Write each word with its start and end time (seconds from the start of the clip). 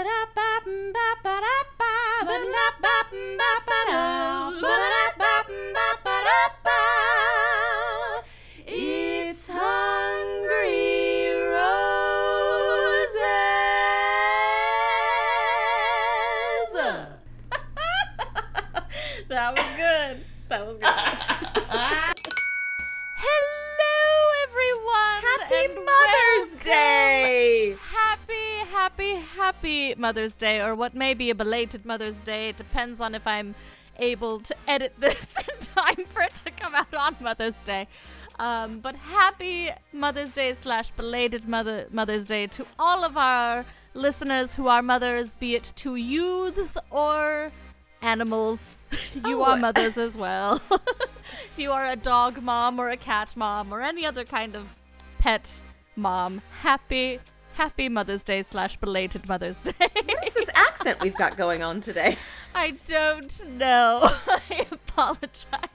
happy, 29.65 29.95
Mother's 29.97 30.37
Day, 30.37 30.61
or 30.61 30.75
what 30.75 30.95
may 30.95 31.15
be 31.15 31.31
a 31.31 31.35
belated 31.35 31.87
Mother's 31.87 32.21
Day. 32.21 32.51
It 32.51 32.59
depends 32.59 33.01
on 33.01 33.15
if 33.15 33.27
I'm 33.27 33.55
able 33.99 34.41
to 34.41 34.55
edit 34.69 34.93
this 34.99 35.37
in 35.39 35.67
time 35.75 36.05
for 36.13 36.21
it 36.21 36.35
to 36.45 36.51
come 36.51 36.75
out 36.75 36.93
on 36.93 37.17
Mother's 37.19 37.63
Day. 37.63 37.89
Um, 38.39 38.81
but 38.81 38.95
happy 38.95 39.71
Mother's 39.91 40.33
Day 40.33 40.53
slash 40.53 40.91
belated 40.91 41.49
Mother 41.49 41.87
Mother's 41.91 42.27
Day 42.27 42.47
to 42.49 42.67
all 42.79 43.05
of 43.05 43.17
our 43.17 43.65
listeners 43.95 44.55
who 44.55 44.69
are 44.69 44.83
mothers, 44.83 45.35
be 45.35 45.55
it 45.55 45.73
to 45.77 45.97
youths 45.97 46.77
or 46.91 47.51
animals. 48.03 48.83
you 49.27 49.41
Oh. 49.41 49.45
are 49.45 49.57
mothers 49.57 49.97
as 50.07 50.15
well. 50.15 50.61
if 50.71 51.55
you 51.57 51.73
are 51.73 51.89
a 51.89 51.97
dog 51.97 52.43
mom 52.43 52.79
or 52.79 52.91
a 52.91 52.99
cat 52.99 53.35
mom 53.35 53.73
or 53.73 53.81
any 53.81 54.05
other 54.05 54.25
kind 54.25 54.57
of 54.57 54.67
pet 55.19 55.63
mom, 55.97 56.43
happy 56.61 57.19
happy 57.55 57.89
Mother's 57.89 58.25
Day 58.25 58.43
slash 58.43 58.77
belated 58.79 59.29
Mother's 59.29 59.61
Day. 59.61 59.73
What 59.79 60.27
is 60.27 60.33
this 60.33 60.51
accent 60.55 61.01
we've 61.01 61.17
got 61.17 61.37
going 61.37 61.63
on 61.63 61.81
today? 61.81 62.19
I 62.55 62.73
don't 62.87 63.49
know. 63.57 64.01
I 64.27 64.67
apologize. 64.71 65.69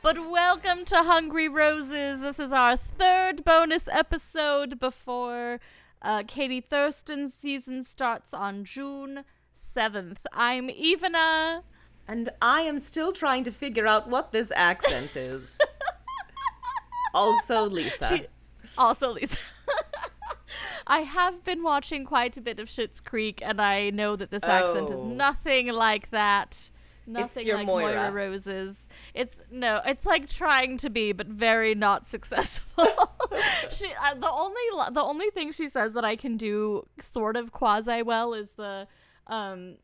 But 0.00 0.30
welcome 0.30 0.84
to 0.86 0.96
Hungry 0.96 1.48
Roses. 1.48 2.22
This 2.22 2.38
is 2.40 2.52
our 2.52 2.76
third 2.76 3.44
bonus 3.44 3.88
episode 3.88 4.80
before 4.80 5.60
uh, 6.00 6.22
Katie 6.26 6.62
Thurston's 6.62 7.34
season 7.34 7.84
starts 7.84 8.32
on 8.32 8.64
June 8.64 9.24
7th. 9.54 10.18
I'm 10.32 10.68
Ivana. 10.68 11.62
And 12.08 12.30
I 12.40 12.62
am 12.62 12.80
still 12.80 13.12
trying 13.12 13.44
to 13.44 13.52
figure 13.52 13.86
out 13.86 14.08
what 14.08 14.32
this 14.32 14.50
accent 14.56 15.14
is. 15.14 15.56
also, 17.14 17.68
Lisa. 17.68 18.08
She- 18.16 18.26
also, 18.78 19.10
Lisa. 19.12 19.36
I 20.86 21.00
have 21.00 21.44
been 21.44 21.62
watching 21.62 22.04
quite 22.04 22.36
a 22.36 22.40
bit 22.40 22.58
of 22.60 22.68
Schitt's 22.68 23.00
Creek, 23.00 23.40
and 23.44 23.60
I 23.60 23.90
know 23.90 24.16
that 24.16 24.30
this 24.30 24.42
accent 24.44 24.90
is 24.90 25.00
Oh. 25.00 25.04
nothing 25.08 25.68
like 25.68 26.10
that. 26.10 26.70
Nothing 27.06 27.48
like 27.48 27.66
Moira. 27.66 27.94
Moira 27.94 28.12
Roses. 28.12 28.88
It's 29.12 29.42
no, 29.50 29.80
it's 29.84 30.06
like 30.06 30.28
trying 30.28 30.76
to 30.78 30.88
be, 30.90 31.12
but 31.12 31.26
very 31.26 31.74
not 31.74 32.06
successful. 32.14 32.84
she, 33.70 33.86
uh, 34.04 34.14
the 34.14 34.30
only 34.30 34.62
the 34.92 35.02
only 35.02 35.30
thing 35.30 35.50
she 35.50 35.68
says 35.68 35.94
that 35.94 36.04
I 36.04 36.14
can 36.14 36.36
do 36.36 36.86
sort 37.00 37.36
of 37.36 37.50
quasi 37.50 38.02
well 38.02 38.34
is 38.34 38.50
the, 38.52 38.86
um, 39.26 39.78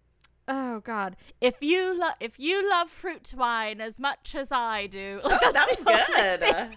oh 0.47 0.79
god, 0.81 1.17
if 1.41 1.57
you 1.61 1.99
lo- 1.99 2.15
if 2.21 2.39
you 2.39 2.69
love 2.71 2.89
fruit 2.89 3.33
wine 3.37 3.81
as 3.81 3.99
much 3.99 4.37
as 4.37 4.53
I 4.53 4.87
do, 4.87 5.21
like, 5.25 5.41
Oh, 5.43 5.53
that's 5.53 5.55
that 5.55 5.69
was 5.69 5.79
the 5.85 5.91
only 5.91 6.47
thing- 6.53 6.69
good. 6.71 6.77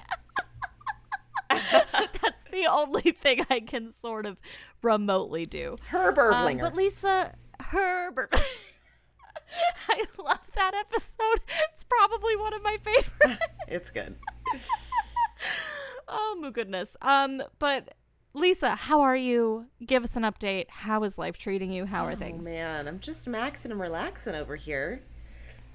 that's 2.21 2.43
the 2.51 2.67
only 2.69 3.11
thing 3.11 3.45
I 3.49 3.59
can 3.59 3.93
sort 3.93 4.25
of 4.25 4.37
remotely 4.81 5.45
do. 5.45 5.77
Herb 5.89 6.17
Um, 6.17 6.57
but 6.59 6.75
Lisa 6.75 7.35
Herbert. 7.59 8.33
I 9.89 10.03
love 10.17 10.49
that 10.55 10.73
episode. 10.73 11.41
It's 11.73 11.83
probably 11.83 12.35
one 12.35 12.53
of 12.53 12.63
my 12.63 12.77
favorites. 12.83 13.45
it's 13.67 13.89
good. 13.89 14.15
oh 16.07 16.37
my 16.41 16.49
goodness. 16.51 16.95
Um, 17.01 17.43
but 17.59 17.93
Lisa, 18.33 18.75
how 18.75 19.01
are 19.01 19.15
you? 19.15 19.65
Give 19.85 20.03
us 20.03 20.15
an 20.15 20.23
update. 20.23 20.69
How 20.69 21.03
is 21.03 21.17
life 21.17 21.37
treating 21.37 21.71
you? 21.71 21.85
How 21.85 22.05
are 22.05 22.15
things? 22.15 22.41
Oh 22.41 22.43
things? 22.43 22.45
man, 22.45 22.87
I'm 22.87 22.99
just 22.99 23.27
maxing 23.27 23.71
and 23.71 23.79
relaxing 23.79 24.35
over 24.35 24.55
here. 24.55 25.01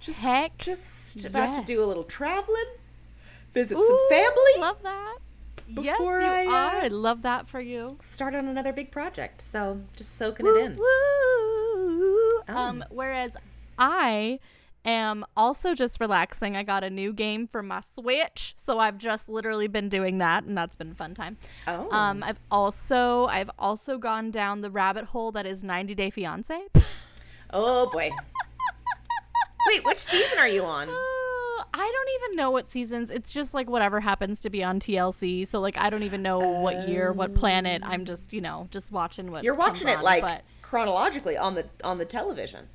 Just, 0.00 0.20
Heck, 0.20 0.58
just 0.58 1.25
about 1.25 1.54
to 1.54 1.62
do 1.62 1.82
a 1.82 1.87
little 1.87 2.04
traveling, 2.04 2.66
visit 3.54 3.78
some 3.78 3.98
family, 4.10 4.53
Love 4.58 4.82
that. 4.82 5.16
Yes, 5.69 5.99
before 5.99 6.21
you 6.21 6.27
I, 6.27 6.44
uh, 6.47 6.49
are. 6.49 6.84
I 6.84 6.88
love 6.88 7.22
that 7.22 7.49
for 7.49 7.60
you. 7.60 7.97
start 8.00 8.34
on 8.34 8.47
another 8.49 8.72
big 8.72 8.91
project. 8.91 9.41
So 9.41 9.81
just 9.94 10.16
soaking 10.16 10.47
it 10.47 10.56
in. 10.56 10.77
Woo. 10.77 10.84
Oh. 10.84 12.43
Um, 12.49 12.84
whereas 12.91 13.37
I 13.78 14.38
am 14.84 15.25
also 15.37 15.75
just 15.75 15.99
relaxing. 16.00 16.55
I 16.56 16.62
got 16.62 16.84
a 16.84 16.91
new 16.91 17.12
game 17.12 17.47
for 17.49 17.62
my 17.62 17.81
Switch, 17.81 18.55
so 18.56 18.78
I've 18.78 18.99
just 18.99 19.28
literally 19.28 19.66
been 19.66 19.88
doing 19.88 20.19
that, 20.19 20.44
and 20.44 20.56
that's 20.56 20.76
been 20.76 20.93
a 20.93 20.94
fun 20.94 21.15
time. 21.15 21.37
Oh, 21.66 21.91
Um, 21.91 22.22
I've 22.22 22.38
also 22.50 23.26
I've 23.26 23.50
also 23.59 23.99
gone 23.99 24.31
down 24.31 24.60
the 24.60 24.71
rabbit 24.71 25.06
hole 25.06 25.32
that 25.32 25.44
is 25.47 25.65
90 25.65 25.94
Day 25.97 26.10
Fiance. 26.10 26.56
oh 27.53 27.91
boy. 27.91 28.10
Wait, 29.69 29.84
which 29.84 29.99
season 29.99 30.38
are 30.38 30.47
you 30.49 30.65
on? 30.65 30.88
I 31.72 31.93
don't 31.93 32.25
even 32.25 32.37
know 32.37 32.50
what 32.50 32.69
seasons. 32.69 33.10
It's 33.10 33.32
just 33.32 33.54
like 33.54 33.69
whatever 33.69 34.00
happens 34.00 34.41
to 34.41 34.50
be 34.50 34.62
on 34.62 34.81
TLC. 34.81 35.47
So 35.47 35.60
like 35.60 35.77
I 35.77 35.91
don't 35.91 36.03
even 36.03 36.22
know 36.22 36.38
what 36.38 36.88
year, 36.88 37.12
what 37.12 37.34
planet. 37.34 37.82
I'm 37.84 38.03
oh. 38.03 38.04
just 38.04 38.32
you 38.32 38.41
know 38.41 38.69
just 38.71 38.93
watching 38.93 39.31
what 39.31 39.44
You're 39.44 39.54
watching 39.54 39.88
it 39.88 39.99
on, 39.99 40.05
like 40.05 40.22
but- 40.22 40.43
chronologically 40.62 41.37
on 41.37 41.55
the 41.55 41.66
on 41.84 41.99
the 41.99 42.05
television. 42.05 42.69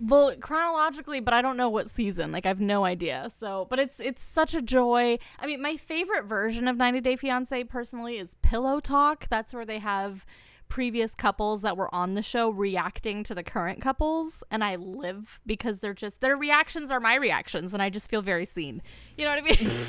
Well, 0.00 0.36
chronologically, 0.38 1.18
but 1.18 1.34
I 1.34 1.42
don't 1.42 1.56
know 1.56 1.68
what 1.68 1.90
season. 1.90 2.30
Like 2.30 2.46
I 2.46 2.48
have 2.48 2.60
no 2.60 2.84
idea. 2.84 3.30
So, 3.36 3.66
but 3.68 3.80
it's 3.80 3.98
it's 3.98 4.22
such 4.22 4.54
a 4.54 4.62
joy. 4.62 5.18
I 5.40 5.46
mean, 5.46 5.60
my 5.60 5.76
favorite 5.76 6.24
version 6.24 6.68
of 6.68 6.76
90 6.76 7.00
Day 7.00 7.16
Fiancé 7.16 7.68
personally 7.68 8.18
is 8.18 8.36
Pillow 8.42 8.78
Talk. 8.78 9.26
That's 9.28 9.52
where 9.52 9.66
they 9.66 9.80
have 9.80 10.24
previous 10.68 11.14
couples 11.14 11.62
that 11.62 11.76
were 11.76 11.92
on 11.94 12.14
the 12.14 12.22
show 12.22 12.50
reacting 12.50 13.22
to 13.24 13.34
the 13.34 13.42
current 13.42 13.80
couples 13.80 14.42
and 14.50 14.62
I 14.62 14.76
live 14.76 15.40
because 15.46 15.78
they're 15.80 15.94
just 15.94 16.20
their 16.20 16.36
reactions 16.36 16.90
are 16.90 17.00
my 17.00 17.14
reactions 17.14 17.72
and 17.74 17.82
I 17.82 17.90
just 17.90 18.10
feel 18.10 18.22
very 18.22 18.44
seen. 18.44 18.82
You 19.16 19.24
know 19.24 19.30
what 19.34 19.38
I 19.38 19.42
mean? 19.62 19.70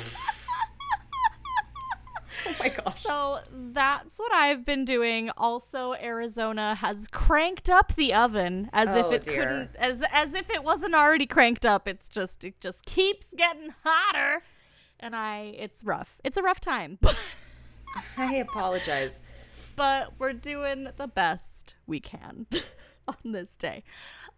Oh 2.46 2.54
my 2.58 2.68
gosh. 2.70 3.02
So 3.02 3.40
that's 3.52 4.18
what 4.18 4.32
I've 4.32 4.64
been 4.64 4.84
doing. 4.86 5.30
Also, 5.36 5.92
Arizona 5.94 6.74
has 6.76 7.06
cranked 7.08 7.68
up 7.68 7.94
the 7.96 8.14
oven 8.14 8.70
as 8.72 8.96
if 8.96 9.04
Oh, 9.06 9.10
it 9.10 9.22
dear. 9.24 9.42
couldn't, 9.42 9.76
as 9.76 10.02
as 10.10 10.32
if 10.34 10.48
it 10.48 10.64
wasn't 10.64 10.94
already 10.94 11.26
cranked 11.26 11.66
up. 11.66 11.86
It's 11.86 12.08
just 12.08 12.44
it 12.44 12.58
just 12.60 12.86
keeps 12.86 13.26
getting 13.36 13.74
hotter, 13.84 14.42
and 14.98 15.14
I 15.14 15.54
it's 15.58 15.84
rough. 15.84 16.16
It's 16.24 16.38
a 16.38 16.42
rough 16.42 16.60
time, 16.60 16.98
I 18.16 18.36
apologize. 18.36 19.20
But 19.80 20.12
we're 20.18 20.34
doing 20.34 20.88
the 20.98 21.06
best 21.06 21.74
we 21.86 22.00
can 22.00 22.46
on 23.08 23.32
this 23.32 23.56
day. 23.56 23.82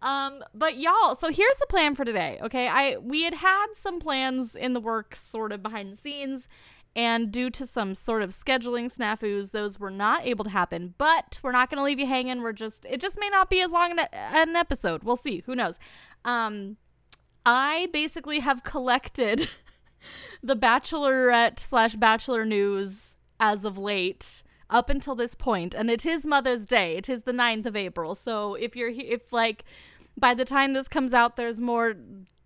Um, 0.01 0.41
but 0.53 0.77
y'all, 0.77 1.15
so 1.15 1.29
here's 1.33 1.57
the 1.57 1.65
plan 1.67 1.95
for 1.95 2.05
today. 2.05 2.39
Okay, 2.41 2.69
I 2.69 2.95
we 2.95 3.23
had 3.23 3.33
had 3.33 3.65
some 3.73 3.99
plans 3.99 4.55
in 4.55 4.71
the 4.71 4.79
works, 4.79 5.19
sort 5.19 5.51
of 5.51 5.61
behind 5.61 5.91
the 5.91 5.97
scenes, 5.97 6.47
and 6.95 7.29
due 7.29 7.49
to 7.49 7.65
some 7.65 7.93
sort 7.93 8.21
of 8.21 8.29
scheduling 8.29 8.85
snafus, 8.85 9.51
those 9.51 9.81
were 9.81 9.91
not 9.91 10.25
able 10.25 10.45
to 10.45 10.49
happen. 10.49 10.93
But 10.97 11.39
we're 11.43 11.51
not 11.51 11.69
going 11.69 11.79
to 11.79 11.83
leave 11.83 11.99
you 11.99 12.07
hanging. 12.07 12.41
We're 12.41 12.53
just 12.53 12.85
it 12.89 13.01
just 13.01 13.19
may 13.19 13.27
not 13.27 13.49
be 13.49 13.59
as 13.59 13.73
long 13.73 13.91
an, 13.91 14.07
an 14.13 14.55
episode. 14.55 15.03
We'll 15.03 15.17
see. 15.17 15.43
Who 15.45 15.55
knows? 15.55 15.77
Um, 16.23 16.77
I 17.45 17.89
basically 17.91 18.39
have 18.39 18.63
collected 18.63 19.49
the 20.41 20.55
Bachelorette 20.55 21.59
slash 21.59 21.97
Bachelor 21.97 22.45
news 22.45 23.17
as 23.41 23.65
of 23.65 23.77
late 23.77 24.41
up 24.73 24.89
until 24.89 25.15
this 25.15 25.35
point, 25.35 25.73
and 25.73 25.89
it 25.89 26.05
is 26.05 26.25
Mother's 26.25 26.65
Day. 26.65 26.97
It 26.97 27.07
is 27.07 27.21
the 27.21 27.31
9th 27.31 27.65
of 27.65 27.75
April. 27.77 28.15
So 28.15 28.55
if 28.55 28.75
you're 28.75 28.89
he- 28.89 29.09
if 29.11 29.31
like 29.31 29.63
by 30.17 30.33
the 30.33 30.43
time 30.45 30.73
this 30.73 30.87
comes 30.89 31.13
out, 31.13 31.37
there's 31.37 31.61
more 31.61 31.95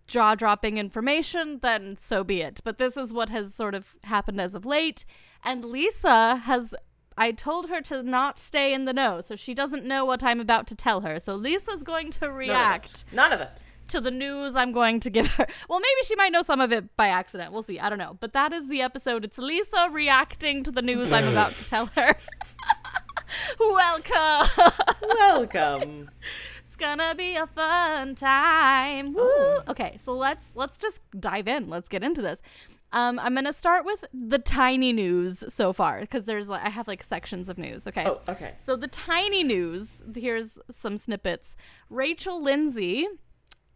jaw 0.07 0.35
dropping 0.35 0.77
information, 0.77 1.59
then 1.61 1.97
so 1.97 2.23
be 2.23 2.41
it. 2.41 2.61
But 2.63 2.77
this 2.77 2.95
is 2.97 3.11
what 3.13 3.29
has 3.29 3.53
sort 3.55 3.73
of 3.75 3.95
happened 4.03 4.39
as 4.39 4.53
of 4.55 4.65
late, 4.65 5.05
and 5.43 5.65
Lisa 5.65 6.35
has. 6.37 6.75
I 7.19 7.31
told 7.31 7.67
her 7.69 7.81
to 7.81 8.03
not 8.03 8.37
stay 8.37 8.73
in 8.75 8.85
the 8.85 8.93
know, 8.93 9.21
so 9.21 9.35
she 9.35 9.55
doesn't 9.55 9.83
know 9.83 10.05
what 10.05 10.21
I'm 10.21 10.39
about 10.39 10.67
to 10.67 10.75
tell 10.75 11.01
her. 11.01 11.19
So 11.19 11.33
Lisa's 11.35 11.81
going 11.81 12.11
to 12.11 12.19
None 12.25 12.29
of 12.29 12.35
it. 12.35 12.37
react 12.37 13.05
None 13.11 13.33
of 13.33 13.41
it. 13.41 13.63
To 13.89 14.01
the 14.01 14.11
news 14.11 14.55
I'm 14.55 14.71
going 14.71 14.99
to 15.01 15.09
give 15.09 15.27
her. 15.27 15.47
Well, 15.69 15.79
maybe 15.79 16.05
she 16.05 16.15
might 16.15 16.31
know 16.31 16.41
some 16.41 16.61
of 16.61 16.71
it 16.71 16.95
by 16.95 17.07
accident. 17.07 17.51
We'll 17.51 17.63
see. 17.63 17.79
I 17.79 17.89
don't 17.89 17.99
know. 17.99 18.17
But 18.19 18.33
that 18.33 18.53
is 18.53 18.67
the 18.67 18.81
episode. 18.81 19.23
It's 19.25 19.37
Lisa 19.37 19.89
reacting 19.91 20.63
to 20.63 20.71
the 20.71 20.81
news 20.81 21.11
I'm 21.11 21.27
about 21.27 21.51
to 21.51 21.69
tell 21.69 21.85
her. 21.87 22.15
Welcome. 23.59 24.71
Welcome. 25.01 26.09
it's 26.65 26.75
gonna 26.75 27.15
be 27.15 27.35
a 27.35 27.47
fun 27.47 28.15
time. 28.15 29.13
Woo. 29.13 29.21
Oh. 29.23 29.63
Okay, 29.69 29.97
so 30.01 30.13
let's 30.13 30.51
let's 30.55 30.77
just 30.77 31.01
dive 31.19 31.47
in. 31.47 31.69
Let's 31.69 31.89
get 31.89 32.03
into 32.03 32.21
this. 32.21 32.41
Um, 32.93 33.19
I'm 33.19 33.35
gonna 33.35 33.51
start 33.53 33.85
with 33.85 34.05
the 34.13 34.39
tiny 34.39 34.93
news 34.93 35.43
so 35.49 35.73
far 35.73 35.99
because 35.99 36.23
there's 36.23 36.47
like 36.47 36.65
I 36.65 36.69
have 36.69 36.87
like 36.87 37.03
sections 37.03 37.49
of 37.49 37.57
news. 37.57 37.85
Okay. 37.85 38.05
Oh, 38.05 38.19
okay. 38.29 38.53
So 38.63 38.75
the 38.75 38.87
tiny 38.87 39.43
news. 39.43 40.03
Here's 40.15 40.57
some 40.71 40.97
snippets. 40.97 41.57
Rachel 41.89 42.41
Lindsay 42.41 43.07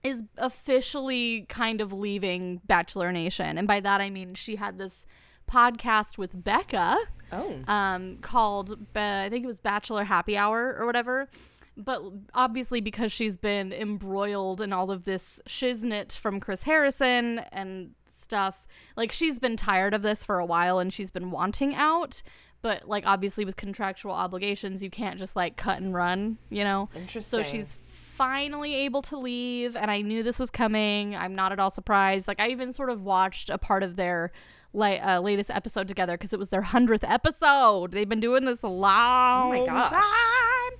is 0.03 0.23
officially 0.37 1.45
kind 1.49 1.81
of 1.81 1.93
leaving 1.93 2.61
Bachelor 2.65 3.11
Nation, 3.11 3.57
and 3.57 3.67
by 3.67 3.79
that 3.81 4.01
I 4.01 4.09
mean 4.09 4.33
she 4.35 4.55
had 4.55 4.77
this 4.77 5.05
podcast 5.49 6.17
with 6.17 6.43
Becca 6.43 6.97
Oh. 7.33 7.59
um, 7.67 8.17
called 8.21 8.93
Ba- 8.93 9.23
I 9.25 9.29
think 9.29 9.43
it 9.43 9.47
was 9.47 9.59
Bachelor 9.61 10.03
Happy 10.03 10.35
Hour 10.37 10.75
or 10.79 10.85
whatever. 10.85 11.29
But 11.77 12.01
obviously, 12.33 12.81
because 12.81 13.11
she's 13.13 13.37
been 13.37 13.71
embroiled 13.71 14.59
in 14.59 14.73
all 14.73 14.91
of 14.91 15.05
this 15.05 15.41
shiznit 15.47 16.11
from 16.17 16.39
Chris 16.41 16.63
Harrison 16.63 17.39
and 17.53 17.91
stuff, 18.11 18.67
like 18.97 19.11
she's 19.13 19.39
been 19.39 19.55
tired 19.55 19.93
of 19.93 20.01
this 20.01 20.23
for 20.23 20.39
a 20.39 20.45
while 20.45 20.79
and 20.79 20.93
she's 20.93 21.11
been 21.11 21.31
wanting 21.31 21.73
out. 21.73 22.21
But 22.61 22.87
like 22.89 23.05
obviously, 23.07 23.45
with 23.45 23.55
contractual 23.55 24.11
obligations, 24.11 24.83
you 24.83 24.89
can't 24.89 25.17
just 25.17 25.35
like 25.37 25.55
cut 25.55 25.77
and 25.81 25.93
run, 25.93 26.37
you 26.49 26.65
know. 26.65 26.89
interesting 26.93 27.39
So 27.39 27.43
she's 27.43 27.75
finally 28.21 28.75
able 28.75 29.01
to 29.01 29.17
leave, 29.17 29.75
and 29.75 29.89
I 29.89 30.01
knew 30.01 30.21
this 30.21 30.37
was 30.37 30.51
coming. 30.51 31.15
I'm 31.15 31.33
not 31.33 31.51
at 31.51 31.59
all 31.59 31.71
surprised. 31.71 32.27
Like 32.27 32.39
I 32.39 32.49
even 32.49 32.71
sort 32.71 32.91
of 32.91 33.01
watched 33.01 33.49
a 33.49 33.57
part 33.57 33.81
of 33.81 33.95
their 33.95 34.31
like 34.73 35.03
uh, 35.03 35.19
latest 35.21 35.49
episode 35.49 35.87
together 35.87 36.13
because 36.19 36.31
it 36.31 36.37
was 36.37 36.49
their 36.49 36.61
hundredth 36.61 37.03
episode. 37.03 37.93
They've 37.93 38.07
been 38.07 38.19
doing 38.19 38.45
this 38.45 38.61
a 38.61 38.67
long 38.67 39.65
gosh. 39.65 39.89
time. 39.89 40.71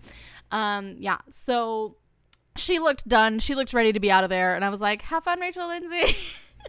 Um, 0.51 0.95
yeah. 0.99 1.17
So 1.31 1.95
she 2.57 2.77
looked 2.77 3.07
done. 3.07 3.39
She 3.39 3.55
looked 3.55 3.73
ready 3.73 3.91
to 3.91 3.99
be 3.99 4.11
out 4.11 4.23
of 4.23 4.29
there, 4.29 4.53
and 4.53 4.63
I 4.63 4.69
was 4.69 4.79
like, 4.79 5.01
"Have 5.01 5.23
fun, 5.23 5.39
Rachel 5.39 5.67
Lindsay," 5.67 6.15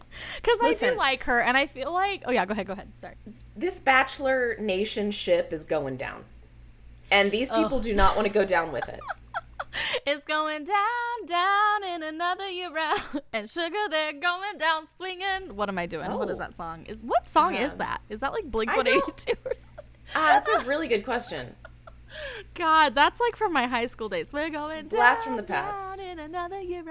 because 0.36 0.58
I 0.62 0.72
do 0.72 0.96
like 0.96 1.24
her, 1.24 1.42
and 1.42 1.54
I 1.54 1.66
feel 1.66 1.92
like, 1.92 2.22
oh 2.24 2.32
yeah, 2.32 2.46
go 2.46 2.52
ahead, 2.52 2.66
go 2.66 2.72
ahead. 2.72 2.90
Sorry. 3.02 3.16
this 3.54 3.78
Bachelor 3.78 4.56
Nation 4.58 5.10
ship 5.10 5.52
is 5.52 5.66
going 5.66 5.98
down. 5.98 6.24
And 7.10 7.30
these 7.30 7.50
people 7.50 7.78
do 7.78 7.94
not 7.94 8.16
want 8.16 8.26
to 8.26 8.32
go 8.32 8.46
down 8.46 8.72
with 8.72 8.88
it. 8.88 9.00
It's 10.06 10.24
going 10.24 10.64
down, 10.64 11.26
down 11.26 11.84
in 11.84 12.02
another 12.02 12.48
year 12.48 12.70
round, 12.72 13.00
and 13.32 13.48
sugar 13.48 13.76
they're 13.90 14.12
going 14.12 14.58
down 14.58 14.86
swinging. 14.96 15.56
What 15.56 15.68
am 15.68 15.78
I 15.78 15.86
doing? 15.86 16.10
What 16.12 16.28
is 16.30 16.36
Oh. 16.36 16.38
that 16.40 16.56
song? 16.56 16.84
Is 16.86 17.02
what 17.02 17.26
song 17.26 17.54
is 17.54 17.72
Um, 17.72 17.78
that? 17.78 18.00
Is 18.08 18.20
that 18.20 18.32
like 18.32 18.44
Blink 18.50 18.74
One 18.76 18.86
Eighty 18.88 19.00
Two 19.16 19.32
or 19.44 19.52
something? 19.54 19.84
Ah, 20.14 20.40
that's 20.44 20.48
a 20.48 20.58
really 20.68 20.88
good 20.88 21.04
question. 21.04 21.54
God, 22.54 22.94
that's 22.94 23.20
like 23.20 23.36
from 23.36 23.52
my 23.52 23.66
high 23.66 23.86
school 23.86 24.08
days. 24.08 24.32
We're 24.32 24.50
going 24.50 24.88
Blast 24.88 25.24
down, 25.24 25.28
from 25.28 25.36
the 25.36 25.42
past. 25.42 25.98
down 25.98 26.06
in 26.08 26.18
another 26.18 26.60
year. 26.60 26.82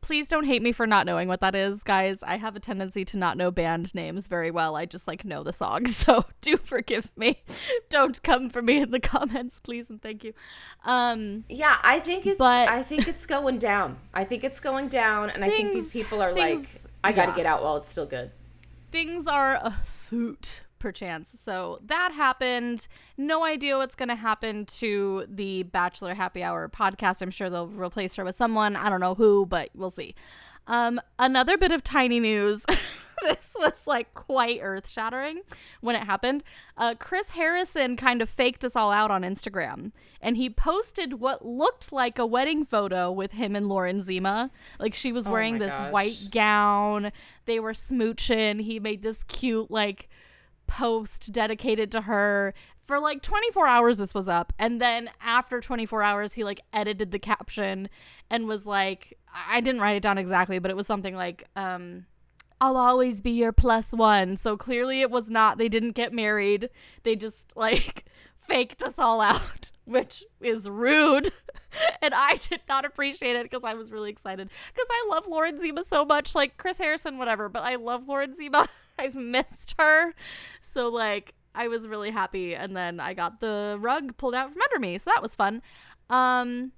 Please 0.00 0.28
don't 0.28 0.44
hate 0.44 0.62
me 0.62 0.72
for 0.72 0.86
not 0.86 1.06
knowing 1.06 1.28
what 1.28 1.40
that 1.40 1.54
is, 1.54 1.82
guys. 1.82 2.22
I 2.22 2.36
have 2.36 2.54
a 2.56 2.60
tendency 2.60 3.04
to 3.06 3.16
not 3.16 3.36
know 3.36 3.50
band 3.50 3.94
names 3.94 4.26
very 4.26 4.50
well. 4.50 4.76
I 4.76 4.86
just 4.86 5.06
like 5.08 5.24
know 5.24 5.42
the 5.42 5.52
songs, 5.52 5.96
so 6.04 6.24
do 6.40 6.56
forgive 6.56 7.10
me. 7.16 7.42
don't 7.90 8.22
come 8.22 8.50
for 8.50 8.62
me 8.62 8.78
in 8.82 8.90
the 8.90 9.00
comments, 9.00 9.58
please 9.58 9.90
and 9.90 10.00
thank 10.00 10.22
you. 10.24 10.32
Um, 10.84 11.44
Yeah, 11.48 11.76
I 11.82 12.00
think 12.00 12.26
it's 12.26 12.38
But- 12.38 12.68
I 12.68 12.82
think 12.82 13.08
it's 13.08 13.26
going 13.26 13.58
down. 13.58 13.98
I 14.14 14.24
think 14.24 14.44
it's 14.44 14.60
going 14.60 14.88
down 14.88 15.30
and 15.30 15.44
I 15.44 15.50
think 15.50 15.72
these 15.72 15.88
people 15.90 16.22
are 16.22 16.32
things- 16.32 16.84
like 16.84 16.92
I 17.04 17.12
got 17.12 17.26
to 17.26 17.30
yeah. 17.32 17.36
get 17.36 17.46
out 17.46 17.62
while 17.62 17.76
it's 17.76 17.88
still 17.88 18.06
good. 18.06 18.30
things 18.90 19.26
are 19.26 19.58
afoot 19.62 20.62
perchance. 20.78 21.34
So 21.38 21.80
that 21.86 22.12
happened. 22.12 22.88
No 23.16 23.44
idea 23.44 23.76
what's 23.76 23.94
going 23.94 24.08
to 24.08 24.14
happen 24.14 24.66
to 24.66 25.26
the 25.28 25.64
Bachelor 25.64 26.14
Happy 26.14 26.42
Hour 26.42 26.68
podcast. 26.68 27.22
I'm 27.22 27.30
sure 27.30 27.50
they'll 27.50 27.68
replace 27.68 28.16
her 28.16 28.24
with 28.24 28.36
someone. 28.36 28.76
I 28.76 28.88
don't 28.88 29.00
know 29.00 29.14
who, 29.14 29.46
but 29.46 29.70
we'll 29.74 29.90
see. 29.90 30.14
Um, 30.66 31.00
another 31.18 31.56
bit 31.56 31.72
of 31.72 31.82
tiny 31.82 32.20
news. 32.20 32.64
this 33.22 33.54
was 33.58 33.86
like 33.86 34.14
quite 34.14 34.60
earth 34.62 34.88
shattering 34.88 35.40
when 35.80 35.96
it 35.96 36.04
happened. 36.04 36.44
Uh, 36.76 36.94
Chris 36.98 37.30
Harrison 37.30 37.96
kind 37.96 38.22
of 38.22 38.28
faked 38.28 38.64
us 38.64 38.76
all 38.76 38.92
out 38.92 39.10
on 39.10 39.22
Instagram 39.22 39.92
and 40.20 40.36
he 40.36 40.50
posted 40.50 41.20
what 41.20 41.44
looked 41.44 41.92
like 41.92 42.18
a 42.18 42.26
wedding 42.26 42.64
photo 42.64 43.10
with 43.10 43.32
him 43.32 43.54
and 43.54 43.68
Lauren 43.68 44.02
Zima. 44.02 44.50
Like 44.78 44.94
she 44.94 45.12
was 45.12 45.28
wearing 45.28 45.54
my 45.54 45.66
this 45.66 45.78
gosh. 45.78 45.92
white 45.92 46.28
gown. 46.30 47.12
They 47.46 47.60
were 47.60 47.72
smooching. 47.72 48.62
He 48.62 48.80
made 48.80 49.02
this 49.02 49.22
cute, 49.24 49.70
like, 49.70 50.08
post 50.68 51.32
dedicated 51.32 51.90
to 51.92 52.02
her. 52.02 52.54
For 52.86 53.00
like 53.00 53.20
24 53.20 53.66
hours, 53.66 53.98
this 53.98 54.14
was 54.14 54.28
up. 54.28 54.52
And 54.58 54.80
then 54.80 55.10
after 55.20 55.60
24 55.60 56.02
hours, 56.02 56.34
he 56.34 56.44
like 56.44 56.60
edited 56.72 57.10
the 57.10 57.18
caption 57.18 57.88
and 58.30 58.46
was 58.46 58.64
like, 58.64 59.18
I 59.34 59.60
didn't 59.60 59.80
write 59.80 59.96
it 59.96 60.02
down 60.02 60.16
exactly, 60.16 60.58
but 60.58 60.70
it 60.70 60.76
was 60.76 60.86
something 60.86 61.14
like, 61.14 61.44
um, 61.56 62.06
I'll 62.60 62.76
always 62.76 63.20
be 63.20 63.30
your 63.30 63.52
plus 63.52 63.92
one. 63.92 64.36
So 64.36 64.56
clearly 64.56 65.00
it 65.00 65.10
was 65.10 65.30
not, 65.30 65.58
they 65.58 65.68
didn't 65.68 65.92
get 65.92 66.12
married. 66.12 66.70
They 67.02 67.16
just 67.16 67.52
like 67.56 68.06
faked 68.38 68.82
us 68.82 68.98
all 68.98 69.20
out, 69.20 69.72
which 69.84 70.24
is 70.40 70.68
rude. 70.68 71.30
and 72.02 72.14
I 72.14 72.36
did 72.36 72.60
not 72.68 72.84
appreciate 72.84 73.36
it 73.36 73.42
because 73.42 73.64
I 73.64 73.74
was 73.74 73.90
really 73.90 74.10
excited 74.10 74.48
because 74.72 74.88
I 74.90 75.08
love 75.10 75.26
Lauren 75.26 75.58
Zima 75.58 75.82
so 75.82 76.04
much. 76.04 76.34
Like 76.34 76.56
Chris 76.56 76.78
Harrison, 76.78 77.18
whatever, 77.18 77.48
but 77.48 77.62
I 77.62 77.76
love 77.76 78.08
Lauren 78.08 78.34
Zima. 78.34 78.66
I've 79.00 79.14
missed 79.14 79.74
her. 79.78 80.14
So, 80.60 80.88
like, 80.88 81.34
I 81.54 81.68
was 81.68 81.86
really 81.88 82.10
happy. 82.10 82.54
And 82.54 82.76
then 82.76 83.00
I 83.00 83.14
got 83.14 83.40
the 83.40 83.76
rug 83.80 84.16
pulled 84.16 84.34
out 84.34 84.52
from 84.52 84.60
under 84.62 84.78
me. 84.78 84.98
So 84.98 85.10
that 85.10 85.22
was 85.22 85.34
fun. 85.34 85.62
Um, 86.10 86.72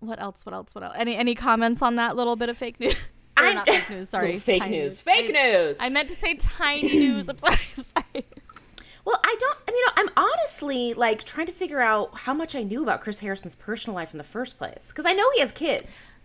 what 0.00 0.20
else? 0.20 0.44
What 0.44 0.54
else? 0.54 0.74
What 0.74 0.82
else? 0.84 0.94
Any 0.98 1.16
any 1.16 1.34
comments 1.34 1.80
on 1.82 1.96
that 1.96 2.16
little 2.16 2.36
bit 2.36 2.48
of 2.48 2.58
fake 2.58 2.78
news? 2.80 2.94
Or 3.38 3.54
not 3.54 3.66
fake 3.66 3.88
news. 3.88 4.10
Sorry, 4.10 4.38
fake 4.38 4.60
tiny 4.62 4.78
news. 4.80 5.00
Fake 5.00 5.34
I- 5.34 5.42
news. 5.52 5.78
I 5.80 5.88
meant 5.88 6.10
to 6.10 6.14
say 6.14 6.34
tiny 6.34 6.92
news. 6.98 7.30
I'm 7.30 7.38
sorry. 7.38 7.56
I'm 7.76 7.82
sorry. 7.82 8.26
Well, 9.06 9.18
I 9.24 9.36
don't. 9.40 9.58
I 9.66 9.70
mean, 9.70 9.78
you 9.78 9.86
know, 9.86 9.92
I'm 9.96 10.08
honestly 10.16 10.92
like 10.94 11.24
trying 11.24 11.46
to 11.46 11.52
figure 11.52 11.80
out 11.80 12.14
how 12.14 12.34
much 12.34 12.54
I 12.54 12.62
knew 12.62 12.82
about 12.82 13.00
Chris 13.00 13.20
Harrison's 13.20 13.54
personal 13.54 13.94
life 13.96 14.12
in 14.12 14.18
the 14.18 14.22
first 14.24 14.58
place 14.58 14.88
because 14.90 15.06
I 15.06 15.12
know 15.14 15.24
he 15.34 15.40
has 15.40 15.50
kids, 15.50 16.18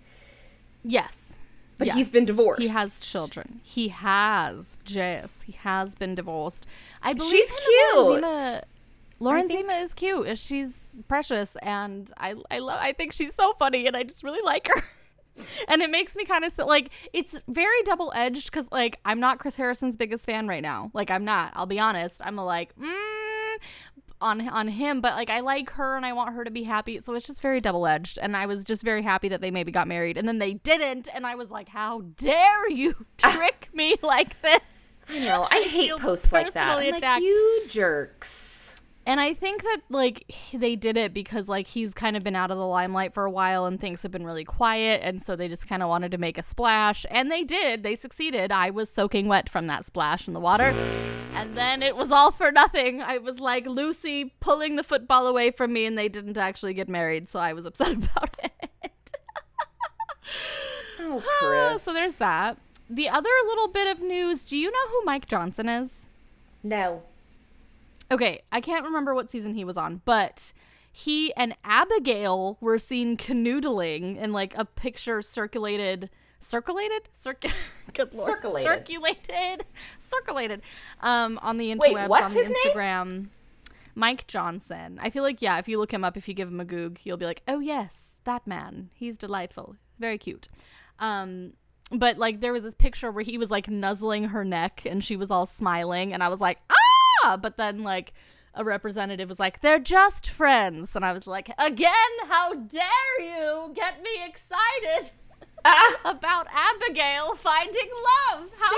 Yes. 0.83 1.26
But 1.77 1.87
Yes. 1.87 1.95
he's 1.95 2.09
been 2.09 2.25
divorced. 2.25 2.61
He 2.61 2.67
has 2.69 2.99
children. 3.05 3.59
He 3.63 3.89
has. 3.89 4.77
Jess. 4.83 5.43
He 5.43 5.53
has 5.53 5.95
been 5.95 6.15
divorced. 6.15 6.65
I 7.03 7.13
believe 7.13 7.31
She's 7.31 7.49
him 7.51 7.57
and 7.59 8.21
Lauren 8.21 8.39
cute. 8.49 8.63
Lauren 9.19 9.47
think- 9.47 9.61
Zima 9.69 9.79
is 9.81 9.93
cute. 9.93 10.37
She's 10.37 10.95
precious, 11.07 11.55
and 11.57 12.11
I 12.17 12.35
I 12.51 12.59
love. 12.59 12.79
I 12.81 12.93
think 12.93 13.13
she's 13.13 13.33
so 13.33 13.53
funny, 13.59 13.87
and 13.87 13.95
I 13.95 14.03
just 14.03 14.23
really 14.23 14.41
like 14.43 14.67
her. 14.67 14.83
And 15.67 15.83
it 15.83 15.91
makes 15.91 16.15
me 16.15 16.25
kind 16.25 16.43
of 16.43 16.57
like 16.65 16.89
it's 17.13 17.39
very 17.47 17.83
double 17.83 18.11
edged 18.15 18.49
because 18.49 18.67
like 18.71 18.99
I'm 19.05 19.19
not 19.19 19.37
Chris 19.37 19.55
Harrison's 19.55 19.95
biggest 19.95 20.25
fan 20.25 20.47
right 20.47 20.63
now. 20.63 20.89
Like 20.95 21.11
I'm 21.11 21.25
not. 21.25 21.51
I'll 21.55 21.67
be 21.67 21.77
honest. 21.79 22.21
I'm 22.25 22.37
like 22.37 22.75
mm, 22.75 23.55
on 24.21 24.47
on 24.47 24.67
him, 24.67 25.01
but 25.01 25.15
like 25.15 25.29
I 25.29 25.41
like 25.41 25.69
her 25.71 25.95
and 25.95 26.05
I 26.05 26.13
want 26.13 26.33
her 26.33 26.43
to 26.43 26.51
be 26.51 26.63
happy. 26.63 26.99
So 26.99 27.13
it's 27.13 27.27
just 27.27 27.41
very 27.41 27.59
double 27.59 27.85
edged. 27.85 28.17
And 28.19 28.35
I 28.35 28.45
was 28.45 28.63
just 28.63 28.83
very 28.83 29.01
happy 29.03 29.29
that 29.29 29.41
they 29.41 29.51
maybe 29.51 29.71
got 29.71 29.87
married, 29.87 30.17
and 30.17 30.27
then 30.27 30.39
they 30.39 30.53
didn't. 30.53 31.07
And 31.13 31.25
I 31.27 31.35
was 31.35 31.51
like, 31.51 31.69
how 31.69 32.01
dare 32.17 32.69
you 32.69 32.95
ah. 33.23 33.31
trick 33.31 33.69
me 33.73 33.95
like 34.01 34.41
this? 34.41 34.61
I 35.09 35.19
know. 35.19 35.47
I 35.49 35.61
hate 35.61 35.91
posts 35.97 36.31
like 36.31 36.53
that. 36.53 36.77
I'm 36.79 36.91
like, 36.91 37.21
you 37.21 37.63
jerks. 37.67 38.76
And 39.07 39.21
I 39.21 39.33
think 39.33 39.63
that 39.63 39.79
like 39.89 40.29
they 40.53 40.75
did 40.75 40.97
it 40.97 41.13
because 41.13 41.47
like 41.47 41.65
he's 41.65 41.93
kind 41.93 42.17
of 42.17 42.23
been 42.23 42.35
out 42.35 42.51
of 42.51 42.57
the 42.57 42.67
limelight 42.67 43.13
for 43.13 43.23
a 43.23 43.31
while 43.31 43.65
and 43.65 43.79
things 43.79 44.03
have 44.03 44.11
been 44.11 44.25
really 44.25 44.43
quiet 44.43 45.01
and 45.01 45.21
so 45.21 45.35
they 45.37 45.47
just 45.47 45.65
kind 45.65 45.81
of 45.81 45.87
wanted 45.87 46.11
to 46.11 46.17
make 46.17 46.37
a 46.37 46.43
splash 46.43 47.05
and 47.09 47.31
they 47.31 47.43
did. 47.45 47.83
They 47.83 47.95
succeeded. 47.95 48.51
I 48.51 48.69
was 48.69 48.89
soaking 48.89 49.29
wet 49.29 49.47
from 49.49 49.67
that 49.67 49.85
splash 49.85 50.27
in 50.27 50.33
the 50.33 50.41
water. 50.41 50.73
And 51.35 51.53
then 51.55 51.81
it 51.83 51.95
was 51.95 52.11
all 52.11 52.31
for 52.31 52.51
nothing. 52.51 53.01
I 53.01 53.17
was 53.19 53.39
like 53.39 53.65
Lucy 53.65 54.33
pulling 54.41 54.75
the 54.75 54.83
football 54.83 55.25
away 55.27 55.51
from 55.51 55.71
me 55.71 55.85
and 55.85 55.97
they 55.97 56.09
didn't 56.09 56.37
actually 56.37 56.73
get 56.73 56.89
married, 56.89 57.29
so 57.29 57.39
I 57.39 57.53
was 57.53 57.65
upset 57.69 57.93
about 57.93 58.35
it. 58.43 58.51
Oh, 60.99 61.23
Ah, 61.25 61.69
Chris. 61.69 61.83
so 61.83 61.93
there's 61.93 62.17
that. 62.17 62.57
The 62.89 63.07
other 63.07 63.29
little 63.47 63.69
bit 63.69 63.87
of 63.87 64.01
news, 64.01 64.43
do 64.43 64.57
you 64.57 64.69
know 64.69 64.87
who 64.89 65.03
Mike 65.05 65.27
Johnson 65.27 65.69
is? 65.69 66.09
No. 66.63 67.03
Okay, 68.11 68.41
I 68.51 68.61
can't 68.61 68.85
remember 68.85 69.13
what 69.13 69.29
season 69.29 69.53
he 69.53 69.63
was 69.65 69.77
on, 69.77 70.01
but 70.05 70.53
he 70.91 71.33
and 71.35 71.55
Abigail 71.63 72.57
were 72.61 72.79
seen 72.79 73.17
canoodling 73.17 74.17
and 74.19 74.33
like 74.33 74.57
a 74.57 74.65
picture 74.65 75.21
circulated 75.21 76.09
circulated 76.39 77.01
Circ- 77.13 77.45
good 77.93 78.13
lord 78.13 78.27
Circulated. 78.29 78.67
circulated 78.71 79.65
circulated 79.97 80.61
um 81.01 81.39
on 81.41 81.57
the 81.57 81.73
Wait, 81.75 81.95
interwebs 81.95 82.09
what's 82.09 82.25
on 82.25 82.33
the 82.33 82.39
his 82.39 82.49
name? 82.49 82.57
Instagram 82.73 83.27
Mike 83.95 84.27
Johnson. 84.27 84.99
I 85.01 85.09
feel 85.09 85.23
like 85.23 85.41
yeah, 85.41 85.57
if 85.57 85.67
you 85.67 85.79
look 85.79 85.91
him 85.91 86.03
up 86.03 86.15
if 86.17 86.27
you 86.27 86.35
give 86.35 86.47
him 86.47 86.59
a 86.59 86.65
goog, 86.65 86.99
you'll 87.03 87.17
be 87.17 87.25
like, 87.25 87.41
"Oh 87.47 87.57
yes, 87.59 88.19
that 88.25 88.45
man. 88.45 88.91
He's 88.93 89.17
delightful. 89.17 89.75
Very 89.99 90.19
cute." 90.19 90.47
Um 90.99 91.53
but 91.91 92.17
like 92.19 92.39
there 92.39 92.53
was 92.53 92.61
this 92.63 92.75
picture 92.75 93.09
where 93.11 93.23
he 93.23 93.37
was 93.39 93.49
like 93.49 93.67
nuzzling 93.67 94.25
her 94.25 94.45
neck 94.45 94.83
and 94.85 95.03
she 95.03 95.15
was 95.15 95.31
all 95.31 95.47
smiling 95.47 96.13
and 96.13 96.21
I 96.21 96.29
was 96.29 96.39
like, 96.39 96.59
"Ah!" 96.69 96.75
But 97.35 97.57
then 97.57 97.83
like 97.83 98.13
a 98.53 98.63
representative 98.63 99.27
was 99.27 99.39
like, 99.39 99.59
"They're 99.59 99.79
just 99.79 100.29
friends." 100.29 100.95
And 100.95 101.03
I 101.03 101.11
was 101.11 101.27
like, 101.27 101.49
"Again, 101.57 101.91
how 102.29 102.53
dare 102.53 103.19
you 103.19 103.73
get 103.75 104.01
me 104.01 104.23
excited?" 104.25 105.11
Ah. 105.65 105.95
about 106.05 106.47
Abigail 106.53 107.33
finding 107.35 107.89
love. 108.31 108.47
How 108.57 108.69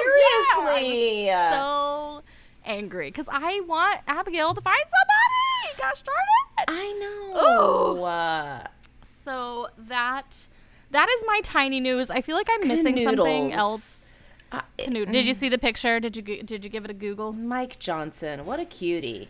Seriously. 0.66 1.28
so 1.52 2.24
angry 2.66 3.10
because 3.12 3.28
I 3.32 3.60
want 3.68 4.00
Abigail 4.08 4.54
to 4.56 4.62
find 4.62 4.78
somebody. 4.80 5.78
Gosh 5.78 6.02
darn 6.02 6.18
it! 6.60 6.66
I 6.68 6.94
know. 7.34 8.04
Uh, 8.04 8.68
So 9.04 9.68
that 9.78 10.48
that 10.92 11.10
is 11.10 11.24
my 11.28 11.42
tiny 11.44 11.80
news. 11.80 12.10
I 12.10 12.22
feel 12.22 12.36
like 12.36 12.48
I'm 12.50 12.68
missing 12.68 12.98
something 13.04 13.52
else. 13.52 14.09
Uh, 14.52 14.62
it- 14.78 15.12
Did 15.12 15.26
you 15.26 15.34
see 15.34 15.50
the 15.50 15.58
picture? 15.58 16.00
Did 16.00 16.16
you 16.18 16.44
did 16.44 16.64
you 16.64 16.70
give 16.70 16.86
it 16.86 16.92
a 16.92 16.94
Google? 16.96 17.34
Mike 17.34 17.80
Johnson, 17.80 18.46
what 18.46 18.60
a 18.60 18.66
cutie. 18.66 19.30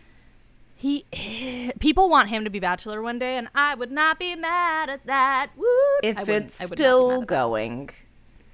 He 0.74 1.04
people 1.80 2.08
want 2.08 2.30
him 2.30 2.44
to 2.44 2.50
be 2.50 2.58
bachelor 2.60 3.02
one 3.02 3.18
day, 3.18 3.36
and 3.36 3.48
I 3.54 3.74
would 3.74 3.90
not 3.92 4.18
be 4.18 4.34
mad 4.34 4.88
at 4.88 5.04
that. 5.06 5.50
Woot. 5.56 5.68
If 6.02 6.28
it's 6.28 6.60
I 6.60 6.64
would 6.64 6.70
not 6.70 6.70
be 6.70 6.76
still 6.76 7.08
mad 7.08 7.14
at 7.14 7.20
that. 7.20 7.26
going. 7.28 7.90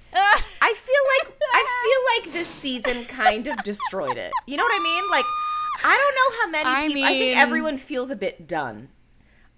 I 0.13 0.73
feel 0.73 1.03
like 1.19 1.37
I 1.53 2.23
feel 2.23 2.25
like 2.25 2.33
this 2.33 2.47
season 2.47 3.05
kind 3.05 3.47
of 3.47 3.63
destroyed 3.63 4.17
it. 4.17 4.31
You 4.45 4.57
know 4.57 4.63
what 4.63 4.79
I 4.79 4.83
mean? 4.83 5.03
Like 5.09 5.25
I 5.83 5.95
don't 5.95 6.15
know 6.15 6.41
how 6.41 6.49
many 6.49 6.83
I 6.83 6.87
people. 6.87 7.03
I 7.03 7.19
think 7.19 7.37
everyone 7.37 7.77
feels 7.77 8.09
a 8.09 8.15
bit 8.15 8.47
done. 8.47 8.89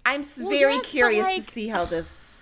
I'm 0.04 0.22
Well, 0.40 0.50
very 0.50 0.74
yes, 0.74 0.86
curious 0.86 1.34
to 1.36 1.42
see 1.42 1.68
how 1.68 1.84
this. 1.84 2.39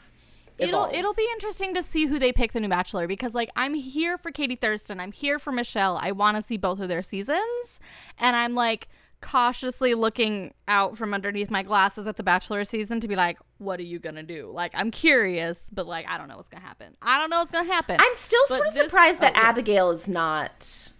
It'll 0.58 0.80
evolves. 0.84 0.96
it'll 0.98 1.14
be 1.14 1.28
interesting 1.32 1.74
to 1.74 1.82
see 1.82 2.06
who 2.06 2.18
they 2.18 2.32
pick 2.32 2.52
the 2.52 2.60
new 2.60 2.68
bachelor 2.68 3.06
because 3.06 3.34
like 3.34 3.50
I'm 3.56 3.74
here 3.74 4.18
for 4.18 4.30
Katie 4.30 4.56
Thurston, 4.56 4.98
I'm 5.00 5.12
here 5.12 5.38
for 5.38 5.52
Michelle. 5.52 5.98
I 6.00 6.12
want 6.12 6.36
to 6.36 6.42
see 6.42 6.56
both 6.56 6.80
of 6.80 6.88
their 6.88 7.02
seasons, 7.02 7.80
and 8.18 8.34
I'm 8.36 8.54
like 8.54 8.88
cautiously 9.20 9.94
looking 9.94 10.54
out 10.68 10.96
from 10.96 11.12
underneath 11.12 11.50
my 11.50 11.62
glasses 11.64 12.06
at 12.06 12.16
the 12.16 12.22
bachelor 12.22 12.64
season 12.64 13.00
to 13.00 13.08
be 13.08 13.16
like, 13.16 13.36
what 13.58 13.80
are 13.80 13.84
you 13.84 13.98
gonna 13.98 14.22
do? 14.22 14.50
Like 14.52 14.70
I'm 14.74 14.90
curious, 14.90 15.68
but 15.72 15.86
like 15.86 16.08
I 16.08 16.16
don't 16.18 16.28
know 16.28 16.36
what's 16.36 16.48
gonna 16.48 16.64
happen. 16.64 16.96
I 17.02 17.18
don't 17.18 17.28
know 17.30 17.38
what's 17.38 17.50
gonna 17.50 17.72
happen. 17.72 17.96
I'm 18.00 18.14
still 18.14 18.42
But 18.48 18.54
sort 18.54 18.66
of 18.68 18.74
this- 18.74 18.82
surprised 18.84 19.20
that 19.20 19.32
oh, 19.34 19.38
yes. 19.40 19.44
Abigail 19.44 19.90
is 19.90 20.08
not. 20.08 20.90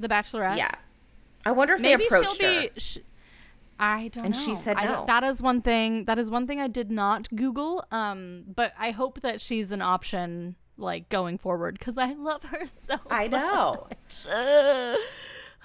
the 0.00 0.08
Bachelorette. 0.08 0.56
Yeah, 0.56 0.70
I 1.46 1.52
wonder 1.52 1.74
if 1.74 1.80
maybe 1.82 2.02
they 2.02 2.06
approached 2.06 2.40
she'll 2.40 2.50
her. 2.62 2.68
be. 2.68 3.02
I 3.78 4.08
don't 4.08 4.22
know. 4.22 4.26
And 4.26 4.34
know. 4.34 4.40
she 4.40 4.54
said 4.54 4.76
no. 4.76 5.04
That 5.06 5.24
is 5.24 5.42
one 5.42 5.62
thing. 5.62 6.04
That 6.04 6.18
is 6.18 6.30
one 6.30 6.46
thing 6.46 6.60
I 6.60 6.68
did 6.68 6.90
not 6.90 7.28
Google. 7.34 7.84
Um, 7.90 8.44
but 8.54 8.72
I 8.78 8.90
hope 8.90 9.20
that 9.22 9.40
she's 9.40 9.72
an 9.72 9.82
option 9.82 10.56
like 10.76 11.08
going 11.08 11.38
forward 11.38 11.78
because 11.78 11.98
I 11.98 12.12
love 12.14 12.42
her 12.44 12.66
so. 12.86 12.94
Much. 12.94 13.02
I 13.10 13.26
know. 13.26 13.88
Uh, 14.28 14.96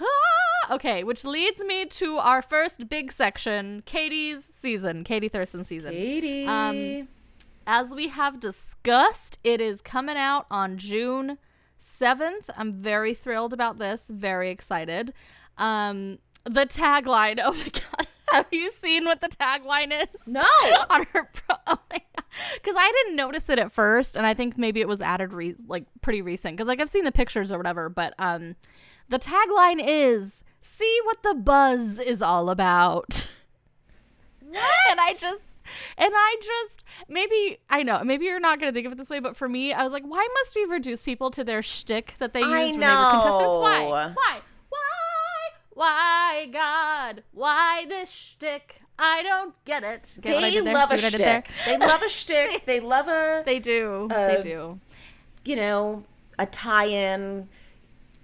ah, 0.00 0.74
okay, 0.74 1.04
which 1.04 1.24
leads 1.24 1.62
me 1.64 1.86
to 1.86 2.18
our 2.18 2.42
first 2.42 2.88
big 2.88 3.12
section, 3.12 3.82
Katie's 3.86 4.44
season, 4.44 5.04
Katie 5.04 5.28
Thurston 5.28 5.64
season. 5.64 5.92
Katie. 5.92 6.46
Um, 6.46 7.08
As 7.66 7.94
we 7.94 8.08
have 8.08 8.40
discussed, 8.40 9.38
it 9.44 9.60
is 9.60 9.80
coming 9.80 10.16
out 10.16 10.46
on 10.50 10.78
June 10.78 11.38
7th. 11.78 12.48
I'm 12.56 12.72
very 12.74 13.14
thrilled 13.14 13.52
about 13.52 13.78
this, 13.78 14.08
very 14.08 14.50
excited. 14.50 15.12
Um, 15.56 16.18
the 16.54 16.66
tagline, 16.66 17.38
oh 17.42 17.52
my 17.52 17.64
god. 17.64 18.06
Have 18.32 18.46
you 18.52 18.70
seen 18.70 19.04
what 19.06 19.20
the 19.20 19.28
tagline 19.28 19.92
is? 19.92 20.26
no. 20.26 20.40
on 20.90 21.04
her 21.12 21.28
pro 21.32 21.56
oh 21.66 21.78
my 21.90 21.98
god 22.16 22.24
because 22.54 22.76
i 22.78 22.92
didn't 22.92 23.16
notice 23.16 23.50
it 23.50 23.58
at 23.58 23.72
first 23.72 24.14
and 24.16 24.24
i 24.24 24.32
think 24.32 24.56
maybe 24.56 24.80
it 24.80 24.86
was 24.86 25.00
added 25.00 25.32
re- 25.32 25.56
like 25.66 25.84
pretty 26.00 26.22
recent 26.22 26.56
because 26.56 26.68
like 26.68 26.80
i've 26.80 26.88
seen 26.88 27.04
the 27.04 27.10
pictures 27.12 27.50
or 27.50 27.58
whatever 27.58 27.88
but 27.88 28.14
um 28.20 28.54
the 29.08 29.18
tagline 29.18 29.80
is 29.84 30.44
see 30.60 31.00
what 31.04 31.22
the 31.24 31.34
buzz 31.34 31.98
is 31.98 32.22
all 32.22 32.48
about 32.50 33.28
What? 34.40 34.62
and 34.90 35.00
i 35.00 35.12
just 35.18 35.58
and 35.98 36.12
i 36.14 36.36
just 36.40 36.84
maybe 37.08 37.58
i 37.68 37.82
know 37.82 38.02
maybe 38.04 38.26
you're 38.26 38.38
not 38.38 38.60
gonna 38.60 38.72
think 38.72 38.86
of 38.86 38.92
it 38.92 38.98
this 38.98 39.10
way 39.10 39.18
but 39.18 39.36
for 39.36 39.48
me 39.48 39.72
i 39.72 39.82
was 39.82 39.92
like 39.92 40.04
why 40.04 40.26
must 40.34 40.54
we 40.54 40.64
reduce 40.66 41.02
people 41.02 41.30
to 41.32 41.42
their 41.42 41.62
shtick 41.62 42.14
that 42.20 42.32
they 42.32 42.40
used 42.40 42.52
I 42.52 42.64
when 42.66 42.80
they 42.80 42.86
were 42.86 43.10
contestants 43.10 43.58
why 43.58 44.12
why 44.14 44.40
why 45.80 46.46
god 46.52 47.22
why 47.32 47.86
this 47.88 48.10
shtick 48.10 48.82
i 48.98 49.22
don't 49.22 49.54
get 49.64 49.82
it 49.82 50.18
get 50.20 50.38
They 50.40 50.60
love 50.60 50.90
See 50.90 50.94
a 50.94 50.96
what 50.96 51.04
I 51.04 51.08
did 51.10 51.20
there? 51.20 51.42
shtick. 51.42 51.50
They 51.64 51.78
love 51.78 52.02
a 52.02 52.08
shtick. 52.18 52.66
They 52.66 52.80
love 52.80 53.08
a, 53.08 53.42
They 53.46 53.58
do. 53.58 54.08
Uh, 54.10 54.34
they 54.34 54.40
do. 54.42 54.78
you 55.44 55.56
know, 55.56 56.04
a 56.38 56.44
tie-in. 56.44 57.48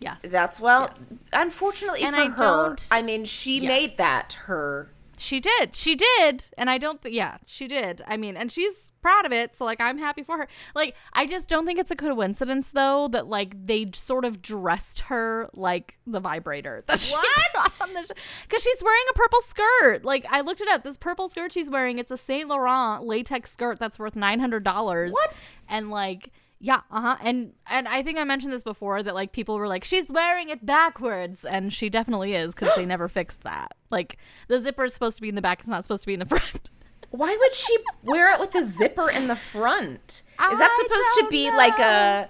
Yes. 0.01 0.21
That's 0.23 0.61
well, 0.61 0.91
Yes. 0.95 1.25
unfortunately 1.33 2.03
And 2.03 2.15
for 2.15 2.21
I 2.23 2.29
her. 2.29 2.37
don't- 2.69 2.89
I 2.91 3.01
mean, 3.01 3.25
she 3.25 3.61
Yes. 3.61 3.69
made 3.69 3.97
that 3.97 4.35
her. 4.45 4.91
She 5.19 5.41
did. 5.41 5.75
She 5.75 5.95
did. 5.95 6.47
And 6.59 6.69
I 6.71 6.79
don't 6.79 7.01
th- 7.03 7.15
yeah, 7.15 7.39
she 7.47 7.67
did. 7.67 8.03
I 8.07 8.17
mean, 8.17 8.37
and 8.37 8.51
she's 8.53 8.91
proud 9.01 9.25
of 9.25 9.33
it, 9.33 9.57
so 9.57 9.65
like 9.65 9.81
I'm 9.81 9.99
happy 9.99 10.23
for 10.23 10.37
her. 10.39 10.49
Like 10.75 10.95
I 11.13 11.27
just 11.27 11.49
don't 11.49 11.65
think 11.65 11.79
it's 11.79 11.91
a 11.91 11.97
coincidence 11.97 12.71
though 12.73 13.09
that 13.09 13.27
like 13.29 13.55
they 13.67 13.91
sort 13.95 14.25
of 14.25 14.43
dressed 14.43 15.01
her 15.03 15.49
like 15.55 15.97
the 16.07 16.21
vibrator 16.21 16.83
that 16.89 16.99
she 16.99 17.13
What? 17.15 17.27
brought 17.53 17.67
on 17.83 18.05
sh- 18.05 18.11
cuz 18.49 18.63
she's 18.63 18.83
wearing 18.83 19.05
a 19.11 19.15
purple 19.15 19.41
skirt. 19.43 20.05
Like 20.05 20.27
I 20.31 20.41
looked 20.41 20.61
it 20.61 20.69
up. 20.69 20.83
This 20.83 20.97
purple 20.97 21.29
skirt 21.29 21.53
she's 21.53 21.71
wearing, 21.71 21.99
it's 21.99 22.11
a 22.11 22.17
Saint 22.17 22.49
Laurent 22.49 23.05
latex 23.05 23.51
skirt 23.51 23.79
that's 23.79 23.99
worth 23.99 24.15
$900. 24.15 25.13
What? 25.13 25.49
And 25.69 25.91
like 25.91 26.31
yeah, 26.59 26.81
uh-huh. 26.91 27.17
And 27.23 27.53
and 27.69 27.87
I 27.87 28.03
think 28.03 28.19
I 28.19 28.25
mentioned 28.25 28.53
this 28.53 28.63
before 28.63 29.03
that 29.03 29.15
like 29.15 29.33
people 29.33 29.59
were 29.59 29.69
like 29.69 29.85
she's 29.85 30.11
wearing 30.11 30.49
it 30.49 30.65
backwards 30.65 31.45
and 31.45 31.73
she 31.73 31.89
definitely 31.91 32.35
is 32.35 32.55
cuz 32.55 32.71
they 32.77 32.87
never 32.87 33.09
fixed 33.09 33.43
that. 33.43 33.77
Like 33.91 34.17
the 34.49 34.59
zipper 34.59 34.85
is 34.87 34.95
supposed 34.95 35.17
to 35.17 35.23
be 35.23 35.29
in 35.29 35.35
the 35.35 35.43
back, 35.43 35.61
it's 35.61 35.69
not 35.69 35.85
supposed 35.85 36.03
to 36.03 36.07
be 36.07 36.15
in 36.15 36.21
the 36.21 36.27
front. 36.35 36.71
Why 37.11 37.37
would 37.39 37.53
she 37.55 37.77
wear 38.03 38.33
it 38.33 38.41
with 38.41 38.55
a 38.55 38.65
zipper 38.65 39.11
in 39.11 39.29
the 39.29 39.37
front? 39.37 40.23
Is 40.53 40.59
that 40.59 40.73
supposed 40.83 41.09
to 41.21 41.29
be 41.31 41.51
like 41.51 41.79
a 41.79 42.29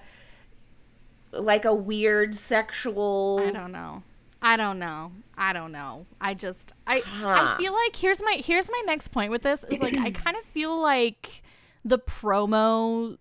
like 1.33 1.65
a 1.65 1.75
weird 1.75 2.35
sexual? 2.35 3.41
I 3.45 3.51
don't 3.51 3.73
know. 3.73 4.03
I 4.43 4.57
don't 4.57 4.79
know. 4.79 5.13
I 5.37 5.53
don't 5.53 5.73
know. 5.73 6.07
I 6.21 6.35
just 6.35 6.73
I 6.87 7.01
Huh. 7.01 7.55
I 7.57 7.61
feel 7.61 7.73
like 7.73 7.97
here's 7.97 8.23
my 8.23 8.43
here's 8.45 8.69
my 8.71 8.83
next 8.87 9.09
point 9.09 9.31
with 9.31 9.43
this 9.43 9.65
is 9.65 9.81
like 9.81 9.97
I 9.97 10.11
kind 10.25 10.37
of 10.37 10.45
feel 10.45 10.81
like 10.81 11.43
the 11.85 11.99
promo 11.99 13.17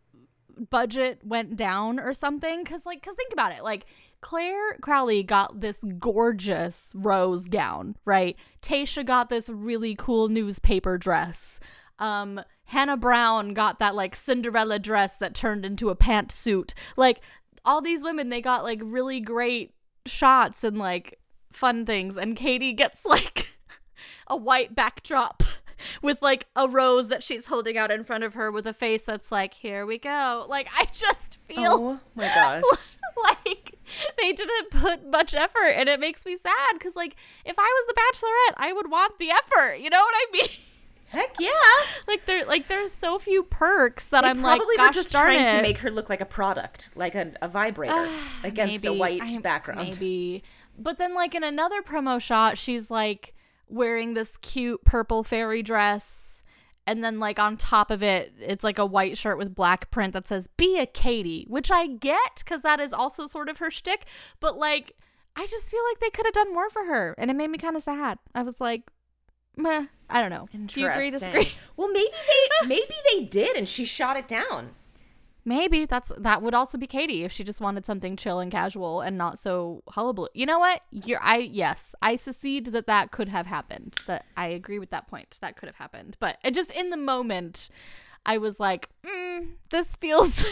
budget 0.69 1.19
went 1.24 1.55
down 1.55 2.00
or 2.00 2.13
something 2.13 2.63
cuz 2.65 2.85
like 2.85 3.01
cuz 3.01 3.15
think 3.15 3.33
about 3.33 3.51
it 3.51 3.63
like 3.63 3.85
Clare 4.21 4.77
Crawley 4.81 5.21
got 5.21 5.62
this 5.62 5.83
gorgeous 6.00 6.91
rose 6.95 7.47
gown, 7.47 7.95
right? 8.05 8.35
Tayshia 8.62 9.05
got 9.05 9.29
this 9.29 9.50
really 9.50 9.95
cool 9.95 10.29
newspaper 10.29 10.97
dress. 10.97 11.59
Um 12.00 12.41
Hannah 12.65 12.97
Brown 12.97 13.53
got 13.53 13.79
that 13.79 13.93
like 13.93 14.15
Cinderella 14.15 14.79
dress 14.79 15.15
that 15.17 15.35
turned 15.35 15.65
into 15.65 15.89
a 15.89 15.95
pantsuit. 15.95 16.74
Like 16.97 17.21
all 17.63 17.81
these 17.81 18.03
women 18.03 18.29
they 18.29 18.41
got 18.41 18.63
like 18.63 18.79
really 18.83 19.19
great 19.19 19.74
shots 20.05 20.63
and 20.63 20.77
like 20.77 21.19
fun 21.51 21.85
things 21.85 22.17
and 22.17 22.35
Katie 22.35 22.74
gets 22.74 23.05
like 23.15 23.51
a 24.27 24.35
white 24.35 24.75
backdrop 24.75 25.43
with 26.01 26.22
like 26.22 26.48
a 26.55 26.67
rose 26.67 27.10
that 27.10 27.24
she's 27.24 27.48
holding 27.48 27.77
out 27.77 27.91
in 27.91 28.03
front 28.03 28.24
of 28.24 28.34
her 28.34 28.51
with 28.51 28.65
a 28.67 28.74
face 28.74 29.03
that's 29.03 29.32
like 29.32 29.53
here 29.53 29.86
we 29.86 29.98
go 29.98 30.46
like 30.50 30.67
i 30.77 30.86
just 30.91 31.38
feel 31.48 31.65
Oh 31.65 32.00
my 32.15 32.25
gosh. 32.25 32.98
like 33.46 33.75
they 34.17 34.34
didn't 34.34 34.72
put 34.72 35.08
much 35.08 35.34
effort 35.34 35.70
and 35.75 35.88
it 35.88 36.00
makes 36.00 36.25
me 36.25 36.38
sad 36.38 36.74
because 36.74 36.96
like 36.96 37.15
if 37.46 37.55
i 37.58 37.62
was 37.62 37.88
the 37.88 37.94
bachelorette 37.94 38.55
i 38.58 38.74
would 38.74 38.89
want 38.89 39.17
the 39.20 39.29
effort 39.29 39.75
you 39.75 39.89
know 39.89 40.00
what 40.01 40.13
i 40.15 40.25
mean 40.34 40.50
Heck 41.08 41.39
yeah. 41.39 41.50
like 42.08 42.25
there 42.25 42.46
like 42.46 42.67
there's 42.67 42.91
so 42.91 43.20
few 43.20 43.44
perks 43.44 44.10
that 44.10 44.22
They 44.22 44.29
i'm 44.29 44.41
like 44.41 44.58
probably 44.58 44.77
were 44.77 44.91
just 44.91 45.12
trying 45.12 45.46
to 45.46 45.62
make 45.62 45.77
her 45.77 45.91
look 45.91 46.10
like 46.10 46.20
a 46.20 46.25
product, 46.25 46.89
like 46.96 47.15
a, 47.15 47.32
a 47.41 47.48
vibrator 47.48 47.94
ah, 47.96 48.39
against 48.44 48.86
a 48.86 48.91
white 48.91 49.22
I- 49.22 49.38
background. 49.39 49.91
Maybe. 49.91 50.44
But 50.77 50.98
then, 50.98 51.13
like, 51.13 51.36
in 51.36 51.44
another 51.44 51.82
promo 51.82 52.20
shot, 52.20 52.58
she's 52.58 52.91
like 52.91 53.35
wearing 53.67 54.13
this 54.13 54.38
cute 54.38 54.84
purple 54.86 55.24
fairy 55.24 55.63
dress. 55.63 56.43
And 56.88 57.03
then, 57.03 57.17
like, 57.17 57.39
on 57.39 57.57
top 57.57 57.89
of 57.89 58.03
it, 58.03 58.34
it's 58.39 58.63
like 58.63 58.77
a 58.77 58.86
white 58.86 59.17
shirt 59.17 59.39
with 59.39 59.55
black 59.55 59.89
print 59.89 60.13
that 60.13 60.27
says, 60.27 60.48
Be 60.55 60.77
a 60.77 60.86
Katie, 60.86 61.45
which 61.50 61.72
I 61.72 61.88
get 61.88 62.36
because 62.38 62.62
that 62.62 62.79
is 62.79 62.93
also 62.93 63.25
sort 63.25 63.50
of 63.50 63.57
her 63.57 63.72
shtick. 63.72 64.05
But, 64.39 64.57
like, 64.57 64.93
I 65.36 65.48
just 65.48 65.69
feel 65.69 65.81
like 65.89 66.00
they 66.00 66.12
could 66.12 66.27
have 66.27 66.34
done 66.34 66.53
more 66.53 66.69
for 66.69 66.86
her. 66.86 67.15
And 67.17 67.31
it 67.31 67.36
made 67.36 67.50
me 67.50 67.57
kind 67.57 67.75
of 67.75 67.81
sad. 67.81 68.19
I 68.36 68.43
was 68.43 68.62
like, 68.62 68.84
Meh. 69.57 69.86
I 70.10 70.22
don't 70.22 70.29
know. 70.29 70.48
Do 70.67 70.79
you 70.79 70.88
agree, 70.88 71.10
disagree? 71.10 71.51
Well, 71.77 71.91
maybe 71.91 72.12
they 72.12 72.67
maybe 72.67 72.93
they 73.12 73.25
did, 73.25 73.55
and 73.55 73.67
she 73.67 73.86
shot 73.86 74.17
it 74.17 74.27
down. 74.27 74.75
Maybe 75.48 75.86
that's 75.86 76.12
that 76.18 76.42
would 76.42 76.56
also 76.56 76.78
be 76.78 76.88
Katie 76.88 77.24
if 77.24 77.32
she 77.32 77.44
just 77.44 77.62
wanted 77.62 77.86
something 77.86 78.16
chill 78.18 78.40
and 78.40 78.52
casual 78.52 79.02
and 79.02 79.16
not 79.16 79.38
so 79.38 79.84
hullabaloo. 79.90 80.28
You 80.34 80.48
know 80.48 80.58
what? 80.58 80.82
You're 80.92 81.22
I 81.22 81.38
yes, 81.38 81.94
I 82.02 82.16
secede 82.16 82.68
that 82.68 82.88
that 82.88 83.12
could 83.12 83.30
have 83.30 83.46
happened. 83.46 83.96
That 84.08 84.25
I 84.36 84.48
agree 84.48 84.80
with 84.80 84.90
that 84.90 85.08
point. 85.08 85.38
That 85.42 85.56
could 85.56 85.68
have 85.68 85.75
happened. 85.75 86.18
But 86.20 86.38
it 86.44 86.56
just 86.56 86.72
in 86.72 86.90
the 86.90 86.98
moment, 86.98 87.70
I 88.25 88.40
was 88.40 88.60
like, 88.60 88.90
mm, 89.06 89.50
this 89.70 89.96
feels 89.98 90.44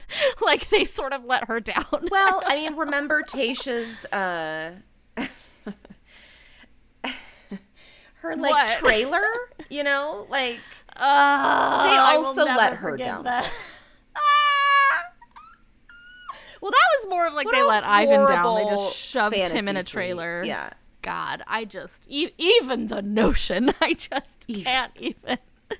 like 0.40 0.68
they 0.68 0.84
sort 0.84 1.12
of 1.12 1.24
let 1.24 1.44
her 1.46 1.60
down. 1.60 2.08
Well, 2.10 2.42
I 2.46 2.56
mean, 2.56 2.74
remember 2.74 3.22
Tayshia's 3.22 4.04
uh 4.06 4.72
her 8.22 8.36
like 8.36 8.50
What? 8.50 8.78
trailer, 8.78 9.22
you 9.68 9.82
know, 9.84 10.26
like 10.28 10.58
Uh, 10.96 11.84
They 11.84 11.96
I 11.96 12.16
also 12.16 12.44
let 12.44 12.74
her 12.76 12.96
down. 12.96 13.24
That. 16.68 16.76
Ah! 16.76 16.98
was 17.00 17.08
more 17.10 17.26
of 17.26 17.34
like 17.34 17.46
What 17.46 17.52
they 17.54 17.62
let 17.62 17.84
Ivan 17.84 18.26
down. 18.26 18.54
They 18.56 18.70
just 18.70 18.96
shoved 18.96 19.34
him 19.36 19.68
in 19.68 19.76
a 19.76 19.82
trailer. 19.82 20.42
Yeah. 20.44 20.70
God, 21.02 21.42
I 21.46 21.64
just 21.64 22.04
e- 22.10 22.32
even 22.36 22.88
the 22.88 23.00
notion, 23.00 23.72
I 23.80 23.94
just 23.94 24.44
Even. 24.48 24.64
can't 24.64 24.92
even. 24.96 25.38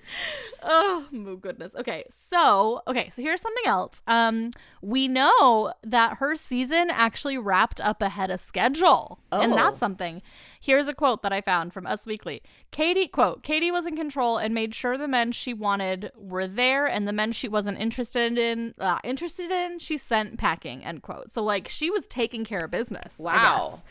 oh 0.62 1.06
my 1.10 1.34
goodness. 1.34 1.75
Okay, 1.75 2.04
so 2.08 2.82
okay, 2.87 3.10
so 3.10 3.22
here's 3.22 3.40
something 3.40 3.66
else. 3.66 4.02
Um, 4.06 4.50
we 4.82 5.08
know 5.08 5.72
that 5.82 6.18
her 6.18 6.37
season 6.37 6.88
actually 6.90 7.38
wrapped 7.38 7.80
up 7.80 8.00
ahead 8.02 8.30
of 8.30 8.40
schedule, 8.40 9.18
and 9.32 9.52
Oh. 9.52 9.56
that's 9.56 9.78
something. 9.78 10.22
Here's 10.61 10.87
a 10.88 10.95
quote 10.95 11.23
that 11.23 11.33
I 11.33 11.40
found 11.40 11.73
from 11.73 11.87
Us 11.87 12.05
Weekly. 12.05 12.43
Katie 12.71 13.09
quote: 13.09 13.43
Katie 13.43 13.71
was 13.71 13.87
in 13.87 13.97
control 13.97 14.37
and 14.37 14.52
made 14.55 14.75
sure 14.75 14.99
the 14.99 15.09
men 15.09 15.33
she 15.33 15.55
wanted 15.55 16.12
were 16.14 16.47
there, 16.47 16.87
and 16.87 17.09
the 17.09 17.12
men 17.14 17.33
she 17.33 17.49
wasn't 17.49 17.79
interested 17.79 18.37
in, 18.37 18.75
uh, 18.79 18.99
interested 19.02 19.50
in, 19.50 19.79
she 19.79 19.97
sent 19.97 20.38
packing. 20.38 20.85
End 20.85 21.02
quote. 21.02 21.31
So 21.31 21.43
like 21.43 21.67
she 21.69 21.90
was 21.90 22.07
taking 22.07 22.45
care 22.45 22.61
of 22.64 22.71
business. 22.71 23.19
I 23.21 23.23
Wow. 23.25 23.61
guess 23.62 23.85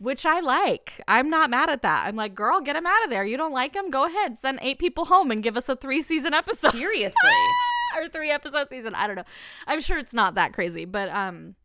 which 0.00 0.24
I 0.24 0.38
like. 0.40 1.00
I'm 1.08 1.28
not 1.28 1.50
mad 1.50 1.68
at 1.68 1.82
that. 1.82 2.06
I'm 2.06 2.14
like, 2.14 2.32
girl, 2.34 2.60
get 2.60 2.76
him 2.76 2.86
out 2.86 3.02
of 3.02 3.10
there. 3.10 3.24
You 3.24 3.36
don't 3.36 3.52
like 3.52 3.74
him? 3.74 3.90
Go 3.90 4.04
ahead, 4.04 4.38
send 4.38 4.60
eight 4.62 4.78
people 4.78 5.06
home 5.06 5.30
and 5.32 5.42
give 5.42 5.56
us 5.56 5.68
a 5.68 5.74
three 5.74 6.02
season 6.02 6.32
episode 6.34 6.70
Seriously. 6.70 7.30
or 7.96 8.08
three 8.08 8.30
episode 8.30 8.68
season. 8.68 8.94
I 8.94 9.06
don't 9.08 9.16
know. 9.16 9.24
I'm 9.66 9.80
sure 9.80 9.98
it's 9.98 10.14
not 10.14 10.36
that 10.36 10.52
crazy, 10.52 10.84
but 10.84 11.08
um, 11.08 11.56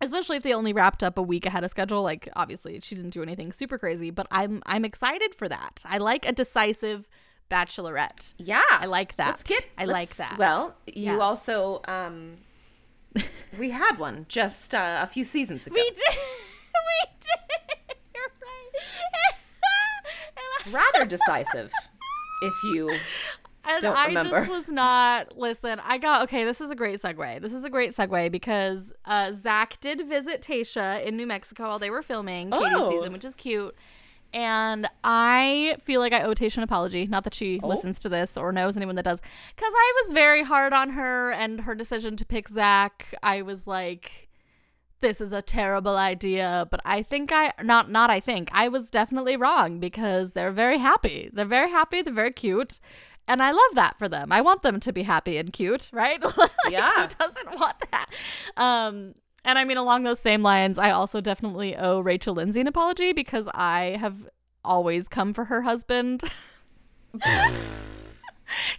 especially 0.00 0.36
if 0.36 0.42
they 0.42 0.52
only 0.54 0.72
wrapped 0.72 1.02
up 1.02 1.18
a 1.18 1.22
week 1.22 1.46
ahead 1.46 1.64
of 1.64 1.70
schedule. 1.70 2.02
Like, 2.02 2.28
obviously, 2.36 2.78
she 2.82 2.94
didn't 2.94 3.10
do 3.10 3.22
anything 3.22 3.52
super 3.52 3.78
crazy, 3.78 4.10
but 4.10 4.26
I'm 4.30 4.62
I'm 4.66 4.84
excited 4.84 5.34
for 5.34 5.48
that. 5.48 5.82
I 5.84 5.98
like 5.98 6.26
a 6.26 6.32
decisive 6.32 7.08
bachelorette. 7.50 8.34
Yeah. 8.38 8.62
I 8.70 8.86
like 8.86 9.16
that. 9.16 9.26
Let's 9.28 9.42
get 9.44 9.64
I 9.78 9.84
like 9.84 10.14
that. 10.16 10.36
Well, 10.38 10.74
you 10.86 11.12
Yes. 11.12 11.20
also 11.20 11.82
um 11.86 12.38
we 13.58 13.70
had 13.70 13.98
one 13.98 14.26
just 14.28 14.74
uh, 14.74 14.98
a 15.02 15.06
few 15.06 15.22
seasons 15.24 15.66
ago. 15.66 15.74
we 15.74 15.82
did. 15.90 15.96
we 15.98 17.10
did. 17.20 17.96
You're 18.14 18.24
right. 18.24 18.82
I- 19.14 20.70
Rather 20.70 21.06
decisive. 21.06 21.70
If 22.42 22.54
you 22.64 22.98
And 23.66 23.82
Don't 23.82 23.96
I 23.96 24.06
remember. 24.06 24.30
just 24.38 24.50
was 24.50 24.68
not. 24.68 25.38
Listen, 25.38 25.80
I 25.82 25.98
got 25.98 26.22
okay. 26.24 26.44
This 26.44 26.60
is 26.60 26.70
a 26.70 26.74
great 26.74 27.00
segue. 27.00 27.40
This 27.40 27.52
is 27.52 27.64
a 27.64 27.70
great 27.70 27.90
segue 27.92 28.30
because 28.30 28.92
uh, 29.04 29.32
Zac 29.32 29.80
did 29.80 30.06
visit 30.08 30.42
Tayshia 30.42 31.04
in 31.04 31.16
New 31.16 31.26
Mexico 31.26 31.64
while 31.64 31.78
they 31.78 31.90
were 31.90 32.02
filming 32.02 32.50
Oh. 32.52 32.90
season, 32.90 33.12
which 33.12 33.24
is 33.24 33.34
cute. 33.34 33.74
And 34.32 34.88
I 35.04 35.76
feel 35.84 36.00
like 36.00 36.12
I 36.12 36.22
owe 36.24 36.34
Tayshia 36.34 36.56
an 36.58 36.62
apology. 36.64 37.06
Not 37.06 37.24
that 37.24 37.34
she 37.34 37.60
Oh. 37.62 37.68
listens 37.68 37.98
to 38.00 38.08
this 38.08 38.36
or 38.36 38.52
knows 38.52 38.76
anyone 38.76 38.96
that 38.96 39.04
does, 39.04 39.20
because 39.54 39.72
I 39.74 39.92
was 40.04 40.12
very 40.12 40.42
hard 40.42 40.72
on 40.72 40.90
her 40.90 41.30
and 41.32 41.60
her 41.62 41.74
decision 41.74 42.16
to 42.16 42.24
pick 42.26 42.48
Zac. 42.48 43.14
I 43.22 43.42
was 43.42 43.66
like, 43.66 44.28
this 45.00 45.20
is 45.20 45.32
a 45.34 45.42
terrible 45.42 45.96
idea 45.98 46.66
but 46.70 46.80
i 46.86 47.02
think 47.02 47.30
i 47.30 47.52
not 47.62 47.90
not 47.90 48.08
i 48.08 48.18
think 48.18 48.48
i 48.52 48.68
was 48.68 48.88
definitely 48.88 49.36
wrong 49.36 49.78
because 49.78 50.32
they're 50.32 50.50
very 50.52 50.78
happy 50.78 51.28
they're 51.34 51.44
very 51.44 51.68
happy 51.68 52.00
they're 52.00 52.14
very 52.14 52.32
cute 52.32 52.80
and 53.28 53.42
i 53.42 53.50
love 53.50 53.74
that 53.74 53.98
for 53.98 54.08
them 54.08 54.30
i 54.32 54.40
want 54.40 54.62
them 54.62 54.80
to 54.80 54.92
be 54.92 55.02
happy 55.02 55.36
and 55.36 55.52
cute 55.52 55.90
right 55.92 56.22
Like, 56.36 56.50
Yeah. 56.70 57.02
who 57.02 57.14
doesn't 57.18 57.58
want 57.58 57.76
that 57.90 58.06
um 58.56 59.14
and 59.44 59.58
i 59.58 59.64
mean 59.64 59.76
along 59.76 60.04
those 60.04 60.20
same 60.20 60.42
lines 60.42 60.78
i 60.78 60.90
also 60.90 61.20
definitely 61.20 61.76
owe 61.76 62.00
rachel 62.00 62.34
lindsay 62.34 62.60
an 62.60 62.66
apology 62.66 63.12
because 63.12 63.48
i 63.54 63.96
have 64.00 64.16
always 64.64 65.08
come 65.08 65.32
for 65.34 65.44
her 65.46 65.62
husband 65.62 66.22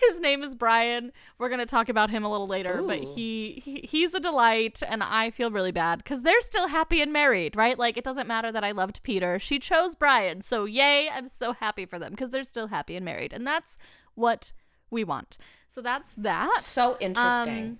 his 0.09 0.19
name 0.19 0.43
is 0.43 0.55
Bryan. 0.55 1.11
We're 1.37 1.49
gonna 1.49 1.65
talk 1.65 1.89
about 1.89 2.09
him 2.09 2.23
a 2.23 2.31
little 2.31 2.47
later, 2.47 2.83
but 2.85 2.99
he, 2.99 3.61
he 3.63 3.81
he's 3.87 4.13
a 4.13 4.19
delight, 4.19 4.81
and 4.87 5.01
I 5.03 5.31
feel 5.31 5.51
really 5.51 5.71
bad 5.71 5.99
because 5.99 6.21
they're 6.21 6.41
still 6.41 6.67
happy 6.67 7.01
and 7.01 7.11
married, 7.11 7.55
right? 7.55 7.77
Like 7.77 7.97
it 7.97 8.03
doesn't 8.03 8.27
matter 8.27 8.51
that 8.51 8.63
I 8.63 8.71
loved 8.71 9.03
Peter; 9.03 9.39
she 9.39 9.59
chose 9.59 9.95
Bryan, 9.95 10.41
so 10.41 10.65
yay! 10.65 11.09
I'm 11.09 11.27
so 11.27 11.53
happy 11.53 11.85
for 11.85 11.97
them 11.99 12.11
because 12.11 12.29
they're 12.29 12.43
still 12.43 12.67
happy 12.67 12.95
and 12.95 13.03
married, 13.05 13.33
and 13.33 13.45
that's 13.45 13.77
what 14.15 14.51
we 14.89 15.03
want. 15.03 15.37
So 15.69 15.81
that's 15.81 16.13
that. 16.17 16.61
so 16.63 16.97
interesting. 16.99 17.65
Um, 17.65 17.79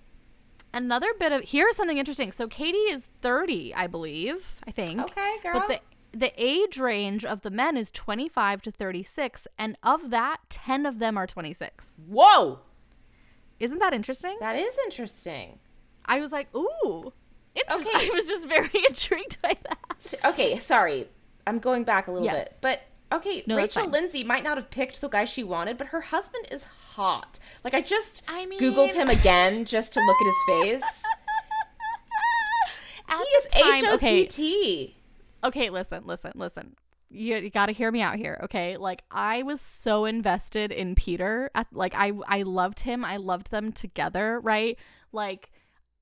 another 0.74 1.08
bit 1.18 1.32
of 1.32 1.42
here's 1.42 1.76
something 1.76 1.98
interesting. 1.98 2.30
So 2.32 2.46
Katie 2.46 2.76
is 2.78 3.08
30, 3.22 3.74
I 3.74 3.86
believe. 3.86 4.60
I 4.66 4.70
think. 4.70 5.00
okay, 5.00 5.36
girl. 5.42 5.54
But 5.54 5.68
the 5.68 5.80
the 6.18 6.32
age 6.42 6.78
range 6.78 7.24
of 7.26 7.42
the 7.42 7.50
men 7.50 7.76
is 7.76 7.90
25 7.90 8.62
to 8.62 8.70
36, 8.70 9.46
and 9.58 9.76
of 9.82 10.08
that, 10.10 10.38
10 10.48 10.86
of 10.86 10.98
them 10.98 11.18
are 11.18 11.26
26. 11.26 11.94
Whoa. 12.06 12.60
Isn't 13.60 13.80
that 13.80 13.92
interesting? 13.92 14.36
That 14.40 14.56
is 14.56 14.74
interesting. 14.84 15.58
I 16.06 16.20
was 16.20 16.32
like, 16.32 16.54
ooh. 16.54 17.12
Interesting. 17.54 17.92
Okay. 17.96 18.06
I 18.10 18.10
was 18.14 18.26
just 18.28 18.48
very 18.48 18.70
intrigued 18.88 19.42
by 19.42 19.56
that. 19.68 20.14
Okay, 20.24 20.58
sorry. 20.58 21.08
I'm 21.46 21.58
going 21.58 21.84
back 21.84 22.06
a 22.08 22.12
little 22.12 22.26
Yes. 22.26 22.48
bit. 22.48 22.58
But 22.62 22.80
okay, 23.12 23.42
No, 23.46 23.56
Rachel. 23.56 23.88
Lindsay 23.88 24.24
might 24.24 24.44
not 24.44 24.56
have 24.56 24.70
picked 24.70 25.00
the 25.00 25.08
guy 25.08 25.24
she 25.24 25.44
wanted, 25.44 25.78
but 25.78 25.88
her 25.88 26.00
husband 26.00 26.46
is 26.50 26.64
hot. 26.64 27.38
Like 27.64 27.74
I 27.74 27.80
just 27.80 28.22
I 28.28 28.46
googled 28.58 28.94
him 28.94 29.08
again 29.08 29.64
just 29.64 29.92
to 29.94 30.00
look 30.00 30.16
at 30.20 30.26
his 30.26 30.82
face. 30.82 31.02
At 33.08 33.18
he 33.18 33.24
is 33.24 33.46
H 33.54 33.84
O 33.84 33.96
T 33.98 34.26
T. 34.26 34.96
okay, 35.44 35.70
listen, 35.70 36.02
listen, 36.06 36.32
listen. 36.34 36.74
You, 37.08 37.36
you 37.36 37.50
got 37.50 37.66
to 37.66 37.72
hear 37.72 37.92
me 37.92 38.02
out 38.02 38.16
here, 38.16 38.40
okay? 38.44 38.76
Like 38.76 39.02
I 39.12 39.44
was 39.44 39.60
so 39.60 40.06
invested 40.06 40.72
in 40.72 40.96
Peter. 40.96 41.50
At, 41.54 41.68
like 41.72 41.94
I 41.94 42.12
I 42.26 42.42
loved 42.42 42.80
him. 42.80 43.04
I 43.04 43.18
loved 43.18 43.50
them 43.52 43.70
together, 43.72 44.40
right? 44.40 44.76
Like 45.12 45.52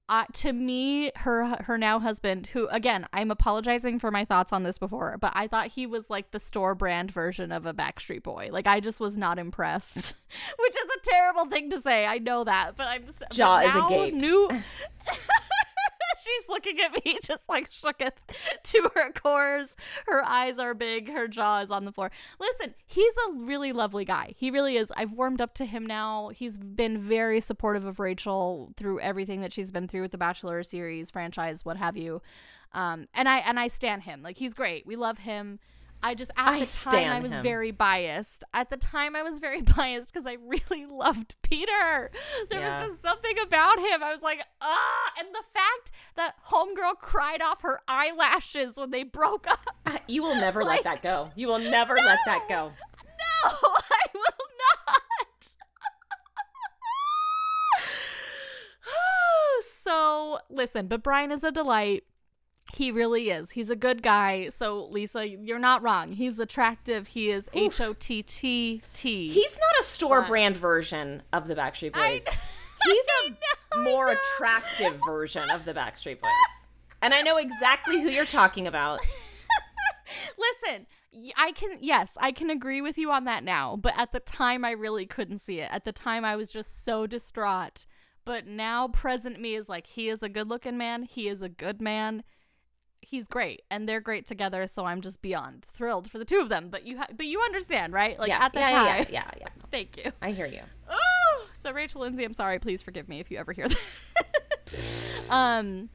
uh, 0.08 0.24
to 0.34 0.52
me, 0.52 1.10
her 1.16 1.46
her 1.62 1.78
now 1.78 1.98
husband, 1.98 2.46
who 2.48 2.68
again, 2.68 3.06
I'm 3.12 3.30
apologizing 3.30 3.98
for 3.98 4.10
my 4.10 4.24
thoughts 4.24 4.52
on 4.52 4.62
this 4.62 4.76
before, 4.76 5.16
but 5.18 5.32
I 5.34 5.46
thought 5.48 5.68
he 5.68 5.86
was 5.86 6.10
like 6.10 6.30
the 6.30 6.40
store 6.40 6.74
brand 6.74 7.10
version 7.10 7.50
of 7.52 7.64
a 7.64 7.72
Backstreet 7.72 8.22
Boy. 8.22 8.50
Like 8.52 8.66
I 8.66 8.80
just 8.80 9.00
was 9.00 9.16
not 9.16 9.38
impressed, 9.38 10.14
which 10.58 10.74
is 10.76 10.90
a 10.96 11.10
terrible 11.10 11.46
thing 11.46 11.70
to 11.70 11.80
say. 11.80 12.04
I 12.04 12.18
know 12.18 12.44
that, 12.44 12.72
but 12.76 12.86
I'm 12.86 13.04
s- 13.08 13.18
but 13.20 13.30
Jaw 13.32 13.60
is 13.60 13.74
now 13.74 13.86
agape. 13.88 14.14
New. 14.14 14.50
She's 16.24 16.48
looking 16.48 16.80
at 16.80 17.04
me 17.04 17.18
just 17.24 17.48
like 17.48 17.70
shooketh 17.70 18.12
to 18.62 18.90
her 18.94 19.12
cores. 19.12 19.76
Her 20.06 20.24
eyes 20.24 20.58
are 20.58 20.74
big. 20.74 21.10
Her 21.10 21.28
jaw 21.28 21.60
is 21.60 21.70
on 21.70 21.84
the 21.84 21.92
floor. 21.92 22.10
Listen, 22.40 22.74
he's 22.87 23.14
a 23.28 23.32
really 23.32 23.72
lovely 23.72 24.04
guy. 24.04 24.32
He 24.37 24.50
really 24.50 24.76
is. 24.76 24.92
I've 24.96 25.12
warmed 25.12 25.40
up 25.40 25.54
to 25.54 25.64
him 25.64 25.84
now. 25.84 26.28
He's 26.28 26.58
been 26.58 26.98
very 26.98 27.40
supportive 27.40 27.84
of 27.84 28.00
Rachel 28.00 28.72
through 28.76 29.00
everything 29.00 29.40
that 29.42 29.52
she's 29.52 29.70
been 29.70 29.88
through 29.88 30.02
with 30.02 30.12
the 30.12 30.18
Bachelor 30.18 30.62
series, 30.62 31.10
franchise, 31.10 31.64
what 31.64 31.76
have 31.76 31.96
you. 31.96 32.22
Um, 32.72 33.06
and 33.14 33.28
I 33.28 33.38
and 33.38 33.58
I 33.58 33.68
stand 33.68 34.02
him. 34.02 34.22
Like 34.22 34.37
he's 34.37 34.54
great. 34.54 34.87
We 34.87 34.96
love 34.96 35.18
him. 35.18 35.60
I 36.06 36.14
just 36.14 36.30
at 36.36 36.46
I 36.48 36.58
the 36.60 36.66
time 36.66 37.10
I 37.12 37.20
was 37.20 37.32
him. 37.32 37.42
very 37.42 37.70
biased. 37.70 38.44
At 38.52 38.68
the 38.68 38.76
time 38.76 39.16
I 39.16 39.22
was 39.22 39.38
very 39.38 39.62
biased 39.76 40.12
because 40.12 40.26
I 40.26 40.34
really 40.34 40.84
loved 40.90 41.34
Peter. 41.42 42.10
There 42.50 42.60
Yeah. 42.60 42.80
was 42.80 42.88
just 42.90 43.02
something 43.02 43.38
about 43.42 43.78
him. 43.78 44.02
I 44.02 44.12
was 44.12 44.20
like, 44.22 44.40
ah, 44.60 45.12
and 45.18 45.28
the 45.34 45.42
fact 45.54 45.90
that 46.16 46.34
homegirl 46.48 46.98
cried 47.00 47.40
off 47.40 47.62
her 47.62 47.80
eyelashes 47.88 48.76
when 48.76 48.90
they 48.90 49.02
broke 49.02 49.46
up. 49.48 49.60
You 50.06 50.22
will 50.22 50.34
never 50.46 50.62
Like- 50.62 50.84
let 50.84 51.00
that 51.00 51.02
go. 51.02 51.30
You 51.36 51.48
will 51.48 51.58
never 51.58 51.94
let 51.96 52.18
that 52.26 52.46
go. 52.50 52.70
No, 53.46 53.50
I 53.50 54.06
will 54.12 54.22
not. 54.22 55.56
so 59.62 60.38
listen, 60.50 60.86
but 60.88 61.02
Bryan 61.02 61.32
is 61.32 61.44
a 61.44 61.50
delight. 61.52 62.04
He 62.74 62.90
really 62.90 63.30
is. 63.30 63.52
He's 63.52 63.70
a 63.70 63.76
good 63.76 64.02
guy. 64.02 64.48
So 64.48 64.87
Lisa, 64.87 65.28
you're 65.28 65.58
not 65.58 65.82
wrong. 65.82 66.12
He's 66.12 66.38
attractive. 66.38 67.08
He 67.08 67.30
is 67.30 67.48
H 67.54 67.80
O 67.80 67.92
T 67.92 68.22
T 68.22 68.82
T. 68.92 69.28
He's 69.28 69.52
not 69.52 69.80
a 69.80 69.84
store 69.84 70.20
What? 70.20 70.28
brand 70.28 70.56
version 70.56 71.22
of 71.32 71.46
the 71.46 71.54
Backstreet 71.54 71.92
Boys. 71.92 72.24
He's 72.84 73.04
a 73.24 73.30
know, 73.76 73.84
more 73.84 74.10
attractive 74.10 75.00
version 75.06 75.48
of 75.50 75.64
the 75.64 75.72
Backstreet 75.72 76.20
Boys. 76.20 76.30
And 77.02 77.12
I 77.12 77.20
know 77.20 77.37
exactly 77.37 78.00
who 78.00 78.08
you're 78.08 78.24
talking 78.24 78.66
about. 78.66 78.98
Listen, 80.38 80.87
I 81.37 81.52
can 81.52 81.76
yes, 81.82 82.16
I 82.18 82.32
can 82.32 82.48
agree 82.48 82.80
with 82.80 82.96
you 82.96 83.10
on 83.10 83.24
that 83.24 83.44
now, 83.44 83.76
but 83.76 83.92
at 83.98 84.12
the 84.12 84.20
time 84.20 84.64
I 84.64 84.70
really 84.70 85.04
couldn't 85.04 85.40
see 85.40 85.60
it. 85.60 85.68
At 85.70 85.84
the 85.84 85.92
time 85.92 86.24
I 86.24 86.34
was 86.34 86.50
just 86.50 86.82
so 86.82 87.06
distraught. 87.06 87.84
But 88.24 88.46
now 88.46 88.88
present 88.88 89.38
me 89.38 89.54
is 89.54 89.68
like 89.68 89.87
he 89.87 90.08
is 90.08 90.22
a 90.22 90.30
good-looking 90.30 90.78
man, 90.78 91.02
he 91.02 91.28
is 91.28 91.42
a 91.42 91.48
good 91.50 91.82
man. 91.82 92.24
He's 93.08 93.26
great 93.28 93.62
and 93.70 93.88
they're 93.88 94.00
great 94.00 94.26
together, 94.26 94.66
so 94.66 94.84
I'm 94.84 95.00
just 95.00 95.20
beyond 95.22 95.64
thrilled 95.72 96.10
for 96.10 96.18
the 96.18 96.24
two 96.24 96.38
of 96.38 96.48
them. 96.48 96.68
But 96.70 96.86
you 96.86 96.98
ha- 96.98 97.08
but 97.16 97.26
you 97.26 97.40
understand, 97.40 97.92
right? 97.92 98.18
Like 98.18 98.28
yeah, 98.28 98.44
at 98.44 98.52
the 98.52 98.60
yeah, 98.60 98.70
time. 98.70 98.86
yeah, 98.86 99.04
yeah, 99.10 99.30
yeah. 99.40 99.48
Thank 99.70 99.96
you. 100.04 100.12
I 100.22 100.30
hear 100.32 100.46
you. 100.46 100.60
Oh, 100.90 101.46
so 101.52 101.72
Rachel 101.72 102.00
Lindsay, 102.02 102.24
I'm 102.24 102.32
sorry. 102.34 102.58
Please 102.58 102.82
forgive 102.82 103.08
me 103.08 103.20
if 103.20 103.30
you 103.30 103.38
ever 103.38 103.52
hear 103.52 103.68
that. 103.68 103.78
um, 105.30 105.88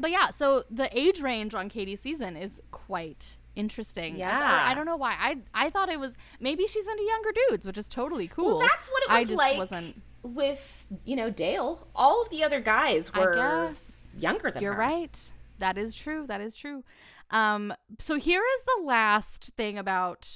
but 0.00 0.10
yeah, 0.10 0.30
so 0.30 0.64
the 0.70 0.88
age 0.98 1.20
range 1.20 1.54
on 1.54 1.68
Katie's 1.68 2.00
season 2.00 2.36
is 2.36 2.60
quite 2.70 3.36
interesting. 3.54 4.14
I- 4.14 4.18
Yeah. 4.18 4.64
I, 4.68 4.74
don't 4.74 4.86
know 4.86 4.96
why. 4.96 5.14
I 5.18 5.38
I 5.54 5.70
thought 5.70 5.88
it 5.88 6.00
was 6.00 6.16
maybe 6.40 6.66
she's 6.66 6.88
into 6.88 7.02
younger 7.04 7.30
dudes, 7.48 7.66
which 7.66 7.78
is 7.78 7.88
totally 7.88 8.28
cool. 8.28 8.58
Well, 8.58 8.68
that's 8.68 8.88
what 8.88 9.02
it 9.04 9.08
was 9.10 9.16
I 9.16 9.24
just 9.24 9.36
like 9.36 9.58
wasn't. 9.58 10.02
with, 10.22 10.86
you 11.04 11.16
know, 11.16 11.30
Dale. 11.30 11.86
All 11.94 12.22
of 12.22 12.30
the 12.30 12.42
other 12.44 12.60
guys 12.60 13.12
were 13.14 13.72
younger 14.18 14.50
than 14.50 14.62
You're 14.62 14.72
her. 14.74 14.78
right. 14.80 15.32
That 15.62 15.78
is 15.78 15.94
true. 15.94 16.26
That 16.26 16.40
is 16.40 16.54
true. 16.56 16.84
Um, 17.30 17.72
so 17.98 18.16
here 18.16 18.42
is 18.58 18.64
the 18.64 18.84
last 18.84 19.52
thing 19.56 19.78
about 19.78 20.28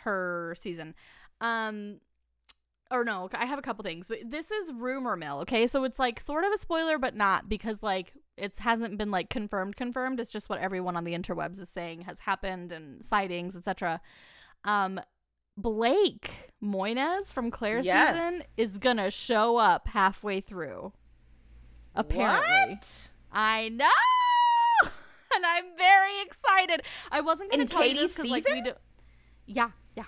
her 0.00 0.54
season. 0.58 0.94
Um, 1.40 2.00
or 2.90 3.04
no, 3.04 3.28
I 3.32 3.46
have 3.46 3.58
a 3.58 3.62
couple 3.62 3.82
things, 3.84 4.08
but 4.08 4.18
this 4.26 4.50
is 4.50 4.72
rumor 4.72 5.16
mill. 5.16 5.38
Okay, 5.40 5.66
so 5.66 5.84
it's 5.84 5.98
like 5.98 6.20
sort 6.20 6.44
of 6.44 6.52
a 6.52 6.58
spoiler, 6.58 6.98
but 6.98 7.14
not 7.14 7.48
because 7.48 7.82
like 7.82 8.12
it 8.36 8.56
hasn't 8.58 8.98
been 8.98 9.10
like 9.10 9.30
confirmed. 9.30 9.76
Confirmed. 9.76 10.18
It's 10.20 10.32
just 10.32 10.48
what 10.48 10.58
everyone 10.58 10.96
on 10.96 11.04
the 11.04 11.14
interwebs 11.14 11.60
is 11.60 11.68
saying 11.68 12.02
has 12.02 12.18
happened 12.18 12.72
and 12.72 13.04
sightings, 13.04 13.56
etc. 13.56 14.00
Um, 14.64 15.00
Blake 15.56 16.50
Moynes 16.62 17.32
from 17.32 17.50
Clare's 17.50 17.86
Yes. 17.86 18.16
season 18.20 18.42
is 18.56 18.78
gonna 18.78 19.10
show 19.10 19.56
up 19.56 19.88
halfway 19.88 20.40
through. 20.40 20.92
Apparently. 21.94 22.74
What? 22.74 23.10
I 23.30 23.68
know, 23.68 23.86
and 25.38 25.46
I'm 25.46 25.76
very 25.76 26.20
excited. 26.26 26.82
I 27.12 27.20
wasn't 27.20 27.50
going 27.50 27.60
In 27.60 27.66
to 27.68 27.72
tell 27.72 27.86
you 27.86 27.94
this 27.94 28.16
because, 28.16 28.30
like, 28.30 28.44
we 28.48 28.60
do. 28.62 28.72
Yeah, 29.46 29.70
yeah. 29.96 30.04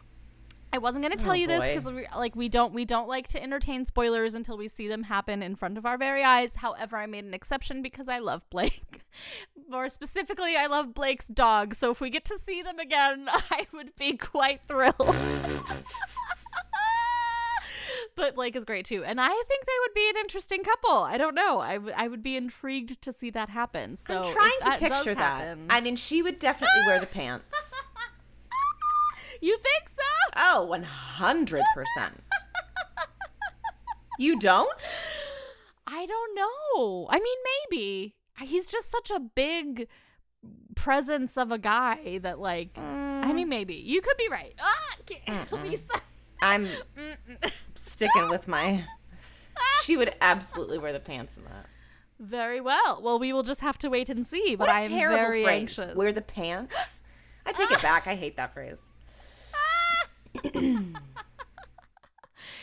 I 0.72 0.78
wasn't 0.78 1.04
going 1.04 1.16
to 1.16 1.22
tell 1.22 1.32
Oh, 1.32 1.34
you 1.34 1.46
this 1.46 1.68
because, 1.68 1.86
like, 2.16 2.34
we 2.36 2.48
don't 2.48 2.72
we 2.74 2.84
don't 2.84 3.08
like 3.08 3.28
to 3.28 3.42
entertain 3.42 3.86
spoilers 3.86 4.34
until 4.34 4.56
we 4.56 4.68
see 4.68 4.88
them 4.88 5.04
happen 5.04 5.42
in 5.42 5.56
front 5.56 5.78
of 5.78 5.86
our 5.86 5.96
very 5.96 6.22
eyes. 6.24 6.56
However, 6.56 6.96
I 6.96 7.06
made 7.06 7.24
an 7.24 7.34
exception 7.34 7.80
because 7.82 8.08
I 8.08 8.18
love 8.18 8.42
Blake. 8.50 8.82
More 9.68 9.88
specifically, 9.88 10.56
I 10.56 10.66
love 10.66 10.94
Blake's 10.94 11.28
dog. 11.28 11.74
So 11.74 11.90
if 11.90 12.00
we 12.00 12.10
get 12.10 12.24
to 12.26 12.38
see 12.38 12.62
them 12.62 12.78
again, 12.78 13.26
I 13.28 13.66
would 13.72 13.94
be 13.96 14.16
quite 14.16 14.62
thrilled. 14.62 14.94
but 18.20 18.34
Blake 18.36 18.54
is 18.54 18.64
great 18.64 18.84
too, 18.84 19.02
and 19.04 19.20
I 19.20 19.28
think 19.28 19.64
they 19.66 19.72
would 19.82 19.94
be 19.94 20.08
an 20.10 20.16
interesting 20.18 20.62
couple. 20.62 20.90
I 20.90 21.16
don't 21.18 21.34
know. 21.34 21.58
I, 21.58 21.74
w- 21.74 21.94
I 21.96 22.06
would 22.08 22.22
be 22.22 22.36
intrigued 22.36 23.00
to 23.02 23.12
see 23.12 23.30
that 23.30 23.48
happen. 23.48 23.96
So 23.96 24.22
I'm 24.22 24.32
trying 24.32 24.60
to 24.62 24.78
picture 24.88 25.14
that. 25.14 25.40
happen- 25.42 25.66
I 25.70 25.80
mean, 25.80 25.96
she 25.96 26.22
would 26.22 26.38
definitely 26.38 26.82
wear 26.86 27.00
the 27.00 27.06
pants. 27.18 27.74
you 29.40 29.56
think 29.58 29.88
so? 29.88 30.02
Oh, 30.36 30.68
100%. 30.70 31.60
you 34.18 34.38
don't? 34.38 34.94
I 35.86 36.06
don't 36.06 36.34
know. 36.36 37.06
I 37.10 37.18
mean, 37.18 37.38
maybe 37.70 38.14
he's 38.42 38.70
just 38.70 38.90
such 38.90 39.10
a 39.10 39.18
big 39.20 39.88
presence 40.76 41.36
of 41.36 41.50
a 41.50 41.58
guy 41.58 42.18
that, 42.22 42.38
like, 42.38 42.78
I 42.78 43.32
mean, 43.32 43.48
maybe 43.48 43.74
you 43.74 44.00
could 44.00 44.16
be 44.16 44.28
right. 44.30 44.54
Ah. 44.60 45.46
Lisa. 45.64 46.00
I'm. 46.42 46.66
sticking 47.88 48.28
with 48.28 48.46
my. 48.48 48.84
She 49.84 49.96
would 49.96 50.14
absolutely 50.20 50.78
wear 50.78 50.92
the 50.92 51.00
pants 51.00 51.36
in 51.36 51.44
that. 51.44 51.66
Very 52.18 52.60
well. 52.60 53.00
Well, 53.02 53.18
we 53.18 53.32
will 53.32 53.42
just 53.42 53.60
have 53.60 53.78
to 53.78 53.88
wait 53.88 54.08
and 54.08 54.26
see. 54.26 54.54
But 54.54 54.68
What 54.68 54.70
a 54.70 54.78
I'm 54.84 54.88
terrible 54.88 55.16
very 55.16 55.42
phrase. 55.44 55.60
anxious. 55.78 55.96
Wear 55.96 56.12
the 56.12 56.20
pants? 56.20 57.00
I 57.46 57.52
take 57.52 57.70
it 57.70 57.80
back. 57.82 58.06
I 58.06 58.14
hate 58.14 58.36
that 58.36 58.52
phrase. 58.54 58.82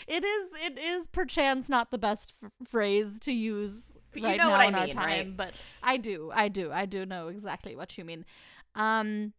It 0.08 0.24
is. 0.24 0.50
It 0.64 0.78
is 0.80 1.08
perchance 1.08 1.68
not 1.68 1.92
the 1.92 1.98
best 1.98 2.34
f- 2.42 2.50
phrase 2.66 3.20
to 3.22 3.34
use 3.34 3.98
But 4.14 4.22
you 4.22 4.28
right 4.30 4.38
know 4.38 4.46
now 4.48 4.52
what 4.52 4.62
I 4.62 4.66
in 4.68 4.76
our 4.76 4.88
time, 4.88 5.04
right? 5.10 5.38
but 5.38 5.54
I 5.84 5.98
do. 5.98 6.32
I 6.34 6.48
do. 6.48 6.72
I 6.72 6.86
do 6.86 7.06
know 7.06 7.28
exactly 7.28 7.76
what 7.76 7.98
you 7.98 8.06
mean. 8.06 8.24
Um, 8.74 9.34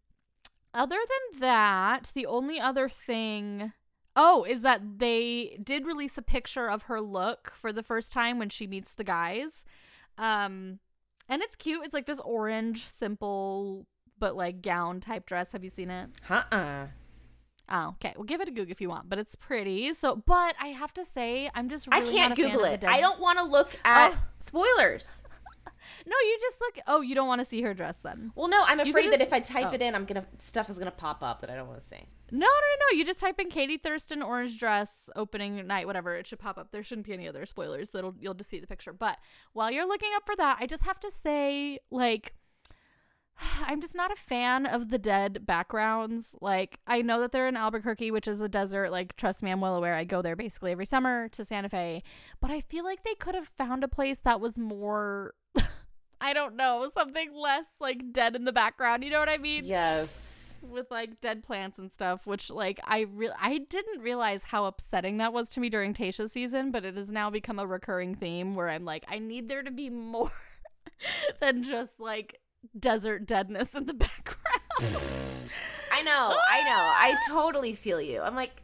other 0.74 0.96
than 0.98 1.40
that, 1.40 2.12
the 2.14 2.26
only 2.26 2.60
other 2.60 2.88
thing. 2.90 3.72
Oh, 4.20 4.42
is 4.42 4.62
that 4.62 4.80
they 4.98 5.58
did 5.62 5.86
release 5.86 6.18
a 6.18 6.22
picture 6.22 6.68
of 6.68 6.82
her 6.82 7.00
look 7.00 7.52
for 7.54 7.72
the 7.72 7.84
first 7.84 8.12
time 8.12 8.38
when 8.40 8.48
she 8.48 8.66
meets 8.66 8.92
the 8.94 9.04
guys. 9.04 9.64
Um, 10.18 10.80
and 11.28 11.40
it's 11.40 11.54
cute. 11.54 11.84
It's 11.84 11.94
like 11.94 12.06
this 12.06 12.18
orange, 12.24 12.84
simple, 12.88 13.86
but 14.18 14.34
like 14.34 14.60
gown 14.60 14.98
type 15.00 15.24
dress. 15.24 15.52
Have 15.52 15.62
you 15.62 15.70
seen 15.70 15.88
it? 15.90 16.10
Uh-uh. 16.28 16.86
Oh, 17.70 17.88
okay. 17.90 18.12
Well, 18.16 18.24
give 18.24 18.40
it 18.40 18.48
a 18.48 18.50
Google 18.50 18.72
if 18.72 18.80
you 18.80 18.88
want, 18.88 19.08
but 19.08 19.18
it's 19.20 19.36
pretty. 19.36 19.92
So, 19.94 20.16
but 20.16 20.56
I 20.60 20.68
have 20.68 20.92
to 20.94 21.04
say, 21.04 21.48
I'm 21.54 21.68
just 21.68 21.86
I 21.92 22.00
can't 22.00 22.30
not 22.30 22.38
a 22.38 22.42
Google 22.42 22.64
it. 22.64 22.82
I 22.84 22.98
don't 23.00 23.20
want 23.20 23.38
to 23.38 23.44
look 23.44 23.70
at 23.84 24.12
Oh. 24.12 24.18
spoilers. 24.40 25.22
No, 26.06 26.16
you 26.16 26.38
just 26.40 26.60
look. 26.60 26.78
Oh, 26.86 27.00
you 27.00 27.14
don't 27.14 27.28
want 27.28 27.40
to 27.40 27.44
see 27.44 27.62
her 27.62 27.74
dress 27.74 27.96
then? 28.02 28.32
Well, 28.34 28.48
no, 28.48 28.62
I'm 28.66 28.80
afraid 28.80 29.12
that 29.12 29.18
just- 29.18 29.28
if 29.28 29.32
I 29.32 29.40
type 29.40 29.68
oh. 29.70 29.74
it 29.74 29.82
in, 29.82 29.94
I'm 29.94 30.04
gonna 30.04 30.26
stuff 30.38 30.70
is 30.70 30.78
gonna 30.78 30.90
pop 30.90 31.22
up 31.22 31.40
that 31.40 31.50
I 31.50 31.56
don't 31.56 31.68
want 31.68 31.80
to 31.80 31.86
see. 31.86 32.06
No, 32.30 32.38
no, 32.38 32.44
no, 32.46 32.86
no. 32.90 32.98
You 32.98 33.04
just 33.04 33.20
type 33.20 33.40
in 33.40 33.48
Katie 33.48 33.78
Thurston 33.78 34.22
orange 34.22 34.58
dress 34.58 35.08
opening 35.16 35.66
night, 35.66 35.86
whatever. 35.86 36.14
It 36.14 36.26
should 36.26 36.38
pop 36.38 36.58
up. 36.58 36.72
There 36.72 36.82
shouldn't 36.82 37.06
be 37.06 37.14
any 37.14 37.28
other 37.28 37.46
spoilers. 37.46 37.90
That'll 37.90 38.14
you'll 38.20 38.34
just 38.34 38.50
see 38.50 38.60
the 38.60 38.66
picture. 38.66 38.92
But 38.92 39.18
while 39.52 39.70
you're 39.70 39.88
looking 39.88 40.10
up 40.14 40.24
for 40.26 40.36
that, 40.36 40.58
I 40.60 40.66
just 40.66 40.84
have 40.84 41.00
to 41.00 41.10
say, 41.10 41.78
like. 41.90 42.34
I'm 43.66 43.80
just 43.80 43.94
not 43.94 44.12
a 44.12 44.16
fan 44.16 44.66
of 44.66 44.90
the 44.90 44.98
dead 44.98 45.46
backgrounds. 45.46 46.34
Like, 46.40 46.78
I 46.86 47.02
know 47.02 47.20
that 47.20 47.32
they're 47.32 47.48
in 47.48 47.56
Albuquerque, 47.56 48.10
which 48.10 48.28
is 48.28 48.40
a 48.40 48.48
desert. 48.48 48.90
Like, 48.90 49.16
trust 49.16 49.42
me, 49.42 49.50
I'm 49.50 49.60
well 49.60 49.76
aware. 49.76 49.94
I 49.94 50.04
go 50.04 50.22
there 50.22 50.36
basically 50.36 50.72
every 50.72 50.86
summer 50.86 51.28
to 51.30 51.44
Santa 51.44 51.68
Fe. 51.68 52.02
But 52.40 52.50
I 52.50 52.60
feel 52.60 52.84
like 52.84 53.04
they 53.04 53.14
could 53.14 53.34
have 53.34 53.48
found 53.48 53.84
a 53.84 53.88
place 53.88 54.20
that 54.20 54.40
was 54.40 54.58
more, 54.58 55.34
I 56.20 56.32
don't 56.32 56.56
know, 56.56 56.88
something 56.92 57.34
less 57.34 57.66
like 57.80 58.12
dead 58.12 58.34
in 58.36 58.44
the 58.44 58.52
background. 58.52 59.04
You 59.04 59.10
know 59.10 59.20
what 59.20 59.28
I 59.28 59.38
mean? 59.38 59.64
Yes. 59.64 60.58
with 60.62 60.90
like 60.90 61.20
dead 61.20 61.44
plants 61.44 61.78
and 61.78 61.92
stuff 61.92 62.26
which 62.26 62.50
like 62.50 62.80
i 62.84 63.02
re- 63.14 63.30
i 63.40 63.58
didn't 63.58 64.00
realize 64.02 64.42
how 64.42 64.64
upsetting 64.64 65.18
that 65.18 65.32
was 65.32 65.48
to 65.50 65.60
me 65.60 65.68
during 65.68 65.94
tayshia's 65.94 66.32
season 66.32 66.72
but 66.72 66.84
it 66.84 66.96
has 66.96 67.12
now 67.12 67.30
become 67.30 67.60
a 67.60 67.66
recurring 67.66 68.16
theme 68.16 68.56
where 68.56 68.68
i'm 68.68 68.84
like 68.84 69.04
i 69.06 69.20
need 69.20 69.48
there 69.48 69.62
to 69.62 69.70
be 69.70 69.88
more 69.88 70.32
than 71.40 71.62
just 71.62 72.00
like 72.00 72.40
desert 72.76 73.24
deadness 73.24 73.72
in 73.76 73.86
the 73.86 73.94
background 73.94 74.60
I 75.92 76.02
know. 76.02 76.36
I 76.50 76.62
know. 76.64 76.76
I 76.76 77.14
totally 77.28 77.72
feel 77.72 78.00
you. 78.00 78.20
I'm 78.20 78.36
like, 78.36 78.62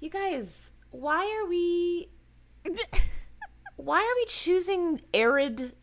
you 0.00 0.08
guys, 0.10 0.70
why 0.90 1.26
are 1.40 1.48
we 1.48 2.10
why 3.76 3.98
are 4.00 4.14
we 4.16 4.24
choosing 4.26 5.00
arid 5.14 5.74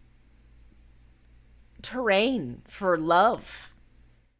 terrain 1.84 2.63
for 2.67 2.98
love? 2.98 3.74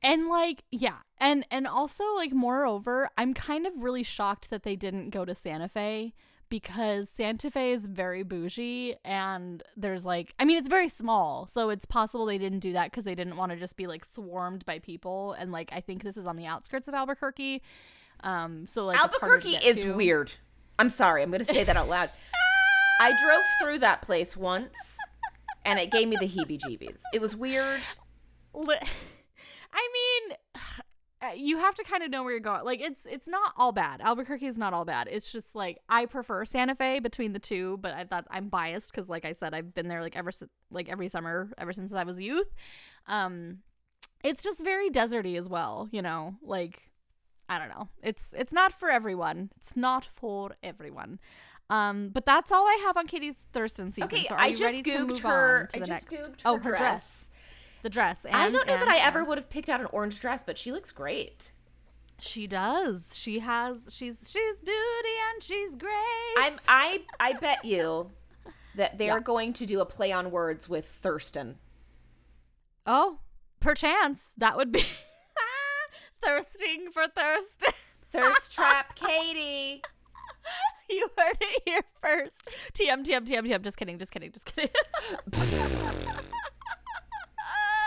and 0.04 0.28
like 0.28 0.64
yeah 0.70 0.98
and 1.18 1.46
and 1.50 1.66
also 1.66 2.04
like 2.16 2.34
moreover 2.34 3.10
i'm 3.18 3.34
kind 3.34 3.66
of 3.66 3.74
really 3.78 4.04
shocked 4.04 4.50
that 4.50 4.64
they 4.64 4.76
didn't 4.76 5.10
go 5.10 5.24
to 5.24 5.34
santa 5.34 5.68
fe 5.68 6.14
because 6.50 7.10
santa 7.10 7.50
fe 7.50 7.72
is 7.72 7.88
very 7.88 8.22
bougie 8.22 8.96
and 9.06 9.64
there's 9.78 10.06
like 10.06 10.36
i 10.40 10.46
mean 10.46 10.58
it's 10.58 10.68
very 10.68 10.90
small 10.90 11.48
so 11.48 11.70
it's 11.70 11.86
possible 11.86 12.26
they 12.26 12.38
didn't 12.38 12.60
do 12.60 12.74
that 12.74 12.92
because 12.92 13.06
they 13.06 13.16
didn't 13.16 13.38
want 13.38 13.52
to 13.52 13.58
just 13.58 13.78
be 13.78 13.88
like 13.88 14.04
swarmed 14.06 14.66
by 14.66 14.78
people 14.78 15.34
and 15.40 15.52
like 15.52 15.70
i 15.72 15.80
think 15.80 16.04
this 16.04 16.18
is 16.18 16.28
on 16.28 16.36
the 16.36 16.46
outskirts 16.46 16.88
of 16.88 16.94
albuquerque 16.94 17.62
um 18.24 18.68
so 18.68 18.86
like 18.86 18.96
it's 18.96 19.18
harder 19.18 19.40
to 19.40 19.48
Albuquerque 19.48 19.68
is 19.68 19.84
to. 19.84 19.94
weird. 19.94 20.34
I'm 20.80 20.90
sorry. 20.90 21.22
I'm 21.22 21.30
going 21.30 21.46
to 21.46 21.54
say 21.54 21.64
that 21.64 21.78
out 21.78 21.88
loud. 21.88 22.10
I 23.00 23.12
drove 23.22 23.44
through 23.62 23.80
that 23.80 24.02
place 24.02 24.36
once 24.36 24.98
and 25.66 25.80
it 25.80 25.92
gave 25.92 26.08
me 26.08 26.18
the 26.20 26.28
heebie-jeebies. 26.28 27.02
It 27.14 27.22
was 27.22 27.36
weird. 27.36 27.80
I 29.74 29.90
mean, 29.94 30.38
uh, 31.22 31.34
you 31.36 31.58
have 31.58 31.76
to 31.76 31.84
kind 31.84 32.04
of 32.04 32.12
know 32.12 32.24
where 32.24 32.32
you're 32.32 32.40
going. 32.40 32.64
Like 32.64 32.82
it's 32.82 33.06
it's 33.06 33.28
not 33.28 33.54
all 33.58 33.72
bad. 33.72 34.02
Albuquerque 34.02 34.48
is 34.48 34.58
not 34.58 34.74
all 34.74 34.86
bad. 34.86 35.08
It's 35.10 35.32
just 35.32 35.56
like 35.56 35.80
I 35.90 36.06
prefer 36.06 36.46
Santa 36.46 36.76
Fe 36.76 37.00
between 37.00 37.34
the 37.34 37.40
two, 37.40 37.78
but 37.82 37.94
I 37.94 38.04
thought 38.04 38.26
I'm 38.30 38.50
biased 38.50 38.92
because, 38.92 39.10
like 39.10 39.26
I 39.26 39.34
said, 39.34 39.54
I've 39.54 39.74
been 39.74 39.88
there 39.88 40.02
like 40.02 40.16
ever 40.16 40.32
like 40.70 40.90
every 40.90 41.08
summer 41.10 41.50
ever 41.58 41.74
since 41.74 41.94
I 41.94 42.04
was 42.04 42.18
a 42.18 42.24
youth. 42.24 42.54
Um, 43.08 43.60
it's 44.24 44.44
just 44.44 44.64
very 44.64 44.90
deserty 44.90 45.38
as 45.38 45.50
well. 45.50 45.88
You 45.92 46.02
know, 46.02 46.36
like 46.42 46.92
I 47.50 47.60
don't 47.60 47.70
know. 47.70 47.90
It's 48.02 48.34
it's 48.38 48.54
not 48.54 48.78
for 48.78 48.90
everyone. 48.90 49.52
It's 49.58 49.76
not 49.76 50.06
for 50.06 50.56
everyone. 50.62 51.20
Um, 51.70 52.10
but 52.10 52.26
that's 52.26 52.52
all 52.52 52.66
I 52.68 52.80
have 52.86 52.98
on 52.98 53.08
Katie 53.08 53.36
Thurston 53.54 53.92
season. 53.92 54.04
Okay, 54.04 54.26
so 54.28 54.36
are 54.36 54.40
I 54.42 54.48
you 54.48 54.56
just 54.56 54.84
googed 54.84 55.20
her. 55.20 55.68
to 55.72 55.78
I 55.78 55.80
the 55.80 55.86
just 55.88 56.12
next? 56.12 56.24
googed 56.24 56.42
oh, 56.46 56.58
her 56.58 56.72
her 56.72 56.78
dress. 56.78 57.30
The 57.82 57.90
dress. 57.90 58.26
I 58.30 58.44
don't 58.50 58.54
know 58.54 58.60
that 58.66 58.82
and- 58.82 58.90
I 58.90 58.98
and- 58.98 59.06
ever 59.08 59.24
would 59.24 59.38
have 59.38 59.50
picked 59.50 59.70
out 59.70 59.80
an 59.82 59.88
orange 59.92 60.20
dress, 60.20 60.44
but 60.44 60.58
she 60.58 60.72
looks 60.72 60.92
great. 60.92 61.52
She 62.20 62.48
does. 62.48 63.12
She 63.18 63.40
has. 63.40 63.82
She's 63.90 64.30
she's 64.32 64.56
beauty 64.58 65.16
and 65.34 65.44
she's 65.44 65.76
great. 65.76 66.38
I'm 66.38 66.54
I 66.68 67.02
I 67.20 67.34
bet 67.34 67.66
you 67.66 68.12
that 68.76 68.98
they're 68.98 69.16
Yeah. 69.18 69.20
going 69.20 69.52
to 69.54 69.66
do 69.66 69.82
a 69.82 69.86
play 69.86 70.12
on 70.12 70.32
words 70.32 70.70
with 70.70 70.86
Thurston. 70.86 71.58
oh, 72.86 73.20
perchance 73.60 74.34
that 74.38 74.56
would 74.58 74.72
be 74.72 74.86
thirsting 76.24 76.90
for 76.94 77.08
thirst. 77.08 77.66
Thirst 78.12 78.52
trap 78.56 78.96
Katie. 78.96 79.82
you 80.90 81.10
heard 81.18 81.38
it 81.42 81.62
here 81.66 81.82
first. 82.02 82.50
TM 82.74 83.06
TM 83.06 83.28
TM 83.28 83.48
TM. 83.48 83.62
Just 83.64 83.78
kidding. 83.78 83.98
Just 83.98 84.12
kidding. 84.12 84.32
Just 84.32 84.46
kidding. 84.46 84.70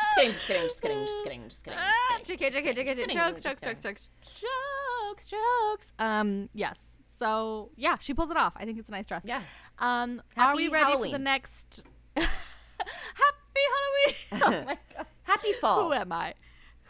Just 0.08 0.14
kidding, 0.14 0.32
just 0.32 0.46
kidding, 0.46 0.62
just 0.62 0.82
kidding, 0.82 1.00
just 1.02 1.22
kidding, 1.22 1.42
just 1.48 1.64
kidding. 1.64 1.78
Just 1.78 2.28
kidding. 2.28 2.38
JK, 2.38 2.52
JK, 2.52 2.74
JK, 2.74 2.86
Just 2.86 2.98
kidding, 2.98 3.16
jokes, 3.16 3.42
jokes, 3.42 3.62
jokes, 3.62 3.80
jokes, 3.82 4.08
jokes, 4.24 5.28
jokes. 5.28 5.92
Um, 5.98 6.48
yes. 6.54 6.80
So 7.18 7.70
yeah, 7.76 7.96
she 8.00 8.14
pulls 8.14 8.30
it 8.30 8.36
off. 8.36 8.54
I 8.56 8.64
think 8.64 8.78
it's 8.78 8.88
a 8.88 8.92
nice 8.92 9.06
dress. 9.06 9.24
Yeah. 9.26 9.42
Um, 9.78 10.22
are 10.36 10.54
we 10.56 10.64
Happy 10.64 10.72
ready 10.72 10.92
for 10.92 11.08
the 11.08 11.18
next? 11.18 11.82
Happy 12.16 12.26
Halloween. 13.74 14.16
Oh 14.32 14.64
my 14.66 14.78
god. 14.96 15.06
Happy 15.22 15.52
fall. 15.54 15.84
Who 15.84 15.92
am 15.92 16.12
I? 16.12 16.34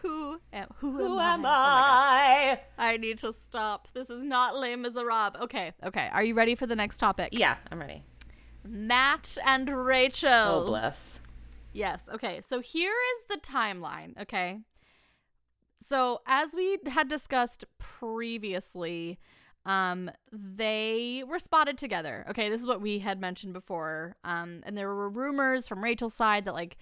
Who 0.07 0.41
am 0.53 0.69
who, 0.77 0.93
Who 0.93 1.19
am, 1.19 1.41
am 1.41 1.47
I? 1.47 2.59
Oh. 2.59 2.83
I? 2.83 2.93
I 2.93 2.97
need 2.97 3.19
to 3.19 3.33
stop. 3.33 3.89
This 3.93 4.09
is 4.09 4.23
not 4.23 4.57
lame 4.57 4.85
as 4.85 4.97
a 4.97 5.05
rob. 5.05 5.37
Okay, 5.41 5.73
okay. 5.85 6.09
Are 6.13 6.23
you 6.23 6.35
ready 6.35 6.55
for 6.55 6.67
the 6.67 6.77
next 6.77 6.99
topic? 6.99 7.31
Yeah, 7.33 7.57
I'm 7.73 7.81
ready. 7.81 8.05
Matt 8.65 9.37
and 9.45 9.69
Rachel. 9.69 10.31
Oh, 10.31 10.65
bless. 10.65 11.21
Yes. 11.73 12.09
Okay. 12.13 12.41
So 12.41 12.61
here 12.61 12.95
is 13.15 13.25
the 13.29 13.41
timeline. 13.41 14.21
Okay. 14.23 14.61
So 15.83 16.21
as 16.27 16.55
we 16.55 16.79
had 16.87 17.09
discussed 17.09 17.65
previously, 17.79 19.19
um, 19.65 20.11
they 20.33 21.25
were 21.29 21.39
spotted 21.39 21.79
together. 21.79 22.25
Okay, 22.31 22.49
this 22.49 22.61
is 22.61 22.67
what 22.67 22.81
we 22.81 23.01
had 23.01 23.21
mentioned 23.21 23.53
before. 23.53 24.17
Um, 24.25 24.61
and 24.63 24.77
there 24.77 24.89
were 24.89 25.09
rumors 25.09 25.67
from 25.67 25.83
Rachel's 25.83 26.15
side 26.15 26.45
that 26.45 26.55
like 26.55 26.77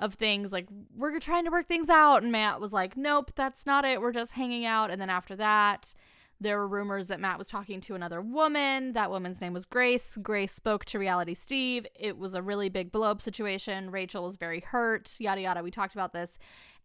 of 0.00 0.14
things 0.14 0.52
like 0.52 0.66
we're 0.96 1.18
trying 1.20 1.44
to 1.44 1.50
work 1.50 1.68
things 1.68 1.88
out, 1.88 2.22
and 2.22 2.32
Matt 2.32 2.60
was 2.60 2.72
like, 2.72 2.96
"Nope, 2.96 3.32
that's 3.34 3.66
not 3.66 3.84
it. 3.84 4.00
We're 4.00 4.12
just 4.12 4.32
hanging 4.32 4.64
out." 4.64 4.90
And 4.90 5.00
then 5.00 5.10
after 5.10 5.36
that. 5.36 5.94
There 6.40 6.58
were 6.58 6.66
rumors 6.66 7.06
that 7.06 7.20
Matt 7.20 7.38
was 7.38 7.46
talking 7.48 7.80
to 7.82 7.94
another 7.94 8.20
woman. 8.20 8.92
That 8.92 9.08
woman's 9.08 9.40
name 9.40 9.54
was 9.54 9.64
Grace. 9.64 10.18
Grace 10.20 10.52
spoke 10.52 10.84
to 10.86 10.98
Reality 10.98 11.32
Steve. 11.34 11.86
It 11.94 12.18
was 12.18 12.34
a 12.34 12.42
really 12.42 12.68
big 12.68 12.90
blow 12.90 13.12
up 13.12 13.22
situation. 13.22 13.90
Rachel 13.90 14.24
was 14.24 14.34
very 14.36 14.60
hurt, 14.60 15.14
yada 15.20 15.40
yada. 15.40 15.62
We 15.62 15.70
talked 15.70 15.94
about 15.94 16.12
this. 16.12 16.38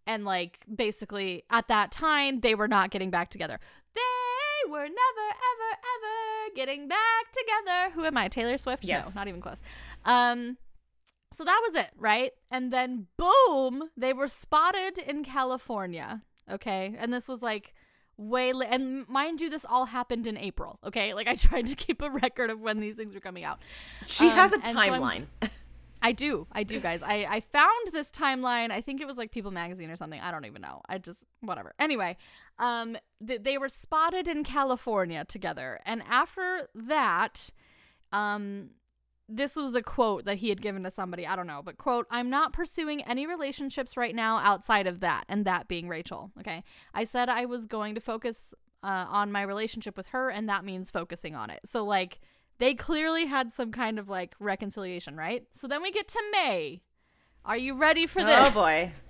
And 0.05 0.23
like 0.23 0.59
basically 0.73 1.43
at 1.49 1.67
that 1.67 1.91
time, 1.91 2.39
they 2.41 2.55
were 2.55 2.67
not 2.67 2.91
getting 2.91 3.09
back 3.09 3.29
together. 3.31 3.59
They 3.95 4.71
were 4.71 4.87
never, 4.87 4.89
ever, 4.91 5.71
ever 5.73 6.55
getting 6.55 6.87
back 6.87 7.31
together. 7.33 7.93
Who 7.95 8.05
am 8.05 8.17
I? 8.17 8.27
Taylor 8.27 8.57
Swift? 8.57 8.83
Yes. 8.83 9.13
No, 9.13 9.19
not 9.19 9.27
even 9.27 9.41
close. 9.41 9.61
Um, 10.05 10.57
so 11.31 11.43
that 11.43 11.61
was 11.67 11.75
it, 11.75 11.91
right? 11.97 12.31
And 12.51 12.71
then 12.73 13.07
boom, 13.17 13.89
they 13.97 14.13
were 14.13 14.27
spotted 14.27 14.97
in 14.97 15.23
California. 15.23 16.21
Okay. 16.49 16.95
And 16.97 17.13
this 17.13 17.27
was 17.27 17.41
like 17.41 17.73
way 18.17 18.51
li- 18.53 18.65
and 18.69 19.07
mind 19.07 19.39
you 19.39 19.49
this 19.49 19.65
all 19.69 19.85
happened 19.85 20.27
in 20.27 20.37
April, 20.37 20.79
okay? 20.85 21.13
Like 21.19 21.27
I 21.27 21.35
tried 21.35 21.67
to 21.67 21.75
keep 21.75 22.01
a 22.01 22.09
record 22.09 22.49
of 22.49 22.59
when 22.59 22.79
these 22.79 22.95
things 22.95 23.13
were 23.13 23.21
coming 23.21 23.43
out. 23.43 23.59
She 24.07 24.27
Um, 24.29 24.35
has 24.35 24.51
a 24.51 24.55
and 24.55 24.65
so 24.67 24.73
timeline. 24.73 25.25
I 26.01 26.13
do. 26.13 26.47
I 26.53 26.63
do, 26.63 26.79
guys. 26.79 27.03
I, 27.03 27.25
I 27.29 27.41
found 27.51 27.89
this 27.91 28.09
timeline. 28.09 28.71
I 28.71 28.79
think 28.79 29.01
it 29.01 29.05
was 29.07 29.17
like 29.17 29.31
People 29.31 29.51
Magazine 29.51 29.89
or 29.91 29.97
something. 29.97 30.19
I 30.21 30.31
don't 30.31 30.45
even 30.45 30.61
know. 30.61 30.81
I 30.87 30.97
just, 30.97 31.25
whatever. 31.41 31.73
Anyway, 31.77 32.15
um, 32.57 32.97
th- 33.27 33.43
they 33.43 33.57
were 33.57 33.67
spotted 33.67 34.25
in 34.25 34.45
California 34.45 35.25
together. 35.25 35.77
And 35.85 36.01
after 36.09 36.69
that, 36.73 37.49
um, 38.13 38.69
this 39.29 39.55
was 39.55 39.75
a 39.75 39.81
quote 39.81 40.25
that 40.25 40.37
he 40.37 40.49
had 40.49 40.61
given 40.61 40.83
to 40.83 40.91
somebody. 40.91 41.25
I 41.27 41.35
don't 41.35 41.47
know, 41.47 41.61
but 41.63 41.77
quote, 41.77 42.07
I'm 42.09 42.29
not 42.29 42.53
pursuing 42.53 43.03
any 43.03 43.27
relationships 43.27 43.95
right 43.95 44.15
now 44.15 44.37
outside 44.39 44.87
of 44.87 44.99
that, 45.01 45.25
and 45.29 45.45
that 45.45 45.67
being 45.67 45.87
Rachel. 45.87 46.31
Okay. 46.39 46.63
I 46.93 47.03
said 47.03 47.29
I 47.29 47.45
was 47.45 47.65
going 47.65 47.95
to 47.95 48.01
focus 48.01 48.53
uh, 48.83 49.05
on 49.09 49.31
my 49.31 49.43
relationship 49.43 49.95
with 49.95 50.07
her, 50.07 50.29
and 50.29 50.49
that 50.49 50.65
means 50.65 50.89
focusing 50.89 51.35
on 51.35 51.49
it. 51.49 51.59
So, 51.65 51.85
like, 51.85 52.19
they 52.57 52.73
clearly 52.73 53.25
had 53.25 53.51
some 53.53 53.71
kind 53.71 53.99
of 53.99 54.09
like 54.09 54.35
reconciliation, 54.39 55.15
right? 55.15 55.45
So 55.53 55.67
then 55.67 55.81
we 55.81 55.91
get 55.91 56.07
to 56.09 56.23
May. 56.31 56.81
Are 57.45 57.57
you 57.57 57.73
ready 57.73 58.05
for 58.05 58.23
this? 58.23 58.37
oh 58.37 58.51
boy. 58.51 58.91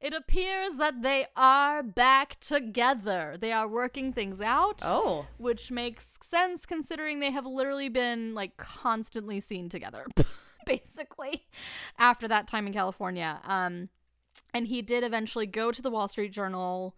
It 0.00 0.12
appears 0.12 0.76
that 0.76 1.02
they 1.02 1.26
are 1.36 1.82
back 1.82 2.38
together. 2.40 3.36
They 3.40 3.52
are 3.52 3.66
working 3.66 4.12
things 4.12 4.40
out, 4.40 4.80
Oh. 4.84 5.26
which 5.38 5.70
makes 5.70 6.18
sense 6.22 6.66
considering 6.66 7.20
they 7.20 7.30
have 7.30 7.46
literally 7.46 7.88
been 7.88 8.34
like 8.34 8.56
constantly 8.56 9.40
seen 9.40 9.68
together, 9.68 10.06
basically, 10.66 11.46
after 11.98 12.28
that 12.28 12.46
time 12.46 12.66
in 12.66 12.72
California. 12.72 13.40
Um, 13.44 13.88
and 14.52 14.66
he 14.66 14.82
did 14.82 15.02
eventually 15.02 15.46
go 15.46 15.72
to 15.72 15.80
the 15.82 15.90
Wall 15.90 16.08
Street 16.08 16.32
Journal, 16.32 16.94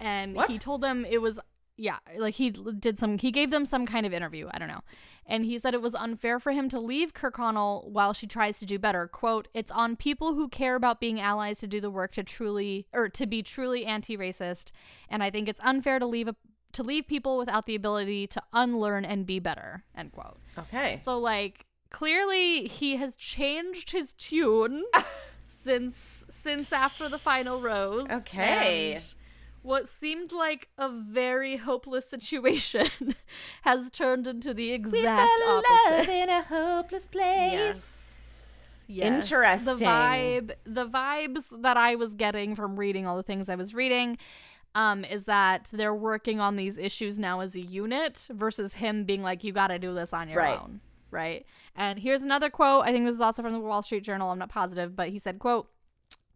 and 0.00 0.34
What? 0.34 0.50
he 0.50 0.58
told 0.58 0.80
them 0.80 1.04
it 1.04 1.20
was 1.20 1.40
yeah, 1.78 1.98
like 2.16 2.34
he 2.34 2.50
did 2.50 2.98
some 2.98 3.18
he 3.18 3.30
gave 3.30 3.50
them 3.50 3.64
some 3.64 3.86
kind 3.86 4.04
of 4.04 4.12
interview, 4.12 4.48
I 4.52 4.58
don't 4.58 4.68
know. 4.68 4.82
And 5.24 5.44
he 5.44 5.58
said 5.58 5.74
it 5.74 5.82
was 5.82 5.94
unfair 5.94 6.40
for 6.40 6.52
him 6.52 6.68
to 6.70 6.80
leave 6.80 7.14
Kirkconnell 7.14 7.88
while 7.88 8.12
she 8.12 8.26
tries 8.26 8.58
to 8.58 8.66
do 8.66 8.78
better. 8.78 9.06
Quote, 9.06 9.46
"It's 9.54 9.70
on 9.70 9.94
people 9.94 10.34
who 10.34 10.48
care 10.48 10.74
about 10.74 11.00
being 11.00 11.20
allies 11.20 11.60
to 11.60 11.68
do 11.68 11.80
the 11.80 11.90
work 11.90 12.12
to 12.12 12.24
truly 12.24 12.86
or 12.92 13.08
to 13.10 13.26
be 13.26 13.42
truly 13.42 13.86
anti-racist, 13.86 14.72
and 15.08 15.22
I 15.22 15.30
think 15.30 15.48
it's 15.48 15.60
unfair 15.62 16.00
to 16.00 16.06
leave 16.06 16.26
a 16.28 16.36
to 16.72 16.82
leave 16.82 17.06
people 17.06 17.38
without 17.38 17.66
the 17.66 17.74
ability 17.74 18.26
to 18.26 18.42
unlearn 18.52 19.04
and 19.04 19.24
be 19.24 19.38
better." 19.38 19.84
End 19.96 20.10
quote. 20.10 20.38
Okay. 20.58 21.00
So 21.04 21.18
like 21.18 21.64
clearly 21.90 22.66
he 22.66 22.96
has 22.96 23.14
changed 23.14 23.92
his 23.92 24.14
tune 24.14 24.84
since 25.46 26.26
since 26.28 26.72
after 26.72 27.08
the 27.08 27.18
final 27.18 27.60
rose. 27.60 28.10
Okay. 28.10 28.94
and 28.94 29.14
what 29.62 29.88
seemed 29.88 30.32
like 30.32 30.68
a 30.78 30.88
very 30.88 31.56
hopeless 31.56 32.08
situation 32.08 32.86
has 33.62 33.90
turned 33.90 34.26
into 34.26 34.54
the 34.54 34.72
exact 34.72 35.30
opposite. 35.46 36.10
in 36.12 36.28
a 36.30 36.42
hopeless 36.42 37.08
Yes. 37.12 37.94
Yes. 38.90 39.24
Interesting. 39.24 39.76
The 39.76 39.84
vibe, 39.84 40.50
the 40.64 40.86
vibes 40.88 41.62
that 41.62 41.76
I 41.76 41.96
was 41.96 42.14
getting 42.14 42.56
from 42.56 42.78
reading 42.78 43.06
all 43.06 43.16
the 43.18 43.22
things 43.22 43.50
I 43.50 43.54
was 43.54 43.74
reading, 43.74 44.16
um, 44.74 45.04
is 45.04 45.24
that 45.24 45.68
they're 45.72 45.94
working 45.94 46.40
on 46.40 46.56
these 46.56 46.78
issues 46.78 47.18
now 47.18 47.40
as 47.40 47.54
a 47.54 47.60
unit 47.60 48.26
versus 48.30 48.72
him 48.74 49.04
being 49.04 49.22
like, 49.22 49.44
"You 49.44 49.52
got 49.52 49.66
to 49.68 49.78
do 49.78 49.92
this 49.92 50.14
on 50.14 50.28
your 50.30 50.38
Right. 50.38 50.58
own." 50.58 50.80
Right. 51.10 51.44
And 51.76 51.98
here's 51.98 52.22
another 52.22 52.48
quote. 52.50 52.84
I 52.84 52.92
think 52.92 53.04
this 53.04 53.14
is 53.14 53.20
also 53.20 53.42
from 53.42 53.52
the 53.52 53.60
Wall 53.60 53.82
Street 53.82 54.04
Journal. 54.04 54.30
I'm 54.30 54.38
not 54.38 54.48
positive, 54.50 54.96
but 54.96 55.08
he 55.10 55.18
said, 55.18 55.38
"quote." 55.38 55.70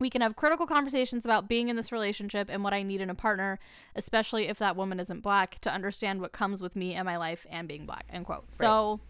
We 0.02 0.10
can 0.10 0.20
have 0.20 0.36
critical 0.36 0.66
conversations 0.66 1.24
about 1.24 1.48
being 1.48 1.68
in 1.68 1.76
this 1.76 1.92
relationship 1.92 2.48
and 2.50 2.62
what 2.62 2.74
I 2.74 2.82
need 2.82 3.00
in 3.00 3.08
a 3.08 3.14
partner, 3.14 3.58
especially 3.96 4.48
if 4.48 4.58
that 4.58 4.76
woman 4.76 5.00
isn't 5.00 5.20
black, 5.20 5.60
to 5.60 5.72
understand 5.72 6.20
what 6.20 6.32
comes 6.32 6.60
with 6.60 6.76
me 6.76 6.94
and 6.94 7.06
my 7.06 7.16
life 7.16 7.46
and 7.48 7.68
being 7.68 7.86
black. 7.86 8.04
End 8.10 8.26
quote. 8.26 8.50
So 8.50 9.00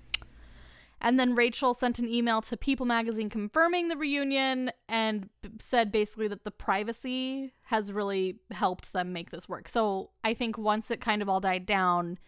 and 1.02 1.18
then 1.18 1.34
Rachel 1.34 1.74
sent 1.74 1.98
an 1.98 2.08
email 2.08 2.40
to 2.42 2.56
People 2.56 2.86
magazine 2.86 3.28
confirming 3.28 3.88
the 3.88 3.96
reunion 3.96 4.70
and 4.88 5.28
b- 5.42 5.50
said 5.58 5.90
basically 5.90 6.28
that 6.28 6.44
the 6.44 6.52
privacy 6.52 7.52
has 7.62 7.90
really 7.90 8.36
helped 8.52 8.92
them 8.92 9.12
make 9.12 9.30
this 9.30 9.48
work. 9.48 9.68
So 9.68 10.10
I 10.22 10.32
think 10.32 10.56
once 10.56 10.92
it 10.92 11.00
kind 11.00 11.20
of 11.20 11.28
all 11.28 11.40
died 11.40 11.66
down 11.66 12.18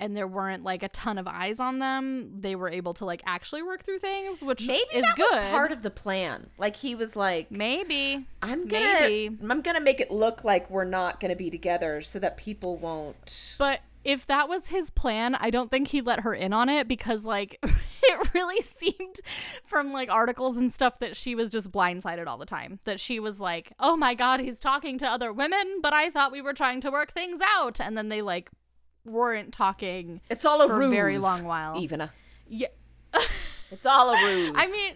and 0.00 0.16
there 0.16 0.26
weren't 0.26 0.64
like 0.64 0.82
a 0.82 0.88
ton 0.88 1.18
of 1.18 1.28
eyes 1.28 1.60
on 1.60 1.78
them, 1.78 2.40
they 2.40 2.56
were 2.56 2.68
able 2.68 2.94
to 2.94 3.04
like 3.04 3.22
actually 3.26 3.62
work 3.62 3.84
through 3.84 4.00
things, 4.00 4.42
which 4.42 4.66
Maybe 4.66 4.80
is 4.94 5.02
that 5.02 5.16
good. 5.16 5.36
was 5.36 5.46
part 5.50 5.70
of 5.70 5.82
the 5.82 5.90
plan. 5.90 6.48
Like 6.58 6.76
he 6.76 6.94
was 6.94 7.14
like, 7.14 7.50
Maybe. 7.50 8.26
I'm 8.42 8.66
gonna, 8.66 9.00
Maybe. 9.00 9.38
I'm 9.48 9.60
gonna 9.60 9.80
make 9.80 10.00
it 10.00 10.10
look 10.10 10.42
like 10.42 10.68
we're 10.70 10.84
not 10.84 11.20
gonna 11.20 11.36
be 11.36 11.50
together, 11.50 12.02
so 12.02 12.18
that 12.18 12.36
people 12.36 12.76
won't. 12.78 13.54
But 13.58 13.80
if 14.02 14.26
that 14.28 14.48
was 14.48 14.68
his 14.68 14.88
plan, 14.88 15.34
I 15.34 15.50
don't 15.50 15.70
think 15.70 15.88
he 15.88 16.00
let 16.00 16.20
her 16.20 16.32
in 16.34 16.54
on 16.54 16.70
it 16.70 16.88
because 16.88 17.26
like 17.26 17.58
it 18.02 18.34
really 18.34 18.60
seemed 18.62 19.16
from 19.66 19.92
like 19.92 20.10
articles 20.10 20.56
and 20.56 20.72
stuff 20.72 20.98
that 21.00 21.16
she 21.16 21.34
was 21.34 21.50
just 21.50 21.70
blindsided 21.70 22.26
all 22.26 22.38
the 22.38 22.46
time. 22.46 22.80
That 22.84 22.98
she 22.98 23.20
was 23.20 23.40
like, 23.40 23.72
"Oh 23.78 23.96
my 23.96 24.14
god, 24.14 24.40
he's 24.40 24.58
talking 24.58 24.96
to 24.98 25.06
other 25.06 25.32
women, 25.32 25.80
but 25.82 25.92
I 25.92 26.08
thought 26.10 26.32
we 26.32 26.40
were 26.40 26.54
trying 26.54 26.80
to 26.80 26.90
work 26.90 27.12
things 27.12 27.40
out." 27.44 27.78
And 27.78 27.96
then 27.96 28.08
they 28.08 28.22
like 28.22 28.48
weren't 29.04 29.52
talking. 29.52 30.20
It's 30.30 30.44
all 30.44 30.62
a 30.62 30.66
For 30.68 30.74
a 30.74 30.78
ruse. 30.78 30.90
very 30.94 31.18
long 31.18 31.44
while. 31.44 31.78
Even 31.80 32.00
a. 32.00 32.12
Yeah. 32.48 32.68
It's 33.72 33.86
all 33.86 34.10
a 34.10 34.24
ruse. 34.24 34.52
I 34.56 34.66
mean, 34.68 34.94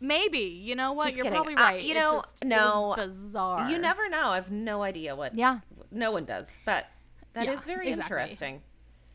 maybe. 0.00 0.38
You 0.38 0.76
know 0.76 0.92
what? 0.92 1.06
Just 1.06 1.16
You're 1.16 1.24
kidding. 1.24 1.36
probably 1.36 1.54
Uh, 1.54 1.60
right. 1.62 1.82
you 1.82 1.90
It's 1.90 2.00
know, 2.00 2.20
just- 2.22 2.44
no, 2.44 2.94
bizarre. 2.96 3.68
you 3.68 3.76
never 3.78 4.08
know. 4.08 4.28
I 4.28 4.36
have 4.36 4.52
no 4.52 4.82
idea 4.84 5.16
what. 5.16 5.34
Yeah. 5.34 5.60
No 5.90 6.12
one 6.12 6.24
does, 6.24 6.58
but 6.64 6.86
that 7.32 7.42
is 7.48 7.48
Yeah, 7.48 7.74
very 7.74 7.88
exactly. 7.88 8.16
interesting. 8.22 8.62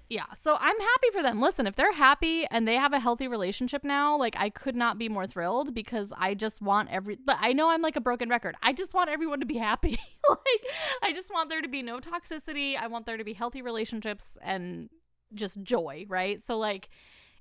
Yeah. 0.09 0.25
So 0.35 0.55
I'm 0.59 0.79
happy 0.79 1.07
for 1.11 1.23
them. 1.23 1.41
Listen, 1.41 1.65
if 1.65 1.75
they're 1.75 1.93
happy 1.93 2.45
and 2.51 2.67
they 2.67 2.75
have 2.75 2.93
a 2.93 2.99
healthy 2.99 3.27
relationship 3.27 3.83
now, 3.83 4.17
like 4.17 4.35
I 4.37 4.49
could 4.49 4.75
not 4.75 4.99
be 4.99 5.09
more 5.09 5.25
thrilled 5.25 5.73
because 5.73 6.13
I 6.15 6.33
just 6.33 6.61
want 6.61 6.89
every 6.89 7.17
but 7.23 7.37
I 7.39 7.53
know 7.53 7.69
I'm 7.69 7.81
like 7.81 7.95
a 7.95 8.01
broken 8.01 8.29
record. 8.29 8.55
I 8.61 8.73
just 8.73 8.93
want 8.93 9.09
everyone 9.09 9.39
to 9.39 9.45
be 9.45 9.57
happy. 9.57 9.97
like 10.29 10.61
I 11.01 11.13
just 11.13 11.31
want 11.31 11.49
there 11.49 11.61
to 11.61 11.67
be 11.67 11.81
no 11.81 11.99
toxicity. 11.99 12.77
I 12.77 12.87
want 12.87 13.05
there 13.05 13.17
to 13.17 13.23
be 13.23 13.33
healthy 13.33 13.61
relationships 13.61 14.37
and 14.43 14.89
just 15.33 15.63
joy, 15.63 16.05
right? 16.09 16.41
So 16.43 16.57
like 16.57 16.89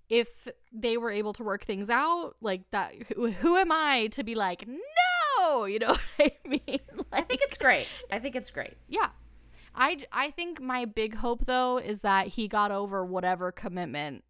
if 0.08 0.48
they 0.72 0.96
were 0.96 1.10
able 1.10 1.32
to 1.34 1.42
work 1.42 1.64
things 1.64 1.90
out, 1.90 2.36
like 2.40 2.62
that 2.70 2.92
who, 3.14 3.30
who 3.32 3.56
am 3.56 3.72
I 3.72 4.06
to 4.08 4.22
be 4.24 4.34
like, 4.34 4.66
"No!" 4.66 4.78
You 5.66 5.80
know 5.80 5.88
what 5.88 6.00
I 6.20 6.32
mean? 6.48 6.78
I 7.12 7.22
think 7.22 7.40
it's 7.42 7.58
great. 7.58 7.88
I 8.10 8.18
think 8.20 8.36
it's 8.36 8.50
great. 8.50 8.74
yeah. 8.88 9.08
I, 9.74 9.98
I 10.12 10.30
think 10.30 10.60
my 10.60 10.84
big 10.84 11.16
hope 11.16 11.46
though 11.46 11.78
is 11.78 12.00
that 12.00 12.28
he 12.28 12.48
got 12.48 12.70
over 12.70 13.04
whatever 13.04 13.50
commitment 13.52 14.24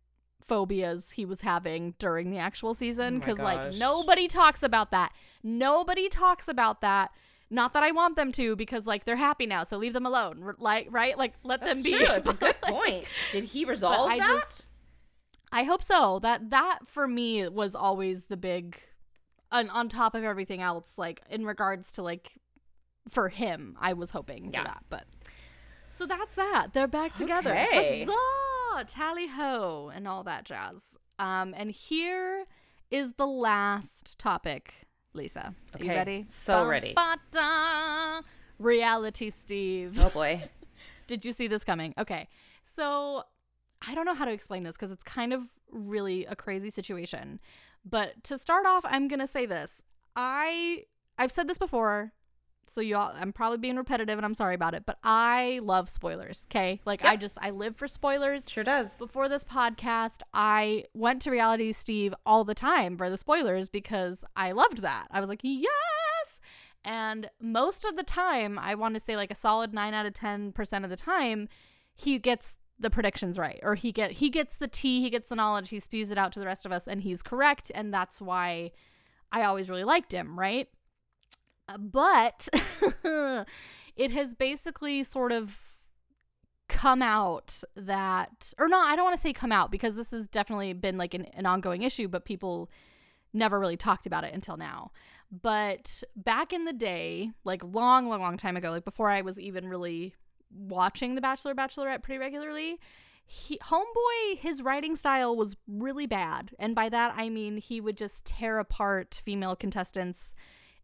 phobias 0.44 1.12
he 1.12 1.24
was 1.24 1.40
having 1.42 1.94
during 1.98 2.30
the 2.30 2.38
actual 2.38 2.74
season 2.74 3.16
Oh 3.16 3.18
because 3.20 3.38
like 3.38 3.74
nobody 3.74 4.28
talks 4.28 4.62
about 4.62 4.90
that. 4.90 5.12
Nobody 5.42 6.08
talks 6.08 6.48
about 6.48 6.80
that. 6.80 7.10
Not 7.50 7.74
that 7.74 7.82
I 7.82 7.90
want 7.90 8.16
them 8.16 8.32
to 8.32 8.56
because 8.56 8.86
like 8.86 9.04
they're 9.04 9.16
happy 9.16 9.46
now, 9.46 9.62
so 9.64 9.76
leave 9.76 9.92
them 9.92 10.06
alone. 10.06 10.42
R- 10.42 10.56
Like 10.58 10.88
right? 10.90 11.16
Like 11.18 11.34
let 11.42 11.60
That's 11.60 11.74
them 11.74 11.82
be. 11.82 11.90
true. 11.92 12.06
It's 12.14 12.28
a 12.28 12.32
good 12.46 12.60
point. 12.62 13.04
Did 13.32 13.44
he 13.44 13.64
resolve 13.64 14.10
I 14.10 14.18
that? 14.18 14.40
just- 14.40 14.66
I 15.54 15.64
hope 15.64 15.82
so. 15.82 16.18
That 16.22 16.50
that 16.50 16.78
for 16.86 17.06
me 17.06 17.46
was 17.48 17.74
always 17.74 18.24
the 18.24 18.36
big 18.38 18.78
on, 19.50 19.68
on 19.68 19.88
top 19.90 20.14
of 20.14 20.24
everything 20.24 20.62
else, 20.62 20.96
like 20.96 21.20
in 21.28 21.44
regards 21.44 21.92
to 21.92 22.02
like 22.02 22.32
for 23.10 23.28
him, 23.28 23.76
I 23.80 23.92
was 23.92 24.10
hoping 24.12 24.50
Yeah. 24.52 24.62
for 24.62 24.68
that. 24.68 24.84
But 24.88 25.04
so 25.92 26.06
that's 26.06 26.34
that. 26.34 26.68
They're 26.72 26.86
back 26.88 27.14
together. 27.14 27.50
Okay. 27.52 28.06
Huzzah! 28.08 28.84
Tally 28.86 29.28
ho 29.28 29.90
and 29.94 30.08
all 30.08 30.24
that 30.24 30.44
jazz. 30.44 30.98
Um, 31.18 31.54
and 31.56 31.70
here 31.70 32.46
is 32.90 33.12
the 33.12 33.26
last 33.26 34.18
topic, 34.18 34.74
Lisa. 35.14 35.54
Are 35.74 35.78
you 35.78 35.84
Okay, 35.90 35.96
ready? 35.96 36.26
so 36.28 36.66
ready. 36.66 36.94
Ba-da! 36.94 38.22
Reality 38.58 39.30
Steve. 39.30 39.98
Oh 40.00 40.08
boy. 40.10 40.48
Did 41.06 41.24
you 41.24 41.32
see 41.32 41.46
this 41.46 41.64
coming? 41.64 41.94
Okay. 41.98 42.28
So 42.64 43.24
I 43.86 43.94
don't 43.94 44.04
know 44.06 44.14
how 44.14 44.24
to 44.24 44.32
explain 44.32 44.62
this 44.62 44.76
because 44.76 44.90
it's 44.90 45.02
kind 45.02 45.32
of 45.32 45.42
really 45.70 46.24
a 46.26 46.36
crazy 46.36 46.70
situation. 46.70 47.40
But 47.84 48.22
to 48.24 48.38
start 48.38 48.64
off, 48.66 48.84
I'm 48.86 49.08
gonna 49.08 49.26
say 49.26 49.46
this. 49.46 49.82
I 50.16 50.84
I've 51.18 51.32
said 51.32 51.48
this 51.48 51.58
before, 51.58 52.12
so 52.66 52.80
y'all 52.80 53.14
I'm 53.18 53.32
probably 53.32 53.58
being 53.58 53.76
repetitive 53.76 54.18
and 54.18 54.24
I'm 54.24 54.34
sorry 54.34 54.54
about 54.54 54.74
it, 54.74 54.84
but 54.86 54.98
I 55.02 55.60
love 55.62 55.88
spoilers. 55.88 56.46
Okay. 56.50 56.80
Like 56.84 57.04
I 57.04 57.16
just 57.16 57.38
I 57.40 57.50
live 57.50 57.76
for 57.76 57.88
spoilers. 57.88 58.48
Sure 58.48 58.64
does. 58.64 58.98
Before 58.98 59.28
this 59.28 59.44
podcast, 59.44 60.20
I 60.32 60.84
went 60.94 61.22
to 61.22 61.30
Reality 61.30 61.72
Steve 61.72 62.14
all 62.24 62.44
the 62.44 62.54
time 62.54 62.96
for 62.96 63.10
the 63.10 63.18
spoilers 63.18 63.68
because 63.68 64.24
I 64.36 64.52
loved 64.52 64.78
that. 64.82 65.08
I 65.10 65.20
was 65.20 65.28
like, 65.28 65.40
yes. 65.42 66.40
And 66.84 67.30
most 67.40 67.84
of 67.84 67.96
the 67.96 68.02
time, 68.02 68.58
I 68.58 68.74
want 68.74 68.94
to 68.94 69.00
say 69.00 69.16
like 69.16 69.30
a 69.30 69.36
solid 69.36 69.72
nine 69.72 69.94
out 69.94 70.06
of 70.06 70.14
ten 70.14 70.52
percent 70.52 70.84
of 70.84 70.90
the 70.90 70.96
time, 70.96 71.48
he 71.94 72.18
gets 72.18 72.56
the 72.78 72.90
predictions 72.90 73.38
right, 73.38 73.60
or 73.62 73.74
he 73.76 73.92
get 73.92 74.12
he 74.12 74.28
gets 74.28 74.56
the 74.56 74.66
tea, 74.66 75.00
he 75.00 75.10
gets 75.10 75.28
the 75.28 75.36
knowledge, 75.36 75.70
he 75.70 75.78
spews 75.78 76.10
it 76.10 76.18
out 76.18 76.32
to 76.32 76.40
the 76.40 76.46
rest 76.46 76.66
of 76.66 76.72
us, 76.72 76.88
and 76.88 77.02
he's 77.02 77.22
correct, 77.22 77.70
and 77.74 77.94
that's 77.94 78.20
why 78.20 78.72
I 79.30 79.44
always 79.44 79.70
really 79.70 79.84
liked 79.84 80.12
him, 80.12 80.38
right? 80.38 80.68
Uh, 81.72 81.78
But 81.78 82.48
it 83.96 84.10
has 84.12 84.34
basically 84.34 85.04
sort 85.04 85.32
of 85.32 85.58
come 86.68 87.02
out 87.02 87.62
that 87.76 88.52
or 88.58 88.66
not, 88.66 88.90
i 88.90 88.96
don't 88.96 89.04
want 89.04 89.14
to 89.14 89.20
say 89.20 89.32
come 89.32 89.52
out 89.52 89.70
because 89.70 89.94
this 89.94 90.10
has 90.10 90.26
definitely 90.26 90.72
been 90.72 90.96
like 90.96 91.12
an, 91.12 91.26
an 91.26 91.44
ongoing 91.44 91.82
issue 91.82 92.08
but 92.08 92.24
people 92.24 92.70
never 93.34 93.58
really 93.58 93.76
talked 93.76 94.06
about 94.06 94.24
it 94.24 94.34
until 94.34 94.56
now. 94.56 94.90
But 95.30 96.02
back 96.16 96.52
in 96.52 96.64
the 96.64 96.72
day 96.72 97.30
like 97.44 97.62
long 97.64 98.08
long 98.08 98.20
long 98.20 98.36
time 98.36 98.56
ago 98.56 98.70
like 98.70 98.84
before 98.84 99.10
i 99.10 99.22
was 99.22 99.38
even 99.40 99.68
really 99.68 100.14
watching 100.50 101.14
the 101.14 101.20
bachelor 101.20 101.54
bachelorette 101.54 102.02
pretty 102.02 102.18
regularly 102.18 102.78
he, 103.24 103.56
homeboy 103.58 104.36
his 104.38 104.60
writing 104.60 104.96
style 104.96 105.34
was 105.34 105.56
really 105.66 106.06
bad. 106.06 106.50
And 106.58 106.74
by 106.74 106.88
that 106.90 107.14
i 107.16 107.28
mean 107.28 107.56
he 107.56 107.80
would 107.80 107.96
just 107.96 108.24
tear 108.26 108.58
apart 108.58 109.22
female 109.24 109.56
contestants 109.56 110.34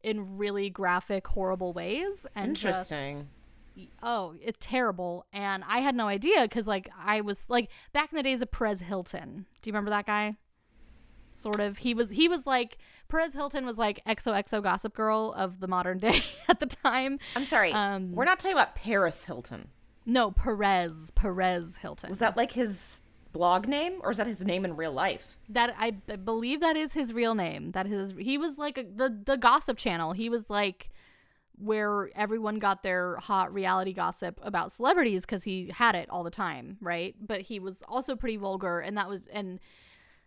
in 0.02 0.37
really 0.38 0.70
graphic 0.70 1.26
horrible 1.26 1.72
ways 1.72 2.26
and 2.34 2.54
just- 2.56 2.90
Interesting. 2.92 3.28
oh 4.02 4.34
it's 4.42 4.58
terrible 4.61 5.24
and 5.32 5.62
i 5.68 5.78
had 5.78 5.94
no 5.94 6.08
idea 6.08 6.42
because 6.42 6.66
like 6.66 6.88
i 7.00 7.20
was 7.20 7.48
like 7.48 7.70
back 7.92 8.11
in 8.12 8.16
the 8.16 8.22
days 8.22 8.42
of 8.42 8.50
perez 8.50 8.80
hilton 8.80 9.46
do 9.62 9.68
you 9.68 9.72
remember 9.72 9.90
that 9.90 10.04
guy 10.06 10.37
sort 11.37 11.61
of 11.61 11.78
he 11.78 11.94
was 11.94 12.11
he 12.11 12.26
was 12.28 12.46
like 12.46 12.78
perez 13.08 13.34
hilton 13.34 13.64
was 13.64 13.78
like 13.78 14.00
xoxo 14.06 14.61
gossip 14.62 14.94
girl 14.94 15.32
of 15.37 15.61
the 15.61 15.68
modern 15.68 15.98
day 16.06 16.24
at 16.48 16.58
the 16.61 16.66
time 16.66 17.18
I'm 17.37 17.46
sorry. 17.46 17.72
Um, 17.72 18.12
We're 18.12 18.24
not 18.24 18.40
talking 18.40 18.56
about 18.56 18.74
Paris 18.74 19.24
Hilton. 19.24 19.68
no 20.04 20.30
perez 20.32 21.12
perez 21.14 21.76
hilton 21.76 22.11
Was 22.11 22.18
that 22.18 22.37
like 22.37 22.52
his 22.52 23.02
blog 23.32 23.68
name, 23.68 24.00
or 24.02 24.10
is 24.10 24.18
that 24.18 24.26
his 24.26 24.44
name 24.44 24.64
in 24.64 24.76
real 24.76 24.92
life? 24.92 25.38
that 25.48 25.74
I, 25.78 25.96
I 26.08 26.16
believe 26.16 26.60
that 26.60 26.76
is 26.76 26.92
his 26.92 27.12
real 27.12 27.34
name. 27.34 27.72
That 27.72 27.86
his 27.86 28.14
he 28.18 28.38
was 28.38 28.58
like 28.58 28.78
a, 28.78 28.84
the 28.84 29.16
the 29.24 29.36
gossip 29.36 29.78
channel. 29.78 30.12
He 30.12 30.28
was 30.28 30.50
like 30.50 30.90
where 31.56 32.10
everyone 32.14 32.58
got 32.58 32.82
their 32.82 33.16
hot 33.16 33.52
reality 33.52 33.92
gossip 33.92 34.38
about 34.42 34.70
celebrities 34.70 35.22
because 35.22 35.42
he 35.42 35.70
had 35.74 35.96
it 35.96 36.08
all 36.08 36.22
the 36.22 36.30
time 36.30 36.76
right? 36.80 37.16
But 37.20 37.40
he 37.40 37.58
was 37.58 37.82
also 37.88 38.14
pretty 38.14 38.36
vulgar 38.36 38.80
and 38.80 38.96
that 38.96 39.08
was 39.08 39.26
and 39.28 39.58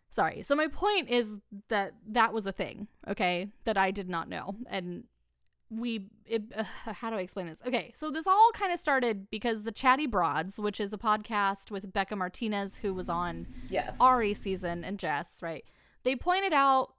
sorry. 0.10 0.44
So 0.44 0.56
my 0.56 0.68
point 0.68 1.10
is 1.10 1.38
that 1.70 1.94
that 2.10 2.34
was 2.34 2.46
a 2.46 2.52
thing 2.52 2.88
okay 3.08 3.48
that 3.66 3.78
i 3.78 3.92
did 3.92 4.10
not 4.10 4.28
know. 4.28 4.56
And 4.68 5.06
we 5.72 6.08
it, 6.26 6.44
uh, 6.56 6.64
how 6.92 7.10
do 7.10 7.16
i 7.16 7.22
explain 7.22 7.48
this 7.48 7.62
okay 7.66 7.92
so 7.96 8.12
this 8.12 8.28
all 8.28 8.52
kind 8.54 8.74
of 8.74 8.80
started 8.80 9.30
because 9.32 9.64
the 9.64 9.72
chatty 9.72 10.06
broads 10.06 10.60
which 10.60 10.80
is 10.80 10.92
a 10.92 10.98
podcast 10.98 11.72
with 11.72 11.92
bekah 11.94 12.18
martinez 12.18 12.76
who 12.76 12.94
was 12.94 13.10
on 13.10 13.48
Yes. 13.70 13.96
Arie 14.02 14.34
season 14.34 14.84
and 14.84 15.00
Jess, 15.00 15.42
right? 15.42 15.64
They 16.04 16.16
pointed 16.16 16.52
out 16.52 16.96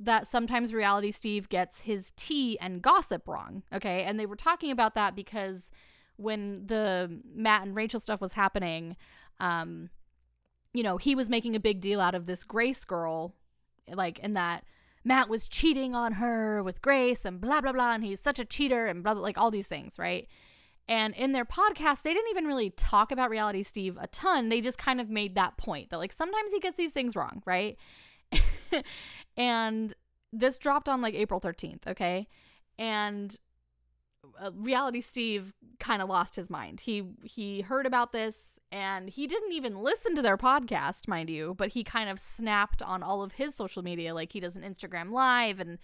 that 0.00 0.26
sometimes 0.26 0.72
reality 0.72 1.10
Steve 1.10 1.50
gets 1.50 1.80
his 1.80 2.12
tea 2.16 2.58
and 2.58 2.80
gossip 2.80 3.28
wrong, 3.28 3.62
okay? 3.72 4.04
And 4.04 4.18
they 4.18 4.24
were 4.24 4.36
talking 4.36 4.70
about 4.70 4.94
that 4.94 5.14
because 5.14 5.70
when 6.16 6.66
the 6.66 7.20
Matt 7.34 7.62
and 7.66 7.76
Rachel 7.76 8.00
stuff 8.00 8.20
was 8.22 8.32
happening, 8.32 8.96
um 9.40 9.90
you 10.72 10.82
know, 10.82 10.96
he 10.96 11.14
was 11.14 11.28
making 11.30 11.54
a 11.54 11.60
big 11.60 11.80
deal 11.80 12.00
out 12.00 12.14
of 12.14 12.24
this 12.26 12.44
Grace 12.44 12.84
girl 12.84 13.34
like 13.92 14.18
in 14.20 14.32
that 14.34 14.64
Matt 15.06 15.28
was 15.28 15.46
cheating 15.46 15.94
on 15.94 16.14
her 16.14 16.64
with 16.64 16.82
Grace 16.82 17.24
and 17.24 17.40
blah 17.40 17.60
blah 17.60 17.70
blah 17.70 17.92
and 17.92 18.02
he's 18.02 18.20
such 18.20 18.40
a 18.40 18.44
cheater 18.44 18.86
and 18.86 19.04
blah 19.04 19.14
blah 19.14 19.22
like 19.22 19.38
all 19.38 19.52
these 19.52 19.68
things, 19.68 20.00
right? 20.00 20.26
And 20.88 21.14
in 21.14 21.30
their 21.30 21.44
podcast, 21.44 22.02
they 22.02 22.12
didn't 22.12 22.30
even 22.30 22.44
really 22.44 22.70
talk 22.70 23.12
about 23.12 23.30
reality 23.30 23.62
Steve 23.62 23.96
a 24.00 24.08
ton. 24.08 24.48
They 24.48 24.60
just 24.60 24.78
kind 24.78 25.00
of 25.00 25.08
made 25.08 25.36
that 25.36 25.56
point 25.56 25.90
that 25.90 25.98
like 25.98 26.12
sometimes 26.12 26.50
he 26.50 26.58
gets 26.58 26.76
these 26.76 26.90
things 26.90 27.14
wrong, 27.14 27.40
right? 27.46 27.76
and 29.36 29.94
this 30.32 30.58
dropped 30.58 30.88
on 30.88 31.00
like 31.00 31.14
April 31.14 31.40
13th, 31.40 31.86
okay? 31.86 32.26
And 32.76 33.36
uh, 34.40 34.50
reality 34.54 35.00
Steve 35.00 35.52
kind 35.78 36.02
of 36.02 36.08
lost 36.08 36.36
his 36.36 36.50
mind. 36.50 36.80
He 36.80 37.04
he 37.24 37.60
heard 37.62 37.86
about 37.86 38.12
this 38.12 38.58
and 38.72 39.08
he 39.08 39.26
didn't 39.26 39.52
even 39.52 39.82
listen 39.82 40.14
to 40.14 40.22
their 40.22 40.36
podcast, 40.36 41.08
mind 41.08 41.30
you, 41.30 41.54
but 41.56 41.70
he 41.70 41.84
kind 41.84 42.08
of 42.08 42.18
snapped 42.18 42.82
on 42.82 43.02
all 43.02 43.22
of 43.22 43.32
his 43.32 43.54
social 43.54 43.82
media 43.82 44.14
like 44.14 44.32
he 44.32 44.40
does 44.40 44.56
an 44.56 44.62
Instagram 44.62 45.10
live 45.10 45.60
and 45.60 45.78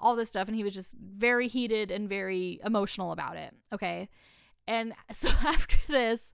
all 0.00 0.16
this 0.16 0.30
stuff 0.30 0.48
and 0.48 0.56
he 0.56 0.64
was 0.64 0.74
just 0.74 0.94
very 0.96 1.48
heated 1.48 1.90
and 1.90 2.08
very 2.08 2.60
emotional 2.64 3.12
about 3.12 3.36
it, 3.36 3.54
okay? 3.72 4.08
And 4.66 4.94
so 5.12 5.28
after 5.28 5.76
this, 5.88 6.32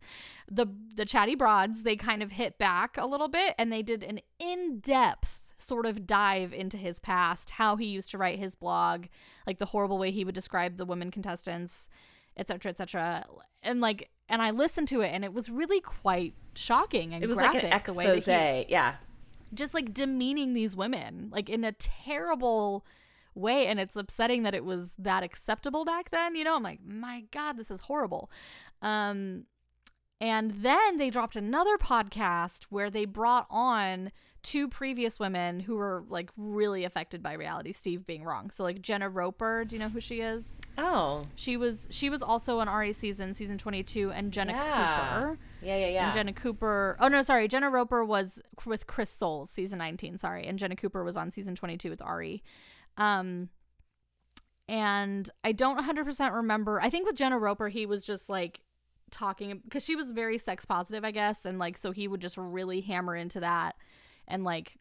the 0.51 0.67
the 0.95 1.05
chatty 1.05 1.35
broads 1.35 1.83
they 1.83 1.97
kind 1.97 2.23
of 2.23 2.33
hit 2.33 2.59
back 2.59 2.97
a 2.97 3.07
little 3.07 3.29
bit 3.29 3.55
and 3.59 3.73
they 3.73 3.83
did 3.83 4.03
an 4.03 4.21
in-depth 4.39 5.38
sort 5.59 5.87
of 5.87 6.07
dive 6.07 6.53
into 6.53 6.77
his 6.77 7.01
past, 7.01 7.51
how 7.51 7.77
he 7.77 7.87
used 7.87 8.11
to 8.13 8.19
write 8.19 8.39
his 8.39 8.55
blog, 8.55 9.07
like 9.47 9.59
the 9.59 9.67
horrible 9.67 9.99
way 9.99 10.11
he 10.11 10.25
would 10.25 10.35
describe 10.35 10.77
the 10.77 10.85
women 10.85 11.11
contestants, 11.11 11.91
etc., 12.37 12.71
etc. 12.71 13.27
And 13.63 13.81
like 13.81 14.11
and 14.29 14.43
I 14.43 14.51
listened 14.51 14.89
to 14.89 15.01
it 15.01 15.09
and 15.09 15.25
it 15.25 15.33
was 15.33 15.49
really 15.49 15.81
quite 15.81 16.35
shocking 16.55 17.15
and 17.15 17.25
It 17.25 17.29
was 17.29 17.39
graphic 17.39 17.65
like 17.65 17.89
an 17.89 17.95
the 17.95 17.99
way 17.99 18.07
that 18.07 18.17
expose. 18.19 18.67
he, 18.67 18.73
yeah. 18.73 18.97
just 19.55 19.75
like 19.75 19.95
demeaning 19.95 20.55
these 20.55 20.77
women 20.77 21.29
like 21.33 21.49
in 21.49 21.65
a 21.65 21.73
terrible 21.73 22.85
way 23.35 23.67
and 23.67 23.79
it's 23.81 23.97
upsetting 23.97 24.43
that 24.43 24.55
it 24.55 24.65
was 24.65 24.95
that 24.99 25.23
acceptable 25.23 25.85
back 25.85 26.11
then 26.11 26.35
you 26.35 26.43
know 26.43 26.57
i'm 26.57 26.63
like 26.63 26.81
my 26.85 27.23
god 27.31 27.57
this 27.57 27.71
is 27.71 27.81
horrible 27.81 28.31
um 28.83 29.45
and 30.21 30.51
then 30.63 30.99
they 30.99 31.09
dropped 31.11 31.37
another 31.37 31.79
podcast 31.79 32.65
where 32.65 32.91
they 32.91 33.05
brought 33.05 33.47
on 33.49 34.11
two 34.43 34.69
previous 34.69 35.19
women 35.19 35.59
who 35.61 35.75
were 35.75 36.05
like 36.09 36.31
really 36.37 36.85
affected 36.85 37.23
by 37.23 37.33
reality 37.33 37.73
steve 37.73 38.07
being 38.07 38.23
wrong 38.23 38.51
so 38.51 38.63
like 38.63 38.81
jenna 38.81 39.09
roper 39.09 39.65
do 39.65 39.75
you 39.75 39.81
know 39.81 39.89
who 39.89 40.01
she 40.01 40.21
is 40.21 40.61
Oh. 40.79 41.27
she 41.35 41.57
was 41.57 41.89
she 41.91 42.09
was 42.09 42.23
also 42.23 42.61
on 42.61 42.69
arie 42.69 42.93
season 42.93 43.35
season 43.35 43.59
22 43.59 44.13
and 44.13 44.33
jenna 44.33 44.53
Yeah. 44.53 45.15
cooper 45.15 45.39
Yeah, 45.61 45.77
yeah, 45.77 45.89
yeah. 45.89 46.05
and 46.07 46.15
Jenna 46.15 46.33
Cooper. 46.33 46.97
Oh 47.01 47.09
no, 47.09 47.23
sorry. 47.23 47.49
Jenna 47.49 47.69
Roper 47.69 48.05
was 48.05 48.41
with 48.65 48.87
Chris 48.87 49.11
Soules, 49.11 49.51
season 49.51 49.81
19. 49.81 50.17
Sorry, 50.17 50.47
and 50.47 50.57
Jenna 50.57 50.77
Cooper 50.77 51.03
was 51.03 51.17
on 51.17 51.33
season 51.33 51.57
22 51.57 51.91
with 51.91 52.01
Arie. 52.01 52.45
Um, 52.97 53.49
and 54.69 55.29
I 55.43 55.53
don't 55.53 55.79
100% 55.79 56.33
remember. 56.33 56.81
I 56.81 56.91
think 56.91 57.07
with 57.07 57.17
Jenna 57.17 57.39
Roper, 57.39 57.69
he 57.69 57.87
was 57.87 58.05
just 58.05 58.29
like 58.29 58.61
talking 59.11 59.61
because 59.65 59.85
she 59.85 59.97
was 59.97 60.13
very 60.13 60.39
sex 60.39 60.65
positive, 60.65 61.05
I 61.05 61.11
guess, 61.11 61.45
and 61.45 61.59
like 61.59 61.79
so 61.79 61.91
he 61.91 62.07
would 62.07 62.21
just 62.21 62.37
really 62.37 62.81
hammer 62.83 63.17
into 63.17 63.41
that 63.41 63.75
and 64.29 64.45
like 64.45 64.79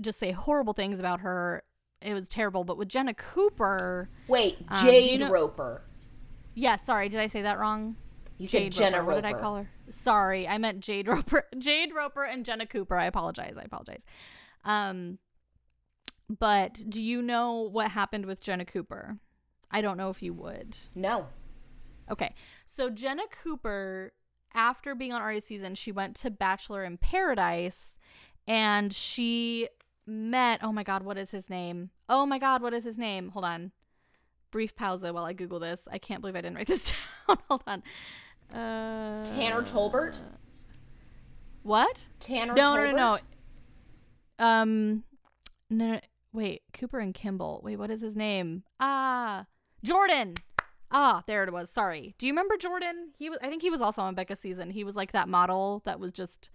just 0.00 0.18
say 0.18 0.30
horrible 0.32 0.74
things 0.74 1.00
about 1.00 1.20
her. 1.20 1.62
It 2.02 2.12
was 2.12 2.28
terrible. 2.28 2.62
But 2.64 2.76
with 2.76 2.88
Jenna 2.88 3.14
Cooper, 3.14 4.10
Wait, 4.28 4.58
Um, 4.68 4.84
do 4.84 4.92
you 4.92 4.92
Jade 4.92 5.20
know- 5.20 5.30
Roper. 5.30 5.82
yeah, 6.54 6.76
sorry, 6.76 7.08
did 7.08 7.20
I 7.20 7.26
say 7.26 7.42
that 7.42 7.58
wrong? 7.58 7.96
You 8.36 8.46
Jade 8.46 8.74
said 8.74 8.82
Jenna 8.82 8.98
Roper. 8.98 9.06
Roper. 9.08 9.14
What 9.14 9.20
did 9.22 9.36
I 9.36 9.40
call 9.40 9.56
her? 9.56 9.70
Sorry, 9.88 10.46
I 10.46 10.58
meant 10.58 10.80
Jade 10.80 11.08
Roper. 11.08 11.44
Jade 11.58 11.94
Roper 11.94 12.24
and 12.24 12.44
Jenna 12.44 12.66
Cooper. 12.66 12.96
I 12.96 13.06
apologize. 13.06 13.54
I 13.58 13.62
apologize. 13.62 14.04
Um, 14.64 15.18
but 16.28 16.82
do 16.88 17.02
you 17.02 17.22
know 17.22 17.60
what 17.60 17.90
happened 17.92 18.26
with 18.26 18.42
Jenna 18.42 18.64
Cooper? 18.64 19.18
I 19.70 19.80
don't 19.80 19.96
know 19.96 20.10
if 20.10 20.22
you 20.22 20.34
would. 20.34 20.76
No. 20.94 21.26
Okay, 22.10 22.34
so 22.66 22.88
Jenna 22.90 23.22
Cooper, 23.42 24.12
after 24.54 24.94
being 24.94 25.12
on 25.12 25.22
Arie's 25.22 25.44
season, 25.44 25.74
she 25.74 25.90
went 25.90 26.14
to 26.16 26.30
Bachelor 26.30 26.84
in 26.84 26.98
Paradise, 26.98 27.98
and 28.46 28.92
she 28.92 29.68
met. 30.06 30.60
Oh 30.62 30.72
my 30.72 30.82
God, 30.82 31.02
what 31.02 31.18
is 31.18 31.30
his 31.30 31.50
name? 31.50 31.90
Oh 32.08 32.26
my 32.26 32.38
God, 32.38 32.62
what 32.62 32.72
is 32.74 32.84
his 32.84 32.98
name? 32.98 33.30
Hold 33.30 33.44
on. 33.44 33.72
Brief 34.50 34.74
pause 34.76 35.02
while 35.02 35.24
I 35.24 35.32
Google 35.32 35.58
this. 35.58 35.88
I 35.90 35.98
can't 35.98 36.20
believe 36.20 36.36
I 36.36 36.40
didn't 36.40 36.56
write 36.56 36.66
this 36.68 36.92
down. 37.28 37.38
Hold 37.48 37.64
on. 37.66 37.82
Uh, 38.52 39.24
Tanner 39.24 39.62
Tolbert. 39.62 40.16
What? 41.62 42.08
Tanner. 42.20 42.54
No, 42.54 42.76
Tolbert? 42.76 42.92
no, 42.92 42.96
no, 42.96 43.18
no. 44.38 44.44
Um, 44.44 45.04
no, 45.68 45.92
no, 45.92 46.00
wait. 46.32 46.62
Cooper 46.72 47.00
and 47.00 47.12
Kimball. 47.12 47.60
Wait, 47.64 47.76
what 47.76 47.90
is 47.90 48.00
his 48.00 48.14
name? 48.14 48.62
Ah, 48.78 49.46
Jordan. 49.82 50.34
Ah, 50.92 51.24
there 51.26 51.42
it 51.42 51.52
was. 51.52 51.68
Sorry. 51.68 52.14
Do 52.18 52.26
you 52.26 52.32
remember 52.32 52.56
Jordan? 52.56 53.10
He 53.18 53.28
was. 53.28 53.40
I 53.42 53.48
think 53.48 53.62
he 53.62 53.70
was 53.70 53.82
also 53.82 54.02
on 54.02 54.14
Becca's 54.14 54.38
season. 54.38 54.70
He 54.70 54.84
was 54.84 54.94
like 54.94 55.10
that 55.12 55.28
model 55.28 55.82
that 55.84 55.98
was 55.98 56.12
just 56.12 56.50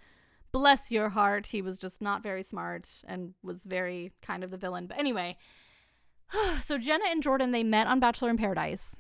bless 0.51 0.91
your 0.91 1.09
heart. 1.09 1.47
He 1.47 1.61
was 1.61 1.77
just 1.77 2.01
not 2.01 2.23
very 2.23 2.43
smart 2.43 2.89
and 3.07 3.33
was 3.43 3.63
very 3.63 4.11
kind 4.21 4.43
of 4.43 4.51
the 4.51 4.57
villain. 4.57 4.87
But 4.87 4.99
anyway, 4.99 5.37
so 6.61 6.77
Jenna 6.77 7.05
and 7.09 7.23
Jordan 7.23 7.51
they 7.51 7.63
met 7.63 7.87
on 7.87 7.99
Bachelor 7.99 8.29
in 8.29 8.37
Paradise. 8.37 8.95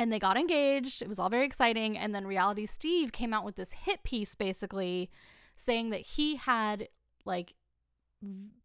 And 0.00 0.12
they 0.12 0.20
got 0.20 0.36
engaged. 0.36 1.02
It 1.02 1.08
was 1.08 1.18
all 1.18 1.28
very 1.28 1.44
exciting. 1.44 1.98
And 1.98 2.14
then 2.14 2.24
Reality 2.24 2.66
Steve 2.66 3.10
came 3.10 3.34
out 3.34 3.44
with 3.44 3.56
this 3.56 3.72
hit 3.72 4.04
piece 4.04 4.36
basically 4.36 5.10
saying 5.56 5.90
that 5.90 6.02
he 6.02 6.36
had 6.36 6.88
like 7.24 7.54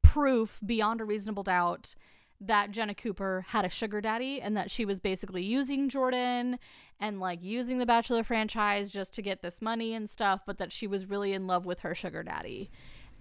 proof 0.03 0.59
beyond 0.63 1.01
a 1.01 1.05
reasonable 1.05 1.41
doubt 1.41 1.95
that 2.41 2.71
Jenna 2.71 2.93
Cooper 2.95 3.45
had 3.47 3.65
a 3.65 3.69
sugar 3.69 4.01
daddy 4.01 4.41
and 4.41 4.57
that 4.57 4.69
she 4.69 4.85
was 4.85 4.99
basically 4.99 5.43
using 5.43 5.89
Jordan 5.89 6.59
and 6.99 7.19
like 7.19 7.39
using 7.41 7.77
the 7.77 7.85
Bachelor 7.85 8.23
franchise 8.23 8.91
just 8.91 9.13
to 9.15 9.21
get 9.21 9.41
this 9.41 9.61
money 9.61 9.93
and 9.93 10.09
stuff, 10.09 10.41
but 10.45 10.57
that 10.57 10.71
she 10.71 10.87
was 10.87 11.05
really 11.05 11.33
in 11.33 11.47
love 11.47 11.65
with 11.65 11.79
her 11.79 11.95
sugar 11.95 12.23
daddy. 12.23 12.69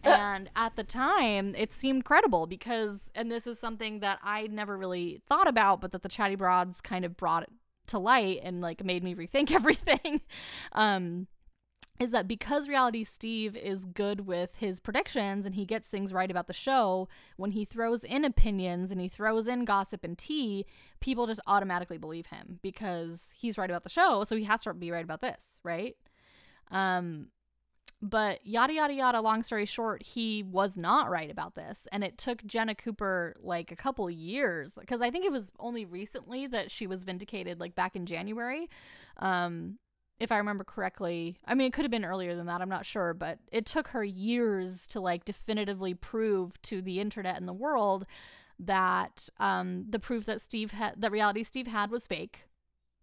And 0.04 0.50
at 0.56 0.74
the 0.74 0.82
time, 0.82 1.54
it 1.56 1.72
seemed 1.72 2.04
credible 2.04 2.46
because, 2.46 3.12
and 3.14 3.30
this 3.30 3.46
is 3.46 3.58
something 3.58 4.00
that 4.00 4.18
I 4.22 4.48
never 4.48 4.76
really 4.76 5.22
thought 5.26 5.46
about, 5.46 5.80
but 5.80 5.92
that 5.92 6.02
the 6.02 6.08
Chatty 6.08 6.34
Broads 6.34 6.80
kind 6.80 7.04
of 7.04 7.16
brought 7.16 7.48
to 7.88 7.98
light 7.98 8.40
and 8.42 8.60
like 8.60 8.84
made 8.84 9.04
me 9.04 9.14
rethink 9.14 9.50
everything. 9.54 10.20
um, 10.72 11.28
is 12.02 12.10
that 12.10 12.26
because 12.26 12.66
reality 12.66 13.04
Steve 13.04 13.56
is 13.56 13.84
good 13.84 14.26
with 14.26 14.56
his 14.56 14.80
predictions 14.80 15.46
and 15.46 15.54
he 15.54 15.64
gets 15.64 15.88
things 15.88 16.12
right 16.12 16.30
about 16.30 16.48
the 16.48 16.52
show, 16.52 17.08
when 17.36 17.52
he 17.52 17.64
throws 17.64 18.02
in 18.02 18.24
opinions 18.24 18.90
and 18.90 19.00
he 19.00 19.08
throws 19.08 19.46
in 19.46 19.64
gossip 19.64 20.02
and 20.02 20.18
tea, 20.18 20.66
people 21.00 21.28
just 21.28 21.40
automatically 21.46 21.98
believe 21.98 22.26
him 22.26 22.58
because 22.60 23.32
he's 23.36 23.56
right 23.56 23.70
about 23.70 23.84
the 23.84 23.88
show, 23.88 24.24
so 24.24 24.34
he 24.34 24.42
has 24.42 24.62
to 24.62 24.74
be 24.74 24.90
right 24.90 25.04
about 25.04 25.20
this, 25.20 25.60
right? 25.62 25.96
Um 26.72 27.28
but 28.04 28.44
yada 28.44 28.72
yada 28.72 28.92
yada 28.92 29.20
long 29.20 29.44
story 29.44 29.64
short 29.64 30.02
he 30.02 30.42
was 30.42 30.76
not 30.76 31.08
right 31.08 31.30
about 31.30 31.54
this 31.54 31.86
and 31.92 32.02
it 32.02 32.18
took 32.18 32.44
jenna 32.44 32.74
cooper 32.74 33.36
like 33.40 33.70
a 33.70 33.76
couple 33.76 34.10
years 34.10 34.76
because 34.80 35.00
i 35.00 35.08
think 35.08 35.24
it 35.24 35.30
was 35.30 35.52
only 35.60 35.84
recently 35.84 36.48
that 36.48 36.68
she 36.68 36.88
was 36.88 37.04
vindicated 37.04 37.60
like 37.60 37.76
back 37.76 37.94
in 37.94 38.04
january 38.04 38.68
um 39.18 39.78
if 40.22 40.32
i 40.32 40.38
remember 40.38 40.64
correctly. 40.64 41.36
I 41.44 41.54
mean 41.54 41.66
it 41.66 41.72
could 41.72 41.84
have 41.84 41.90
been 41.90 42.04
earlier 42.04 42.34
than 42.36 42.46
that 42.46 42.60
i'm 42.62 42.68
not 42.68 42.86
sure 42.86 43.12
but 43.12 43.38
it 43.50 43.66
took 43.66 43.88
her 43.88 44.04
years 44.04 44.86
to 44.88 45.00
like 45.00 45.24
definitively 45.24 45.94
prove 45.94 46.60
to 46.62 46.80
the 46.80 47.00
internet 47.00 47.36
and 47.36 47.48
the 47.48 47.52
world 47.52 48.06
that 48.58 49.28
um 49.40 49.86
the 49.90 49.98
proof 49.98 50.24
that 50.26 50.40
steve 50.40 50.70
had 50.70 50.94
that 51.00 51.10
reality 51.10 51.42
steve 51.42 51.66
had 51.66 51.90
was 51.90 52.06
fake 52.06 52.44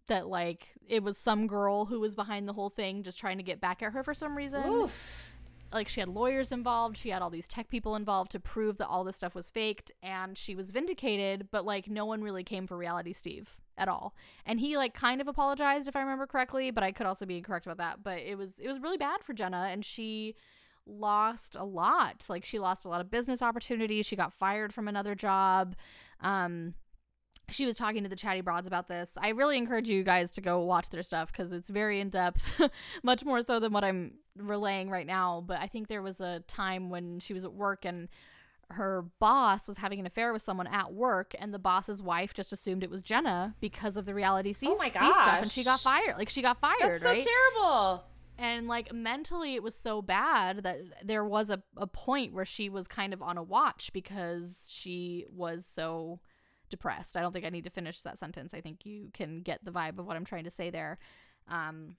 that 0.06 0.26
like 0.26 0.68
it 0.88 1.02
was 1.02 1.16
some 1.16 1.46
girl 1.46 1.84
who 1.86 2.00
was 2.00 2.14
behind 2.14 2.48
the 2.48 2.52
whole 2.52 2.70
thing 2.70 3.02
just 3.02 3.18
trying 3.18 3.36
to 3.38 3.44
get 3.44 3.60
back 3.60 3.82
at 3.82 3.92
her 3.92 4.02
for 4.02 4.12
some 4.12 4.36
reason. 4.36 4.66
Oof. 4.66 5.30
like 5.72 5.86
she 5.88 6.00
had 6.00 6.08
lawyers 6.08 6.50
involved 6.52 6.96
she 6.96 7.10
had 7.10 7.22
all 7.22 7.30
these 7.30 7.46
tech 7.46 7.68
people 7.68 7.94
involved 7.94 8.32
to 8.32 8.40
prove 8.40 8.78
that 8.78 8.88
all 8.88 9.04
this 9.04 9.16
stuff 9.16 9.34
was 9.34 9.50
faked 9.50 9.92
and 10.02 10.36
she 10.36 10.54
was 10.54 10.70
vindicated 10.70 11.48
but 11.50 11.64
like 11.64 11.88
no 11.88 12.04
one 12.04 12.22
really 12.22 12.42
came 12.42 12.66
for 12.66 12.76
reality 12.76 13.12
steve 13.12 13.59
at 13.78 13.88
all. 13.88 14.14
And 14.46 14.60
he 14.60 14.76
like 14.76 14.94
kind 14.94 15.20
of 15.20 15.28
apologized 15.28 15.88
if 15.88 15.96
i 15.96 16.00
remember 16.00 16.26
correctly 16.26 16.70
but 16.70 16.84
i 16.84 16.92
could 16.92 17.06
also 17.06 17.26
be 17.26 17.38
incorrect 17.38 17.66
about 17.66 17.78
that. 17.78 18.02
But 18.02 18.20
it 18.20 18.36
was 18.36 18.58
it 18.58 18.68
was 18.68 18.80
really 18.80 18.98
bad 18.98 19.22
for 19.22 19.32
jenna 19.32 19.68
and 19.70 19.84
she 19.84 20.34
lost 20.86 21.56
a 21.56 21.64
lot. 21.64 22.26
Like 22.28 22.44
she 22.44 22.58
lost 22.58 22.84
a 22.84 22.88
lot 22.88 23.00
of 23.00 23.10
business 23.10 23.42
opportunities. 23.42 24.06
She 24.06 24.16
got 24.16 24.32
fired 24.32 24.72
from 24.72 24.88
another 24.88 25.14
job. 25.14 25.76
Um 26.20 26.74
she 27.48 27.66
was 27.66 27.76
talking 27.76 28.04
to 28.04 28.08
the 28.08 28.14
chatty 28.14 28.42
broads 28.42 28.68
about 28.68 28.86
this. 28.86 29.18
I 29.20 29.30
really 29.30 29.58
encourage 29.58 29.88
you 29.88 30.04
guys 30.04 30.30
to 30.32 30.40
go 30.40 30.60
watch 30.60 30.88
their 30.90 31.02
stuff 31.02 31.32
because 31.32 31.52
it's 31.52 31.68
very 31.68 31.98
in 31.98 32.08
depth 32.08 32.60
much 33.02 33.24
more 33.24 33.42
so 33.42 33.58
than 33.58 33.72
what 33.72 33.82
i'm 33.82 34.14
relaying 34.36 34.90
right 34.90 35.06
now. 35.06 35.42
But 35.46 35.60
i 35.60 35.66
think 35.66 35.88
there 35.88 36.02
was 36.02 36.20
a 36.20 36.40
time 36.46 36.90
when 36.90 37.20
she 37.20 37.34
was 37.34 37.44
at 37.44 37.52
work 37.52 37.84
and 37.84 38.08
her 38.70 39.04
boss 39.18 39.66
was 39.66 39.78
having 39.78 39.98
an 40.00 40.06
affair 40.06 40.32
with 40.32 40.42
someone 40.42 40.66
at 40.66 40.92
work 40.92 41.34
and 41.38 41.52
the 41.52 41.58
boss's 41.58 42.00
wife 42.02 42.32
just 42.32 42.52
assumed 42.52 42.82
it 42.84 42.90
was 42.90 43.02
jenna 43.02 43.54
because 43.60 43.96
of 43.96 44.06
the 44.06 44.14
reality 44.14 44.52
Steve, 44.52 44.70
Oh 44.72 44.76
my 44.78 44.88
Steve 44.88 45.00
stuff 45.02 45.42
and 45.42 45.50
she 45.50 45.64
got 45.64 45.80
fired. 45.80 46.16
Like 46.16 46.28
she 46.28 46.40
got 46.42 46.60
fired 46.60 46.78
That's 46.82 47.02
so 47.02 47.10
right? 47.10 47.26
terrible. 47.54 48.04
and 48.38 48.68
like 48.68 48.92
mentally 48.92 49.54
it 49.56 49.62
was 49.62 49.74
so 49.74 50.00
bad 50.02 50.62
that 50.62 50.78
there 51.04 51.24
was 51.24 51.50
a, 51.50 51.62
a 51.76 51.86
point 51.86 52.32
where 52.32 52.44
she 52.44 52.68
was 52.68 52.86
kind 52.86 53.12
of 53.12 53.20
on 53.22 53.36
a 53.36 53.42
watch 53.42 53.90
because 53.92 54.68
she 54.70 55.26
was 55.34 55.66
so 55.66 56.20
depressed. 56.68 57.16
I 57.16 57.20
don't 57.20 57.32
think 57.32 57.44
i 57.44 57.50
need 57.50 57.64
to 57.64 57.70
finish 57.70 58.00
that 58.02 58.18
sentence. 58.18 58.54
I 58.54 58.60
think 58.60 58.86
you 58.86 59.10
can 59.12 59.42
get 59.42 59.64
the 59.64 59.72
vibe 59.72 59.98
of 59.98 60.06
what 60.06 60.16
i'm 60.16 60.24
trying 60.24 60.44
to 60.44 60.50
say 60.50 60.70
there. 60.70 60.98
Um 61.48 61.96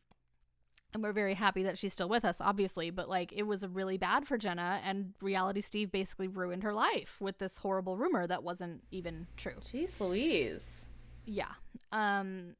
and 0.93 1.01
we're 1.03 1.13
very 1.13 1.33
happy 1.33 1.63
that 1.63 1.77
she's 1.77 1.93
still 1.93 2.09
with 2.09 2.25
us 2.25 2.41
obviously 2.41 2.89
but 2.89 3.07
like 3.09 3.31
it 3.33 3.43
was 3.43 3.65
really 3.67 3.97
bad 3.97 4.27
for 4.27 4.37
jenna 4.37 4.81
and 4.83 5.13
reality 5.21 5.61
steve 5.61 5.91
basically 5.91 6.27
ruined 6.27 6.63
her 6.63 6.73
life 6.73 7.17
with 7.19 7.37
this 7.37 7.57
horrible 7.57 7.97
rumor 7.97 8.27
that 8.27 8.43
wasn't 8.43 8.81
even 8.91 9.27
true 9.37 9.55
Jeez 9.71 9.99
Louise. 9.99 10.87
yeah. 11.25 11.51
Um 11.91 12.55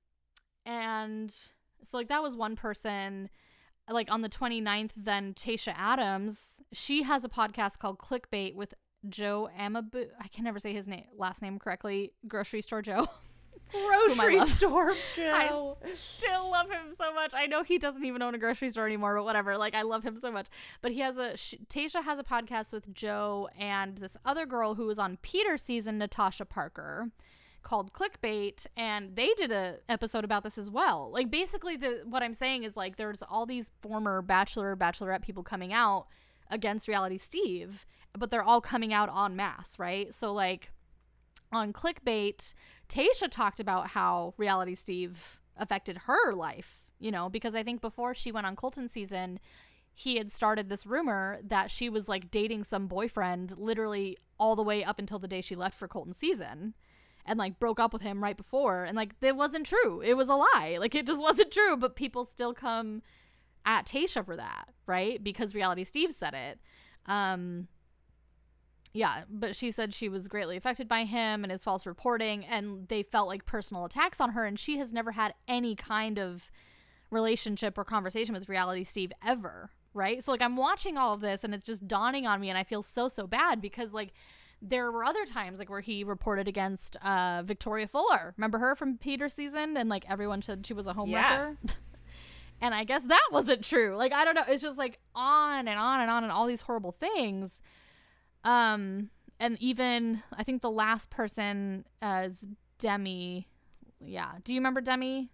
and 0.66 1.30
so 1.84 1.98
like 1.98 2.10
that 2.10 2.22
was 2.22 2.36
one 2.36 2.56
person 2.56 3.30
like 3.90 4.12
on 4.12 4.22
the 4.22 4.30
29th 4.30 4.92
then 4.96 5.34
Tayshia 5.34 5.74
Adams, 5.76 6.62
she 6.72 7.04
has 7.04 7.26
a 7.26 7.30
podcast 7.30 7.80
called 7.80 7.98
Clickbait 7.98 8.56
with 8.56 8.74
Joe 9.10 9.50
Amabu. 9.60 10.06
I 10.20 10.28
can 10.28 10.44
never 10.44 10.60
say 10.60 10.74
his 10.74 10.88
name 10.88 11.06
last 11.18 11.42
name 11.42 11.58
correctly. 11.60 12.14
Grocery 12.28 12.62
store 12.62 12.82
Joe. 12.84 13.08
Grocery 13.72 14.41
store 14.47 14.93
I 15.17 15.74
still 15.93 16.51
love 16.51 16.69
him 16.69 16.93
so 16.97 17.13
much. 17.13 17.32
I 17.34 17.45
know 17.45 17.63
he 17.63 17.78
doesn't 17.78 18.03
even 18.03 18.22
own 18.22 18.36
a 18.36 18.38
grocery 18.38 18.69
store 18.69 18.86
anymore, 18.86 19.15
but 19.15 19.24
whatever. 19.24 19.57
Like 19.57 19.74
I 19.76 19.84
love 19.84 20.03
him 20.03 20.17
so 20.17 20.32
much. 20.32 20.47
But 20.82 20.91
he 20.91 20.99
has 20.99 21.17
a 21.17 21.38
sh- 21.38 21.55
Tayshia 21.69 22.03
has 22.03 22.19
a 22.19 22.24
podcast 22.24 22.74
with 22.74 22.93
Joe 22.93 23.49
and 23.57 23.97
this 23.97 24.17
other 24.26 24.45
girl 24.45 24.76
who 24.76 24.86
was 24.86 24.99
on 24.99 25.17
Peter 25.22 25.57
season, 25.57 25.97
Natasha 25.97 26.45
Parker, 26.45 27.09
called 27.63 27.93
Clickbait, 27.93 28.65
and 28.76 29.15
they 29.15 29.34
did 29.36 29.51
a 29.51 29.78
episode 29.88 30.24
about 30.24 30.43
this 30.43 30.57
as 30.57 30.69
well. 30.69 31.09
Like 31.11 31.30
basically, 31.30 31.78
the 31.78 32.01
what 32.05 32.24
I'm 32.24 32.34
saying 32.34 32.63
is 32.63 32.76
like 32.76 32.97
there's 32.97 33.24
all 33.24 33.45
these 33.45 33.72
former 33.82 34.22
Bachelor, 34.22 34.76
Bachelorette 34.76 35.22
people 35.22 35.43
coming 35.43 35.74
out 35.74 36.07
against 36.49 36.88
Reality 36.88 37.17
Steve, 37.17 37.86
but 38.17 38.30
they're 38.30 38.43
all 38.43 38.61
coming 38.61 38.93
out 38.93 39.09
en 39.15 39.36
masse, 39.36 39.80
right? 39.80 40.13
So 40.13 40.34
like 40.34 40.72
on 41.52 41.74
clickbait, 41.74 42.54
Tayshia 42.89 43.30
talked 43.30 43.60
about 43.60 43.88
how 43.88 44.34
reality 44.38 44.76
Steve 44.76 45.39
affected 45.58 45.97
her 45.99 46.34
life, 46.34 46.82
you 46.99 47.12
know, 47.12 47.30
because 47.30 47.56
I 47.56 47.64
think 47.64 47.82
before 47.82 48.14
she 48.14 48.32
went 48.32 48.47
on 48.47 48.56
Colton 48.56 48.89
season, 48.89 49.39
he 49.93 50.18
had 50.18 50.32
started 50.32 50.70
this 50.70 50.86
rumor 50.86 51.39
that 51.43 51.70
she 51.70 51.89
was 51.89 52.08
like 52.08 52.32
dating 52.32 52.64
some 52.64 52.88
boyfriend 52.88 53.58
literally 53.58 54.18
all 54.39 54.56
the 54.56 54.64
way 54.64 54.84
up 54.84 54.99
until 54.99 55.20
the 55.20 55.28
day 55.28 55.41
she 55.41 55.56
left 55.56 55.78
for 55.78 55.88
Colton 55.88 56.14
season 56.14 56.74
and 57.26 57.38
like 57.38 57.60
broke 57.60 57.80
up 57.80 57.93
with 57.93 58.02
him 58.02 58.24
right 58.24 58.38
before 58.38 58.84
and 58.84 58.95
like 58.95 59.14
it 59.22 59.36
wasn't 59.36 59.66
true. 59.66 60.02
It 60.02 60.16
was 60.16 60.30
a 60.30 60.36
lie. 60.36 60.78
Like 60.80 60.95
it 60.95 61.06
just 61.06 61.22
wasn't 61.22 61.52
true, 61.52 61.78
but 61.78 61.95
people 61.95 62.26
still 62.26 62.54
come 62.54 63.02
at 63.66 63.86
Tayshia 63.86 64.26
for 64.26 64.36
that, 64.36 64.70
right? 64.88 65.24
Because 65.24 65.54
reality 65.54 65.84
Steve 65.84 66.14
said 66.14 66.34
it. 66.34 66.60
Um 67.06 67.68
yeah, 68.94 69.24
but 69.30 69.56
she 69.56 69.72
said 69.72 69.94
she 69.94 70.10
was 70.10 70.28
greatly 70.28 70.58
affected 70.58 70.88
by 70.88 71.06
him 71.06 71.44
and 71.44 71.52
his 71.52 71.64
false 71.64 71.86
reporting, 71.86 72.46
and 72.46 72.88
they 72.89 73.04
felt 73.04 73.28
like 73.28 73.46
personal 73.46 73.86
attacks 73.86 74.20
on 74.20 74.32
her. 74.32 74.46
And 74.46 74.60
she 74.60 74.78
has 74.80 74.92
never 74.92 75.12
had 75.12 75.34
any 75.48 75.76
kind 75.76 76.20
of 76.20 76.52
relationship 77.10 77.78
or 77.78 77.86
conversation 77.86 78.34
with 78.34 78.50
reality 78.50 78.84
Steve 78.84 79.14
ever, 79.26 79.70
right? 79.94 80.24
So, 80.24 80.32
like, 80.32 80.42
I'm 80.42 80.58
watching 80.58 80.98
all 80.98 81.14
of 81.14 81.22
this 81.22 81.44
and 81.44 81.54
it's 81.54 81.66
just 81.66 81.88
dawning 81.88 82.28
on 82.28 82.42
me, 82.42 82.50
and 82.50 82.58
I 82.58 82.64
feel 82.64 82.82
so, 82.82 83.08
so 83.08 83.28
bad 83.28 83.62
because, 83.62 83.94
like, 83.94 84.14
there 84.62 84.92
were 84.92 85.04
other 85.04 85.26
times 85.26 85.58
like 85.58 85.72
where 85.72 85.82
he 85.82 86.04
reported 86.04 86.48
against 86.48 86.96
uh 86.98 87.42
Victoria 87.44 87.88
Fuller. 87.88 88.36
Remember 88.38 88.60
her 88.60 88.76
from 88.76 88.96
Peter 88.98 89.28
season 89.28 89.76
and 89.76 89.89
like 89.89 90.08
everyone 90.08 90.44
said 90.44 90.68
she 90.68 90.76
was 90.76 90.86
a 90.86 90.94
homewrecker? 90.94 91.58
and 92.62 92.76
I 92.76 92.84
guess 92.84 93.04
that 93.06 93.30
wasn't 93.32 93.64
true. 93.64 93.96
Like 93.98 94.14
I 94.14 94.24
don't 94.24 94.36
know, 94.36 94.44
it's 94.48 94.62
just 94.62 94.78
like 94.78 95.00
on 95.16 95.68
and 95.68 95.80
on 95.80 96.02
and 96.02 96.12
on 96.12 96.24
and 96.24 96.32
all 96.32 96.46
these 96.46 96.62
horrible 96.62 96.92
things. 96.92 97.64
Um, 98.44 99.10
and 99.39 99.58
even 99.62 100.24
I 100.34 100.44
think 100.44 100.62
the 100.62 100.72
last 100.72 101.10
person 101.10 101.86
as 102.02 102.48
Demi, 102.80 103.48
yeah. 104.00 104.34
Do 104.44 104.54
you 104.54 104.60
remember 104.60 104.82
Demi? 104.82 105.32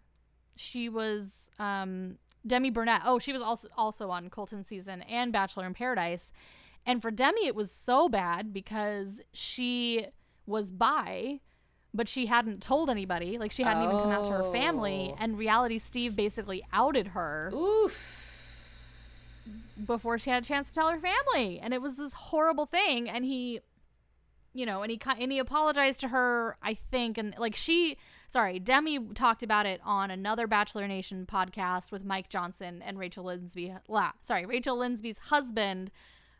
She 0.56 0.90
was 0.90 1.50
um 1.60 2.18
Demi 2.46 2.70
Burnett. 2.70 3.02
Oh, 3.06 3.20
she 3.20 3.34
was 3.34 3.42
also 3.42 3.68
also 3.78 4.10
on 4.10 4.30
Colton 4.30 4.64
season 4.64 5.02
and 5.04 5.32
Bachelor 5.32 5.66
in 5.66 5.74
Paradise. 5.74 6.32
And 6.86 7.02
for 7.02 7.12
Demi, 7.12 7.46
it 7.46 7.56
was 7.56 7.70
so 7.70 8.08
bad 8.08 8.54
because 8.54 9.22
she 9.34 10.06
was 10.46 10.72
bi, 10.72 11.42
but 11.94 12.08
she 12.08 12.28
hadn't 12.28 12.64
told 12.64 12.90
anybody. 12.90 13.38
Like 13.38 13.52
she 13.52 13.64
hadn't 13.64 13.84
even 13.84 13.98
come 13.98 14.12
out 14.12 14.24
to 14.26 14.32
her 14.32 14.52
family. 14.54 15.10
Oh. 15.12 15.18
And 15.20 15.38
Reality 15.38 15.80
Steve 15.80 16.16
basically 16.16 16.64
outed 16.72 17.08
her 17.10 17.52
Oof. 17.54 18.27
Before 19.86 20.18
she 20.18 20.30
had 20.30 20.44
a 20.44 20.46
chance 20.46 20.70
to 20.70 20.76
tell 20.76 20.90
her 20.90 21.00
family. 21.00 21.60
And 21.60 21.74
it 21.74 21.82
was 21.82 21.98
this 21.98 22.14
horrible 22.14 22.66
thing. 22.66 23.10
And 23.10 23.24
he, 23.24 23.62
you 24.54 24.66
know, 24.66 24.82
and 24.82 24.92
he 24.92 25.00
and 25.20 25.32
he 25.32 25.38
apologized 25.38 26.00
to 26.02 26.08
her, 26.08 26.58
I 26.64 26.74
think, 26.74 27.18
and 27.18 27.36
like 27.38 27.56
she, 27.56 27.98
sorry, 28.28 28.58
Demi 28.58 29.00
talked 29.14 29.44
about 29.44 29.68
it 29.68 29.80
on 29.86 30.10
another 30.10 30.48
Bachelor 30.48 30.88
Nation 30.88 31.28
podcast 31.32 31.92
with 31.92 32.04
Mike 32.04 32.30
Johnson 32.30 32.82
and 32.82 32.98
Rachel 32.98 33.26
Lindsay. 33.26 33.74
La, 33.88 34.14
sorry, 34.22 34.48
Rachel 34.48 34.78
Lindsay's 34.78 35.20
husband, 35.20 35.92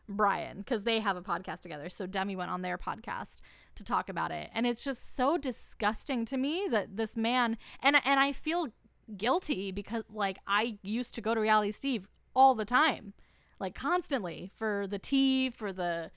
Bryan, 0.08 0.58
because 0.58 0.82
they 0.82 0.98
have 0.98 1.16
a 1.16 1.22
podcast 1.22 1.60
together. 1.60 1.88
So 1.88 2.06
Demi 2.06 2.34
went 2.34 2.50
on 2.50 2.62
their 2.62 2.76
podcast 2.76 3.36
to 3.76 3.84
talk 3.84 4.08
about 4.08 4.32
it, 4.32 4.50
and 4.52 4.66
it's 4.66 4.82
just 4.82 5.14
so 5.14 5.38
disgusting 5.38 6.24
to 6.24 6.36
me 6.36 6.66
that 6.72 6.96
this 6.96 7.16
man 7.16 7.56
and 7.84 7.96
and 8.04 8.18
I 8.18 8.32
feel 8.32 8.68
guilty 9.16 9.70
because 9.70 10.04
like 10.12 10.38
I 10.46 10.78
used 10.82 11.14
to 11.14 11.20
go 11.20 11.34
to 11.34 11.40
Reality 11.40 11.70
Steve 11.70 12.08
all 12.34 12.54
the 12.54 12.64
time, 12.64 13.14
like 13.58 13.74
constantly 13.74 14.50
for 14.56 14.86
the 14.86 14.98
tea, 14.98 15.50
for 15.50 15.72
the 15.72 16.10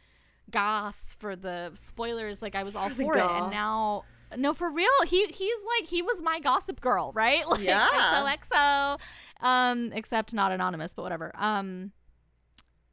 goss, 0.49 1.15
for 1.19 1.35
the 1.35 1.71
spoilers. 1.75 2.41
Like 2.41 2.55
I 2.55 2.63
was 2.63 2.75
all 2.75 2.89
For 2.89 2.95
for 3.03 3.17
it, 3.17 3.21
and 3.21 3.51
now. 3.51 4.05
No, 4.37 4.53
for 4.53 4.71
real. 4.71 4.87
He 5.07 5.25
he's 5.25 5.57
like 5.79 5.89
he 5.89 6.01
was 6.01 6.21
my 6.21 6.39
gossip 6.39 6.79
girl, 6.79 7.11
right? 7.13 7.45
Like 7.47 7.61
Yeah. 7.61 7.89
XOXO. 7.89 8.99
Um, 9.45 9.91
except 9.93 10.33
not 10.33 10.51
anonymous, 10.53 10.93
but 10.93 11.01
whatever. 11.03 11.33
Um, 11.35 11.91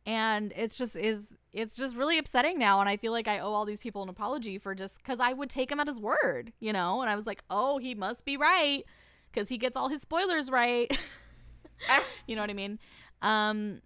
and 0.08 0.52
it's 0.56 0.76
just 0.78 0.96
is 0.96 1.36
it's 1.52 1.76
just 1.76 1.94
really 1.94 2.18
upsetting 2.18 2.58
now 2.58 2.80
and 2.80 2.88
i 2.88 2.96
feel 2.96 3.12
like 3.12 3.28
i 3.28 3.38
owe 3.40 3.52
all 3.52 3.66
these 3.66 3.78
people 3.78 4.02
an 4.02 4.08
apology 4.08 4.56
for 4.58 4.74
just 4.74 4.96
because 4.98 5.20
i 5.20 5.34
would 5.34 5.50
take 5.50 5.70
him 5.70 5.78
at 5.80 5.86
his 5.86 6.00
word 6.00 6.50
you 6.60 6.72
know 6.72 7.02
and 7.02 7.10
i 7.10 7.14
was 7.14 7.26
like 7.26 7.42
oh 7.50 7.76
he 7.76 7.94
must 7.94 8.24
be 8.24 8.36
right 8.36 8.84
because 9.30 9.50
he 9.50 9.58
gets 9.58 9.76
all 9.76 9.88
his 9.90 10.00
spoilers 10.00 10.50
right 10.50 10.96
you 12.26 12.34
know 12.34 12.40
what 12.42 12.48
i 12.50 12.54
mean 12.54 12.78
um 13.20 13.80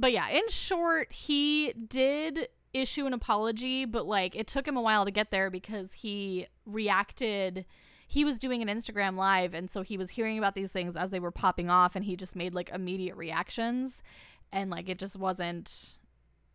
but 0.00 0.12
yeah 0.12 0.28
in 0.28 0.48
short 0.48 1.12
he 1.12 1.72
did 1.72 2.48
issue 2.72 3.06
an 3.06 3.12
apology 3.12 3.84
but 3.84 4.06
like 4.06 4.34
it 4.34 4.46
took 4.46 4.66
him 4.66 4.76
a 4.76 4.82
while 4.82 5.04
to 5.04 5.10
get 5.10 5.30
there 5.30 5.50
because 5.50 5.92
he 5.92 6.46
reacted 6.64 7.64
he 8.06 8.24
was 8.24 8.40
doing 8.40 8.60
an 8.60 8.66
Instagram 8.66 9.16
live 9.16 9.54
and 9.54 9.70
so 9.70 9.82
he 9.82 9.96
was 9.96 10.10
hearing 10.10 10.38
about 10.38 10.54
these 10.54 10.72
things 10.72 10.96
as 10.96 11.10
they 11.10 11.20
were 11.20 11.30
popping 11.30 11.70
off 11.70 11.94
and 11.94 12.04
he 12.04 12.16
just 12.16 12.34
made 12.34 12.54
like 12.54 12.70
immediate 12.70 13.16
reactions 13.16 14.02
and 14.52 14.70
like 14.70 14.88
it 14.88 14.98
just 14.98 15.16
wasn't 15.16 15.96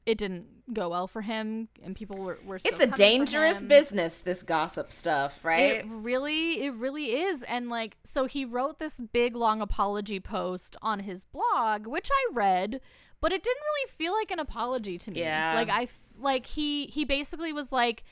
it 0.06 0.18
didn't 0.20 0.46
go 0.74 0.89
well 0.89 1.08
for 1.08 1.22
him 1.22 1.68
and 1.84 1.96
people 1.96 2.18
were, 2.18 2.38
were 2.46 2.60
still 2.60 2.72
It's 2.72 2.82
a 2.82 2.88
dangerous 2.88 3.62
business, 3.62 4.20
this 4.20 4.43
gossip 4.43 4.91
stuff, 4.91 5.43
right? 5.43 5.78
It 5.78 5.86
really, 5.88 6.64
it 6.64 6.74
really 6.74 7.16
is. 7.22 7.41
And 7.43 7.70
like, 7.70 7.98
so 8.04 8.26
he 8.26 8.46
wrote 8.46 8.78
this 8.78 9.00
big 9.00 9.36
long 9.36 9.62
apology 9.62 10.20
post 10.20 10.76
on 10.82 11.00
his 11.00 11.26
blog, 11.26 11.88
which 11.88 12.10
I 12.12 12.34
read, 12.34 12.82
but 13.22 13.32
it 13.32 13.43
didn't 13.43 13.63
really 13.63 13.91
feel 13.91 14.13
like 14.13 14.32
an 14.32 14.39
apology 14.39 14.97
to 14.99 15.11
me. 15.11 15.20
Yeah. 15.20 15.53
Like 15.55 15.70
I, 15.70 15.84
f- 15.84 15.99
like 16.18 16.45
he, 16.45 16.88
he 16.88 17.05
basically 17.05 17.53
was 17.53 17.72
like, 17.72 18.03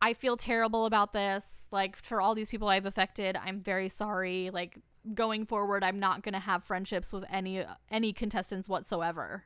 I 0.00 0.12
feel 0.12 0.36
terrible 0.36 0.86
about 0.86 1.12
this. 1.12 1.68
Like 1.70 1.96
for 1.96 2.20
all 2.20 2.34
these 2.34 2.50
people 2.50 2.68
I've 2.68 2.86
affected, 2.86 3.36
I'm 3.42 3.58
very 3.60 3.88
sorry. 3.88 4.50
Like 4.52 4.78
going 5.14 5.46
forward, 5.46 5.84
I'm 5.84 5.98
not 5.98 6.22
gonna 6.22 6.40
have 6.40 6.64
friendships 6.64 7.12
with 7.12 7.24
any 7.30 7.64
any 7.90 8.12
contestants 8.12 8.68
whatsoever 8.68 9.44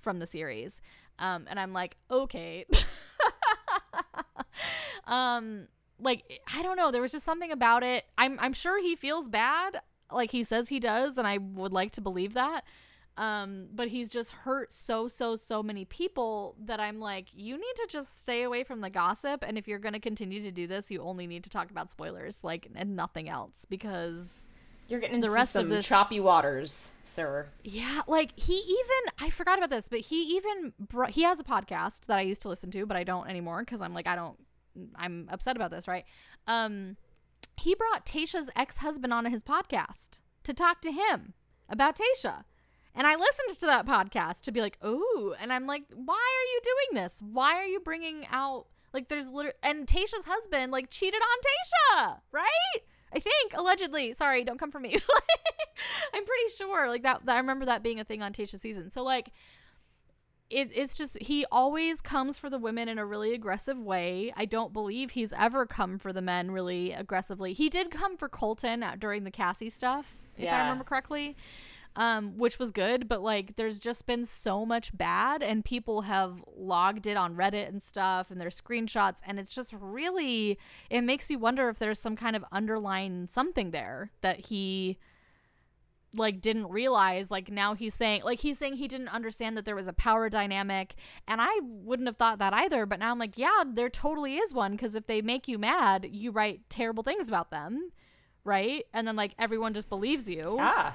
from 0.00 0.18
the 0.18 0.26
series. 0.26 0.80
Um, 1.18 1.46
and 1.48 1.58
I'm 1.58 1.72
like, 1.72 1.96
okay. 2.10 2.66
um, 5.06 5.68
like 5.98 6.40
I 6.54 6.62
don't 6.62 6.76
know. 6.76 6.90
There 6.90 7.02
was 7.02 7.12
just 7.12 7.24
something 7.24 7.50
about 7.50 7.82
it. 7.82 8.04
I'm 8.18 8.38
I'm 8.40 8.52
sure 8.52 8.80
he 8.82 8.96
feels 8.96 9.28
bad, 9.28 9.80
like 10.12 10.30
he 10.30 10.44
says 10.44 10.68
he 10.68 10.80
does, 10.80 11.18
and 11.18 11.26
I 11.26 11.38
would 11.38 11.72
like 11.72 11.92
to 11.92 12.00
believe 12.00 12.34
that. 12.34 12.64
Um, 13.16 13.66
but 13.72 13.86
he's 13.88 14.10
just 14.10 14.32
hurt 14.32 14.72
so 14.72 15.06
so 15.06 15.36
so 15.36 15.62
many 15.62 15.84
people 15.84 16.56
that 16.64 16.80
I'm 16.80 16.98
like, 16.98 17.28
you 17.32 17.54
need 17.56 17.74
to 17.76 17.86
just 17.88 18.20
stay 18.20 18.42
away 18.42 18.64
from 18.64 18.80
the 18.80 18.90
gossip. 18.90 19.44
And 19.46 19.56
if 19.56 19.68
you're 19.68 19.78
gonna 19.78 20.00
continue 20.00 20.42
to 20.42 20.50
do 20.50 20.66
this, 20.66 20.90
you 20.90 21.00
only 21.00 21.26
need 21.28 21.44
to 21.44 21.50
talk 21.50 21.70
about 21.70 21.90
spoilers, 21.90 22.42
like 22.42 22.66
and 22.74 22.96
nothing 22.96 23.28
else, 23.28 23.66
because 23.66 24.48
You're 24.88 24.98
getting 24.98 25.20
the 25.20 25.26
into 25.28 25.34
rest 25.36 25.54
of 25.54 25.60
some 25.60 25.68
this- 25.68 25.86
choppy 25.86 26.18
waters, 26.18 26.90
sir. 27.04 27.46
yeah, 27.62 28.00
like 28.08 28.32
he 28.36 28.54
even 28.54 29.12
I 29.20 29.30
forgot 29.30 29.58
about 29.58 29.70
this, 29.70 29.88
but 29.88 30.00
he 30.00 30.22
even 30.36 30.72
br- 30.80 31.04
he 31.06 31.22
has 31.22 31.38
a 31.38 31.44
podcast 31.44 32.06
that 32.06 32.18
I 32.18 32.22
used 32.22 32.42
to 32.42 32.48
listen 32.48 32.72
to, 32.72 32.84
but 32.84 32.96
I 32.96 33.04
don't 33.04 33.28
anymore 33.28 33.60
because 33.60 33.80
I'm 33.80 33.94
like 33.94 34.08
I 34.08 34.16
don't 34.16 34.36
I'm 34.96 35.28
upset 35.30 35.54
about 35.54 35.70
this, 35.70 35.86
right? 35.86 36.04
Um, 36.48 36.96
he 37.56 37.76
brought 37.76 38.04
Tayshia's 38.06 38.50
ex 38.56 38.78
husband 38.78 39.12
on 39.14 39.24
his 39.26 39.44
podcast 39.44 40.18
to 40.42 40.52
talk 40.52 40.80
to 40.80 40.90
him 40.90 41.34
about 41.68 41.96
Tayshia. 41.96 42.42
And 42.94 43.06
I 43.06 43.16
listened 43.16 43.58
to 43.60 43.66
that 43.66 43.86
podcast 43.86 44.42
to 44.42 44.52
be 44.52 44.60
like, 44.60 44.78
ooh. 44.84 45.34
And 45.40 45.52
I'm 45.52 45.66
like, 45.66 45.84
why 45.92 46.14
are 46.14 46.48
you 46.52 46.60
doing 46.62 47.02
this? 47.02 47.20
Why 47.20 47.54
are 47.56 47.64
you 47.64 47.80
bringing 47.80 48.26
out, 48.30 48.66
like, 48.92 49.08
there's 49.08 49.28
literally, 49.28 49.56
and 49.62 49.86
Tayshia's 49.86 50.24
husband, 50.26 50.70
like, 50.70 50.90
cheated 50.90 51.20
on 51.20 52.04
Tayshia, 52.06 52.20
right? 52.30 52.82
I 53.12 53.18
think, 53.18 53.52
allegedly. 53.54 54.12
Sorry, 54.12 54.44
don't 54.44 54.58
come 54.58 54.70
for 54.70 54.80
me. 54.80 54.90
I'm 56.14 56.24
pretty 56.24 56.54
sure, 56.56 56.88
like, 56.88 57.02
that, 57.02 57.26
that, 57.26 57.34
I 57.34 57.38
remember 57.38 57.64
that 57.66 57.82
being 57.82 57.98
a 57.98 58.04
thing 58.04 58.22
on 58.22 58.32
Tayshia's 58.32 58.62
season. 58.62 58.90
So, 58.90 59.02
like, 59.02 59.30
it, 60.50 60.70
it's 60.72 60.96
just 60.96 61.20
he 61.20 61.44
always 61.50 62.00
comes 62.00 62.38
for 62.38 62.48
the 62.48 62.58
women 62.58 62.88
in 62.88 62.98
a 62.98 63.06
really 63.06 63.34
aggressive 63.34 63.78
way. 63.78 64.32
I 64.36 64.44
don't 64.44 64.72
believe 64.72 65.10
he's 65.10 65.32
ever 65.32 65.66
come 65.66 65.98
for 65.98 66.12
the 66.12 66.22
men 66.22 66.50
really 66.50 66.92
aggressively. 66.92 67.54
He 67.54 67.68
did 67.68 67.90
come 67.90 68.16
for 68.16 68.28
Colton 68.28 68.84
during 68.98 69.24
the 69.24 69.30
Cassie 69.30 69.70
stuff, 69.70 70.16
if 70.36 70.52
I 70.52 70.60
remember 70.60 70.84
correctly, 70.84 71.36
um, 71.96 72.36
which 72.38 72.58
was 72.58 72.70
good. 72.70 73.08
But 73.08 73.22
like, 73.22 73.56
there's 73.56 73.78
just 73.78 74.06
been 74.06 74.24
so 74.24 74.64
much 74.66 74.96
bad, 74.96 75.42
and 75.42 75.64
people 75.64 76.02
have 76.02 76.42
logged 76.56 77.06
it 77.06 77.16
on 77.16 77.36
Reddit 77.36 77.68
and 77.68 77.82
stuff, 77.82 78.30
and 78.30 78.40
there's 78.40 78.60
screenshots, 78.60 79.20
and 79.26 79.38
it's 79.38 79.54
just 79.54 79.72
really 79.78 80.58
it 80.90 81.02
makes 81.02 81.30
you 81.30 81.38
wonder 81.38 81.68
if 81.68 81.78
there's 81.78 82.00
some 82.00 82.16
kind 82.16 82.36
of 82.36 82.44
underlying 82.52 83.28
something 83.30 83.70
there 83.70 84.10
that 84.22 84.46
he 84.46 84.98
like 86.16 86.40
didn't 86.40 86.68
realize 86.68 87.28
like 87.32 87.50
now 87.50 87.74
he's 87.74 87.92
saying 87.92 88.22
like 88.22 88.38
he's 88.38 88.56
saying 88.56 88.74
he 88.74 88.86
didn't 88.86 89.08
understand 89.08 89.56
that 89.56 89.64
there 89.64 89.74
was 89.74 89.88
a 89.88 89.92
power 89.92 90.30
dynamic 90.30 90.94
and 91.26 91.40
i 91.40 91.58
wouldn't 91.60 92.06
have 92.06 92.16
thought 92.16 92.38
that 92.38 92.52
either 92.52 92.86
but 92.86 93.00
now 93.00 93.10
i'm 93.10 93.18
like 93.18 93.36
yeah 93.36 93.64
there 93.66 93.88
totally 93.90 94.36
is 94.36 94.54
one 94.54 94.70
because 94.72 94.94
if 94.94 95.08
they 95.08 95.20
make 95.20 95.48
you 95.48 95.58
mad 95.58 96.06
you 96.08 96.30
write 96.30 96.60
terrible 96.68 97.02
things 97.02 97.26
about 97.28 97.50
them 97.50 97.90
right 98.44 98.84
and 98.94 99.08
then 99.08 99.16
like 99.16 99.34
everyone 99.40 99.74
just 99.74 99.88
believes 99.88 100.28
you 100.28 100.56
Ah. 100.60 100.94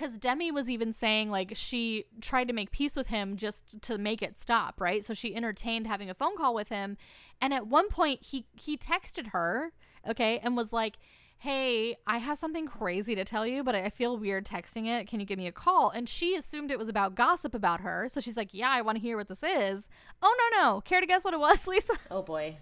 Because 0.00 0.16
Demi 0.16 0.50
was 0.50 0.70
even 0.70 0.94
saying 0.94 1.30
like 1.30 1.52
she 1.54 2.06
tried 2.22 2.48
to 2.48 2.54
make 2.54 2.70
peace 2.70 2.96
with 2.96 3.08
him 3.08 3.36
just 3.36 3.82
to 3.82 3.98
make 3.98 4.22
it 4.22 4.38
stop, 4.38 4.80
right? 4.80 5.04
So 5.04 5.12
she 5.12 5.36
entertained 5.36 5.86
having 5.86 6.08
a 6.08 6.14
phone 6.14 6.38
call 6.38 6.54
with 6.54 6.70
him, 6.70 6.96
and 7.40 7.52
at 7.52 7.66
one 7.66 7.88
point 7.90 8.20
he 8.22 8.46
he 8.56 8.78
texted 8.78 9.28
her, 9.28 9.72
okay, 10.08 10.38
and 10.42 10.56
was 10.56 10.72
like, 10.72 10.96
"Hey, 11.36 11.96
I 12.06 12.16
have 12.16 12.38
something 12.38 12.66
crazy 12.66 13.14
to 13.14 13.24
tell 13.24 13.46
you, 13.46 13.62
but 13.62 13.74
I 13.74 13.90
feel 13.90 14.16
weird 14.16 14.46
texting 14.46 14.86
it. 14.86 15.06
Can 15.06 15.20
you 15.20 15.26
give 15.26 15.38
me 15.38 15.46
a 15.46 15.52
call?" 15.52 15.90
And 15.90 16.08
she 16.08 16.34
assumed 16.34 16.70
it 16.70 16.78
was 16.78 16.88
about 16.88 17.14
gossip 17.14 17.54
about 17.54 17.82
her, 17.82 18.08
so 18.08 18.22
she's 18.22 18.38
like, 18.38 18.54
"Yeah, 18.54 18.70
I 18.70 18.80
want 18.80 18.96
to 18.96 19.02
hear 19.02 19.18
what 19.18 19.28
this 19.28 19.42
is." 19.42 19.86
Oh 20.22 20.34
no 20.38 20.62
no, 20.62 20.80
care 20.80 21.02
to 21.02 21.06
guess 21.06 21.24
what 21.24 21.34
it 21.34 21.40
was, 21.40 21.66
Lisa? 21.66 21.92
Oh 22.10 22.22
boy. 22.22 22.56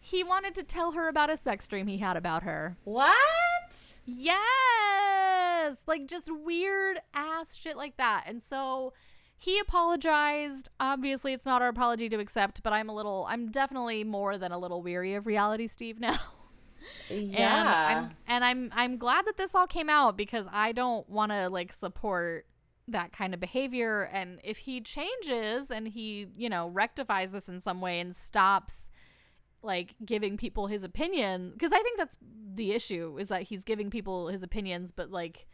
He 0.00 0.22
wanted 0.22 0.54
to 0.54 0.62
tell 0.62 0.92
her 0.92 1.08
about 1.08 1.28
a 1.28 1.36
sex 1.36 1.66
dream 1.66 1.88
he 1.88 1.98
had 1.98 2.16
about 2.16 2.44
her. 2.44 2.76
What? 2.84 3.16
Yes, 4.10 5.76
like 5.86 6.06
just 6.06 6.30
weird 6.32 6.98
ass 7.12 7.54
shit 7.54 7.76
like 7.76 7.96
that. 7.98 8.24
And 8.26 8.42
so 8.42 8.94
he 9.36 9.58
apologized. 9.58 10.70
Obviously, 10.80 11.32
it's 11.32 11.44
not 11.44 11.60
our 11.62 11.68
apology 11.68 12.08
to 12.08 12.18
accept, 12.18 12.62
but 12.62 12.72
I'm 12.72 12.88
a 12.88 12.94
little, 12.94 13.26
I'm 13.28 13.50
definitely 13.50 14.04
more 14.04 14.38
than 14.38 14.50
a 14.50 14.58
little 14.58 14.82
weary 14.82 15.14
of 15.14 15.26
reality, 15.26 15.66
Steve. 15.66 15.98
Now, 16.08 16.18
and 17.10 17.28
Yeah. 17.32 18.08
I'm, 18.08 18.16
and 18.26 18.44
I'm, 18.44 18.72
I'm 18.74 18.96
glad 18.96 19.26
that 19.26 19.36
this 19.36 19.54
all 19.54 19.66
came 19.66 19.90
out 19.90 20.16
because 20.16 20.46
I 20.50 20.72
don't 20.72 21.08
want 21.08 21.32
to 21.32 21.50
like 21.50 21.72
support 21.72 22.46
that 22.86 23.12
kind 23.12 23.34
of 23.34 23.40
behavior. 23.40 24.08
And 24.10 24.40
if 24.42 24.58
he 24.58 24.80
changes 24.80 25.70
and 25.70 25.86
he, 25.88 26.28
you 26.36 26.48
know, 26.48 26.68
rectifies 26.68 27.32
this 27.32 27.46
in 27.48 27.60
some 27.60 27.82
way 27.82 28.00
and 28.00 28.16
stops 28.16 28.90
like 29.62 29.94
giving 30.04 30.36
people 30.36 30.66
his 30.66 30.82
opinion 30.82 31.50
because 31.52 31.72
i 31.72 31.82
think 31.82 31.98
that's 31.98 32.16
the 32.54 32.72
issue 32.72 33.16
is 33.18 33.28
that 33.28 33.42
he's 33.42 33.64
giving 33.64 33.90
people 33.90 34.28
his 34.28 34.42
opinions 34.42 34.92
but 34.92 35.10
like 35.10 35.46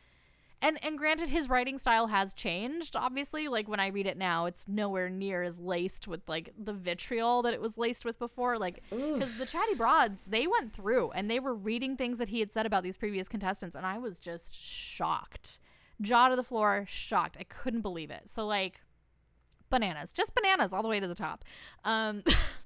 and 0.64 0.82
and 0.82 0.96
granted 0.96 1.28
his 1.28 1.48
writing 1.48 1.78
style 1.78 2.06
has 2.06 2.32
changed 2.32 2.96
obviously. 2.96 3.48
Like 3.48 3.68
when 3.68 3.80
i 3.80 3.88
read 3.88 4.06
it 4.06 4.16
now 4.16 4.46
it's 4.46 4.66
nowhere 4.66 5.10
near 5.10 5.42
as 5.42 5.58
laced 5.58 6.08
with 6.08 6.22
like 6.26 6.52
the 6.58 6.72
vitriol 6.72 7.42
that 7.42 7.52
it 7.52 7.60
was 7.60 7.76
laced 7.76 8.04
with 8.04 8.18
before. 8.18 8.58
Like 8.58 8.82
because 8.90 9.36
the 9.36 9.46
chatty 9.46 9.74
broads 9.74 10.24
they 10.24 10.46
went 10.46 10.72
through 10.72 11.10
and 11.10 11.30
they 11.30 11.38
were 11.38 11.54
reading 11.54 11.96
things 11.96 12.18
that 12.18 12.30
he 12.30 12.40
had 12.40 12.50
said 12.50 12.64
about 12.64 12.82
these 12.82 12.96
previous 12.96 13.28
contestants 13.28 13.76
and 13.76 13.84
i 13.84 13.98
was 13.98 14.18
just 14.18 14.54
shocked. 14.54 15.60
Jaw 16.00 16.28
to 16.28 16.36
the 16.36 16.42
floor 16.42 16.86
shocked. 16.88 17.36
I 17.38 17.44
couldn't 17.44 17.82
believe 17.82 18.10
it. 18.10 18.22
So 18.28 18.46
like 18.46 18.80
bananas, 19.68 20.12
just 20.12 20.34
bananas 20.34 20.72
all 20.72 20.82
the 20.82 20.88
way 20.88 20.98
to 20.98 21.06
the 21.08 21.14
top. 21.14 21.44
Um, 21.84 22.22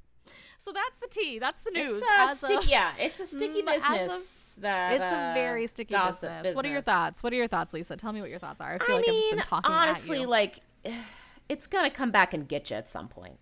so 0.69 0.73
that's 0.73 1.01
the 1.01 1.09
tea. 1.09 1.39
That's 1.39 1.62
the 1.62 1.71
news. 1.71 2.03
It's 2.05 2.43
a 2.45 2.59
of- 2.59 2.64
yeah, 2.66 2.93
it's 2.99 3.21
a 3.21 3.27
sticky 3.27 3.62
Mm, 3.62 3.75
as 3.77 3.83
of- 3.83 3.89
business. 3.99 4.53
that, 4.59 4.93
it's 4.93 5.03
a 5.03 5.16
uh, 5.16 5.35
very 5.35 5.66
sticky 5.66 5.95
gossip 5.95 6.31
business. 6.43 6.57
What 6.57 6.64
are 6.66 6.69
your 6.71 6.83
thoughts? 6.83 7.23
What 7.23 7.33
are 7.33 7.37
your 7.37 7.49
thoughts, 7.49 7.73
Lisa? 7.75 7.97
Tell 7.97 8.12
me 8.12 8.21
what 8.21 8.31
your 8.31 8.39
thoughts 8.39 8.61
are. 8.61 8.75
I 8.75 8.79
feel 8.85 8.95
I 8.97 8.99
like 8.99 9.07
mean, 9.07 9.14
I've 9.16 9.21
just 9.23 9.31
been 9.37 9.45
talking 9.45 9.71
honestly, 9.73 10.27
like 10.27 10.61
it's 11.49 11.66
gonna 11.66 11.91
come 11.91 12.11
back 12.11 12.35
and 12.35 12.47
get 12.47 12.71
you 12.71 12.77
at 12.77 12.89
some 12.89 13.09
point. 13.09 13.39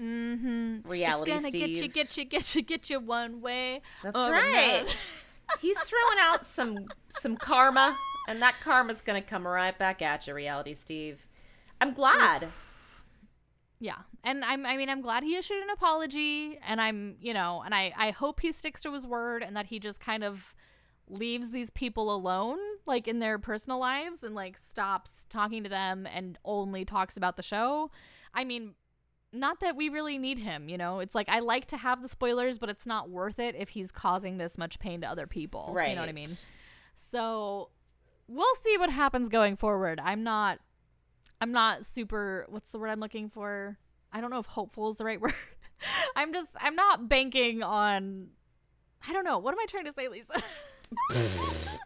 mm-hmm. 0.00 0.88
Reality 0.88 1.32
it's 1.32 1.40
gonna 1.42 1.48
Steve. 1.50 1.60
get 1.60 1.82
you, 1.82 1.88
get 1.88 2.16
you, 2.16 2.24
get 2.24 2.54
you, 2.54 2.62
get 2.62 2.90
you 2.90 3.00
one 3.00 3.40
way. 3.40 3.80
That's 4.02 4.16
right. 4.16 4.84
He's 5.60 5.78
throwing 5.80 6.18
out 6.20 6.44
some 6.44 6.88
some 7.08 7.36
karma, 7.36 7.96
and 8.28 8.42
that 8.42 8.56
karma's 8.62 9.00
gonna 9.00 9.22
come 9.22 9.46
right 9.46 9.76
back 9.78 10.02
at 10.02 10.26
you, 10.26 10.34
Reality 10.34 10.74
Steve. 10.74 11.26
I'm 11.80 11.92
glad. 11.92 12.48
Yeah. 13.78 13.98
And 14.24 14.44
I'm 14.44 14.64
I 14.64 14.76
mean 14.76 14.88
I'm 14.88 15.00
glad 15.00 15.22
he 15.22 15.36
issued 15.36 15.62
an 15.62 15.70
apology 15.70 16.58
and 16.66 16.80
I'm, 16.80 17.16
you 17.20 17.34
know, 17.34 17.62
and 17.64 17.74
I 17.74 17.92
I 17.96 18.10
hope 18.10 18.40
he 18.40 18.52
sticks 18.52 18.82
to 18.82 18.92
his 18.92 19.06
word 19.06 19.42
and 19.42 19.56
that 19.56 19.66
he 19.66 19.78
just 19.78 20.00
kind 20.00 20.24
of 20.24 20.54
leaves 21.08 21.50
these 21.50 21.70
people 21.70 22.12
alone 22.14 22.58
like 22.84 23.06
in 23.06 23.20
their 23.20 23.38
personal 23.38 23.78
lives 23.78 24.24
and 24.24 24.34
like 24.34 24.56
stops 24.56 25.26
talking 25.28 25.62
to 25.62 25.68
them 25.68 26.06
and 26.12 26.38
only 26.44 26.84
talks 26.84 27.16
about 27.16 27.36
the 27.36 27.42
show. 27.42 27.90
I 28.34 28.44
mean, 28.44 28.74
not 29.32 29.60
that 29.60 29.76
we 29.76 29.88
really 29.88 30.18
need 30.18 30.38
him, 30.38 30.68
you 30.68 30.78
know. 30.78 31.00
It's 31.00 31.14
like 31.14 31.28
I 31.28 31.40
like 31.40 31.66
to 31.66 31.76
have 31.76 32.02
the 32.02 32.08
spoilers, 32.08 32.58
but 32.58 32.68
it's 32.68 32.86
not 32.86 33.10
worth 33.10 33.38
it 33.38 33.54
if 33.56 33.68
he's 33.70 33.92
causing 33.92 34.38
this 34.38 34.56
much 34.56 34.78
pain 34.78 35.02
to 35.02 35.06
other 35.06 35.26
people. 35.26 35.70
Right. 35.74 35.90
You 35.90 35.94
know 35.94 36.02
what 36.02 36.08
I 36.08 36.12
mean? 36.12 36.30
So 36.94 37.70
we'll 38.26 38.54
see 38.62 38.76
what 38.78 38.90
happens 38.90 39.28
going 39.28 39.56
forward. 39.56 40.00
I'm 40.02 40.22
not 40.22 40.58
I'm 41.40 41.52
not 41.52 41.84
super 41.84 42.46
what's 42.48 42.70
the 42.70 42.78
word 42.78 42.88
I'm 42.88 43.00
looking 43.00 43.28
for? 43.28 43.78
I 44.12 44.20
don't 44.20 44.30
know 44.30 44.38
if 44.38 44.46
hopeful 44.46 44.90
is 44.90 44.96
the 44.96 45.04
right 45.04 45.20
word. 45.22 45.34
I'm 46.14 46.32
just 46.32 46.50
I'm 46.60 46.74
not 46.74 47.08
banking 47.08 47.62
on 47.62 48.28
I 49.08 49.12
don't 49.12 49.24
know. 49.24 49.38
What 49.38 49.52
am 49.52 49.60
I 49.60 49.66
trying 49.66 49.84
to 49.84 49.92
say, 49.92 50.08
Lisa? 50.08 50.32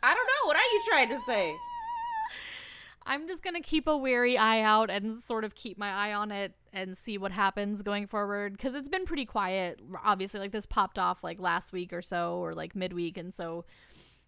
I 0.03 0.15
don't 0.15 0.27
know. 0.27 0.47
What 0.47 0.57
are 0.57 0.73
you 0.73 0.83
trying 0.89 1.09
to 1.11 1.19
say? 1.27 1.55
I'm 3.07 3.27
just 3.27 3.43
going 3.43 3.55
to 3.55 3.61
keep 3.61 3.87
a 3.87 3.97
wary 3.97 4.39
eye 4.39 4.63
out 4.63 4.91
and 4.91 5.15
sort 5.15 5.45
of 5.45 5.55
keep 5.55 5.77
my 5.79 5.91
eye 5.91 6.13
on 6.13 6.31
it 6.31 6.55
and 6.73 6.97
see 6.97 7.19
what 7.19 7.33
happens 7.33 7.83
going 7.83 8.07
forward 8.07 8.59
cuz 8.59 8.75
it's 8.75 8.89
been 8.89 9.05
pretty 9.05 9.27
quiet. 9.27 9.81
Obviously, 10.05 10.41
like 10.41 10.53
this 10.53 10.67
popped 10.67 10.99
off 10.99 11.23
like 11.25 11.41
last 11.41 11.73
week 11.73 11.93
or 11.93 12.03
so 12.03 12.37
or 12.37 12.55
like 12.55 12.75
midweek 12.75 13.19
and 13.19 13.35
so 13.35 13.65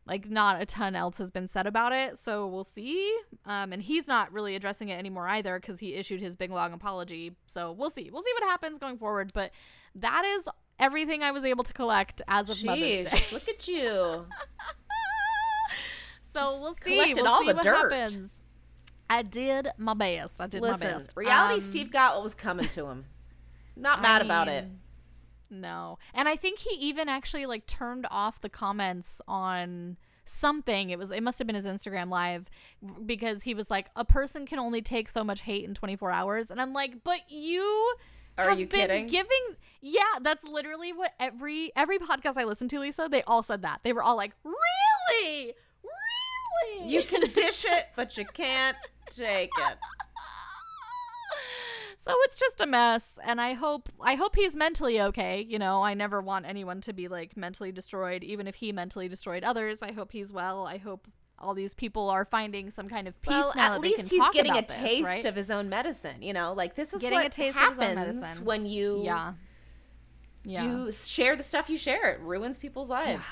like 0.06 0.28
not 0.28 0.60
a 0.60 0.66
ton 0.66 0.96
else 0.96 1.18
has 1.18 1.30
been 1.30 1.46
said 1.46 1.66
about 1.66 1.92
it 1.92 2.18
so 2.18 2.46
we'll 2.46 2.64
see 2.64 3.16
um, 3.46 3.72
and 3.72 3.82
he's 3.82 4.08
not 4.08 4.32
really 4.32 4.56
addressing 4.56 4.88
it 4.88 4.98
anymore 4.98 5.28
either 5.28 5.60
because 5.60 5.78
he 5.78 5.94
issued 5.94 6.20
his 6.20 6.34
big 6.36 6.50
long 6.50 6.72
apology 6.72 7.36
so 7.46 7.70
we'll 7.72 7.90
see 7.90 8.10
we'll 8.12 8.22
see 8.22 8.32
what 8.34 8.42
happens 8.48 8.78
going 8.78 8.98
forward 8.98 9.30
but 9.32 9.52
that 9.94 10.24
is 10.24 10.48
everything 10.80 11.22
i 11.22 11.30
was 11.30 11.44
able 11.44 11.62
to 11.62 11.72
collect 11.72 12.20
as 12.26 12.50
of 12.50 12.62
mother's 12.64 12.80
day 13.06 13.22
look 13.30 13.48
at 13.48 13.68
you. 13.68 14.26
so 16.22 16.40
Just 16.40 16.62
we'll 16.62 16.72
see 16.74 16.94
collected 16.94 17.16
we'll 17.22 17.28
all 17.28 17.40
see 17.42 17.46
the 17.48 17.54
what 17.54 17.62
dirt. 17.62 17.92
happens 17.92 18.30
i 19.10 19.22
did 19.22 19.68
my 19.78 19.94
best 19.94 20.40
i 20.40 20.46
did 20.46 20.62
Listen, 20.62 20.86
my 20.88 20.92
best 20.98 21.12
Reality 21.16 21.54
Um, 21.54 21.60
Steve 21.60 21.90
got 21.92 22.14
what 22.14 22.24
was 22.24 22.34
coming 22.34 22.66
to 22.68 22.86
him. 22.86 23.04
Not 23.76 24.02
mad 24.02 24.20
I 24.22 24.24
about 24.24 24.48
it. 24.48 24.66
No. 25.52 25.98
And 26.14 26.28
I 26.28 26.36
think 26.36 26.60
he 26.60 26.74
even 26.76 27.08
actually 27.08 27.44
like 27.46 27.66
turned 27.66 28.06
off 28.10 28.40
the 28.40 28.48
comments 28.48 29.20
on 29.28 29.98
something. 30.24 30.88
It 30.90 30.98
was 30.98 31.10
it 31.10 31.22
must 31.22 31.38
have 31.38 31.46
been 31.46 31.56
his 31.56 31.66
Instagram 31.66 32.08
live 32.10 32.46
because 33.04 33.42
he 33.42 33.52
was 33.54 33.70
like 33.70 33.90
a 33.94 34.04
person 34.04 34.46
can 34.46 34.58
only 34.58 34.80
take 34.80 35.10
so 35.10 35.22
much 35.22 35.42
hate 35.42 35.64
in 35.64 35.74
24 35.74 36.10
hours 36.10 36.50
and 36.50 36.60
I'm 36.60 36.72
like, 36.72 37.04
"But 37.04 37.20
you 37.28 37.94
Are 38.38 38.52
you 38.52 38.66
kidding? 38.66 39.08
giving 39.08 39.56
Yeah, 39.82 40.00
that's 40.22 40.44
literally 40.44 40.92
what 40.92 41.12
every 41.20 41.70
every 41.76 41.98
podcast 41.98 42.38
I 42.38 42.44
listened 42.44 42.70
to, 42.70 42.80
Lisa, 42.80 43.08
they 43.10 43.22
all 43.24 43.42
said 43.42 43.60
that. 43.62 43.80
They 43.84 43.92
were 43.92 44.02
all 44.02 44.16
like, 44.16 44.32
"Really? 44.44 45.54
Really?" 45.82 46.88
You 46.90 47.02
can 47.02 47.30
dish 47.32 47.66
it, 47.68 47.88
but 47.96 48.16
you 48.16 48.24
can't 48.24 48.76
take 49.10 49.50
it. 49.58 49.78
So 52.02 52.12
it's 52.24 52.38
just 52.38 52.60
a 52.60 52.66
mess 52.66 53.18
and 53.24 53.40
i 53.40 53.52
hope 53.52 53.88
i 54.00 54.14
hope 54.16 54.34
he's 54.34 54.56
mentally 54.56 55.00
okay 55.00 55.40
you 55.48 55.58
know 55.58 55.82
i 55.82 55.94
never 55.94 56.20
want 56.20 56.44
anyone 56.46 56.80
to 56.80 56.92
be 56.92 57.06
like 57.08 57.36
mentally 57.36 57.70
destroyed 57.72 58.24
even 58.24 58.46
if 58.46 58.56
he 58.56 58.72
mentally 58.72 59.08
destroyed 59.08 59.44
others 59.44 59.82
i 59.82 59.92
hope 59.92 60.10
he's 60.12 60.32
well 60.32 60.66
i 60.66 60.76
hope 60.78 61.06
all 61.38 61.54
these 61.54 61.74
people 61.74 62.08
are 62.08 62.24
finding 62.24 62.70
some 62.70 62.88
kind 62.88 63.08
of 63.08 63.20
peace 63.22 63.30
Well, 63.30 63.52
now 63.56 63.62
at 63.64 63.68
that 63.72 63.82
they 63.82 63.88
least 63.96 64.10
he's 64.10 64.28
getting 64.32 64.56
a 64.56 64.62
this, 64.62 64.74
taste 64.74 65.04
right? 65.04 65.24
of 65.24 65.34
his 65.34 65.50
own 65.50 65.68
medicine. 65.68 66.22
You 66.22 66.32
know, 66.32 66.52
like 66.52 66.76
this 66.76 66.94
is 66.94 67.00
Getting 67.00 67.18
what 67.18 67.26
a 67.26 67.30
taste 67.30 67.56
of 67.56 67.68
his 67.70 67.80
own 67.80 67.96
happens 67.96 68.16
medicine. 68.20 68.44
when 68.44 68.64
you 68.66 69.02
yeah 69.04 69.32
yeah 70.44 70.62
do 70.62 70.92
share 70.92 71.34
the 71.34 71.42
stuff 71.42 71.68
you 71.68 71.76
share. 71.76 72.12
It 72.12 72.20
ruins 72.20 72.58
people's 72.58 72.90
lives. 72.90 73.26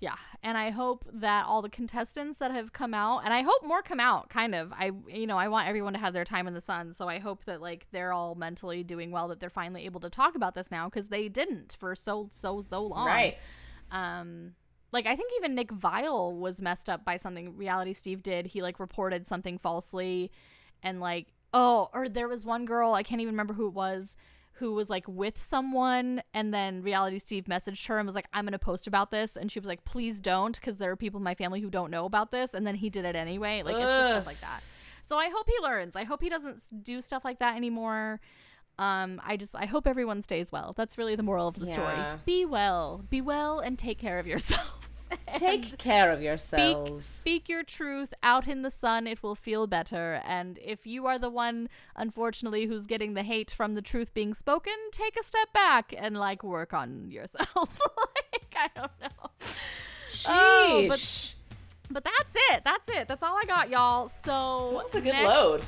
Yeah 0.00 0.16
and 0.46 0.56
i 0.56 0.70
hope 0.70 1.04
that 1.12 1.44
all 1.44 1.60
the 1.60 1.68
contestants 1.68 2.38
that 2.38 2.52
have 2.52 2.72
come 2.72 2.94
out 2.94 3.22
and 3.24 3.34
i 3.34 3.42
hope 3.42 3.64
more 3.64 3.82
come 3.82 3.98
out 3.98 4.28
kind 4.30 4.54
of. 4.54 4.72
I 4.72 4.92
you 5.08 5.26
know 5.26 5.36
i 5.36 5.48
want 5.48 5.68
everyone 5.68 5.92
to 5.94 5.98
have 5.98 6.12
their 6.12 6.24
time 6.24 6.46
in 6.46 6.54
the 6.54 6.60
sun 6.60 6.94
so 6.94 7.08
i 7.08 7.18
hope 7.18 7.44
that 7.46 7.60
like 7.60 7.86
they're 7.90 8.12
all 8.12 8.36
mentally 8.36 8.84
doing 8.84 9.10
well 9.10 9.28
that 9.28 9.40
they're 9.40 9.50
finally 9.50 9.84
able 9.84 10.00
to 10.00 10.08
talk 10.08 10.36
about 10.36 10.54
this 10.54 10.70
now 10.70 10.88
because 10.88 11.08
they 11.08 11.28
didn't 11.28 11.76
for 11.78 11.94
so 11.94 12.28
so 12.30 12.60
so 12.60 12.82
long. 12.86 13.06
Right. 13.06 13.36
um 13.90 14.52
like 14.92 15.06
i 15.06 15.16
think 15.16 15.32
even 15.38 15.54
nick 15.54 15.72
viall 15.72 16.38
was 16.38 16.62
messed 16.62 16.88
up 16.88 17.04
by 17.04 17.16
something 17.16 17.56
reality 17.56 17.92
steve 17.92 18.22
did. 18.22 18.46
He 18.46 18.62
like 18.62 18.78
reported 18.78 19.26
something 19.26 19.58
falsely 19.58 20.30
and 20.82 21.00
like 21.00 21.26
oh 21.52 21.90
or 21.92 22.08
there 22.08 22.28
was 22.28 22.44
one 22.44 22.66
girl 22.66 22.94
i 22.94 23.02
can't 23.02 23.20
even 23.20 23.34
remember 23.34 23.54
who 23.54 23.66
it 23.66 23.74
was 23.74 24.16
who 24.58 24.72
was 24.74 24.88
like 24.90 25.04
with 25.06 25.40
someone 25.40 26.22
and 26.34 26.52
then 26.52 26.82
reality 26.82 27.18
steve 27.18 27.44
messaged 27.44 27.86
her 27.86 27.98
and 27.98 28.06
was 28.06 28.14
like 28.14 28.26
i'm 28.32 28.44
gonna 28.44 28.58
post 28.58 28.86
about 28.86 29.10
this 29.10 29.36
and 29.36 29.50
she 29.52 29.58
was 29.58 29.66
like 29.66 29.84
please 29.84 30.20
don't 30.20 30.56
because 30.56 30.76
there 30.78 30.90
are 30.90 30.96
people 30.96 31.18
in 31.18 31.24
my 31.24 31.34
family 31.34 31.60
who 31.60 31.70
don't 31.70 31.90
know 31.90 32.04
about 32.06 32.30
this 32.30 32.54
and 32.54 32.66
then 32.66 32.74
he 32.74 32.88
did 32.90 33.04
it 33.04 33.14
anyway 33.16 33.62
like 33.62 33.76
it's 33.76 33.96
just 33.96 34.10
stuff 34.10 34.26
like 34.26 34.40
that. 34.40 34.62
So 35.02 35.16
i 35.18 35.28
hope 35.28 35.46
he 35.46 35.62
learns. 35.62 35.94
I 35.94 36.04
hope 36.04 36.20
he 36.22 36.28
doesn't 36.28 36.60
do 36.82 37.00
stuff 37.00 37.24
like 37.24 37.38
that 37.38 37.56
anymore. 37.56 38.20
Um 38.78 39.20
i 39.24 39.36
just 39.36 39.54
i 39.56 39.64
hope 39.66 39.86
everyone 39.86 40.20
stays 40.22 40.50
well. 40.52 40.74
That's 40.76 40.98
really 40.98 41.16
the 41.16 41.22
moral 41.22 41.48
of 41.48 41.54
the 41.58 41.66
Yeah. 41.66 41.72
story 41.72 42.04
be 42.24 42.44
well. 42.44 43.04
Be 43.08 43.20
well 43.20 43.60
and 43.60 43.78
take 43.78 43.98
care 43.98 44.18
of 44.18 44.26
yourselves 44.26 44.85
Take 45.36 45.78
care 45.78 46.10
of 46.10 46.20
yourselves. 46.22 47.04
speak 47.06 47.48
your 47.48 47.62
truth. 47.62 48.12
Out 48.22 48.46
in 48.48 48.62
the 48.62 48.70
sun 48.70 49.06
it 49.06 49.22
will 49.22 49.34
feel 49.34 49.66
better. 49.66 50.20
And 50.24 50.58
if 50.62 50.86
you 50.86 51.06
are 51.06 51.18
the 51.18 51.30
one 51.30 51.68
unfortunately 51.94 52.66
who's 52.66 52.86
getting 52.86 53.14
the 53.14 53.22
hate 53.22 53.50
from 53.50 53.74
the 53.74 53.82
truth 53.82 54.12
being 54.14 54.34
spoken 54.34 54.72
take 54.92 55.16
a 55.18 55.22
step 55.22 55.52
back 55.52 55.92
and 55.96 56.16
like 56.16 56.42
work 56.42 56.72
on 56.72 57.10
yourself. 57.10 57.80
Like 58.32 58.56
i 58.56 58.80
don't 58.80 58.90
know. 59.02 59.30
Oh, 60.28 60.86
but- 60.88 61.34
but 61.88 62.02
that's 62.02 62.34
it. 62.50 62.62
That's 62.64 62.88
it. 62.88 63.06
That's 63.06 63.22
all 63.22 63.36
i 63.36 63.44
got 63.44 63.70
y'all. 63.70 64.08
So 64.08 64.70
that 64.72 64.82
was 64.84 64.94
a 64.96 65.00
good 65.00 65.12
next- 65.12 65.28
load. 65.28 65.64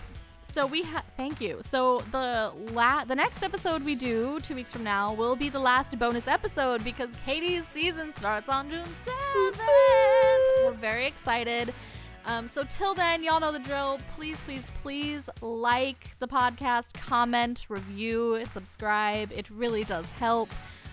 So 0.52 0.66
we 0.66 0.82
have 0.82 1.04
thank 1.16 1.40
you. 1.40 1.60
So 1.62 2.00
the 2.10 2.52
la- 2.72 3.04
the 3.04 3.14
next 3.14 3.42
episode 3.42 3.84
we 3.84 3.94
do 3.94 4.40
two 4.40 4.54
weeks 4.54 4.72
from 4.72 4.84
now 4.84 5.12
will 5.12 5.36
be 5.36 5.48
the 5.48 5.58
last 5.58 5.98
bonus 5.98 6.26
episode 6.28 6.82
because 6.84 7.10
Katie's 7.24 7.66
season 7.66 8.12
starts 8.12 8.48
on 8.48 8.70
June 8.70 8.84
seventh. 9.04 9.60
We're 10.64 10.72
very 10.72 11.06
excited. 11.06 11.72
Um, 12.24 12.46
so 12.46 12.62
till 12.64 12.92
then, 12.94 13.22
y'all 13.22 13.40
know 13.40 13.52
the 13.52 13.58
drill. 13.58 13.98
Please, 14.14 14.38
please, 14.40 14.66
please 14.82 15.30
like 15.40 16.08
the 16.18 16.28
podcast, 16.28 16.92
comment, 16.92 17.64
review, 17.70 18.42
subscribe. 18.50 19.32
It 19.32 19.48
really 19.48 19.84
does 19.84 20.06
help. 20.10 20.50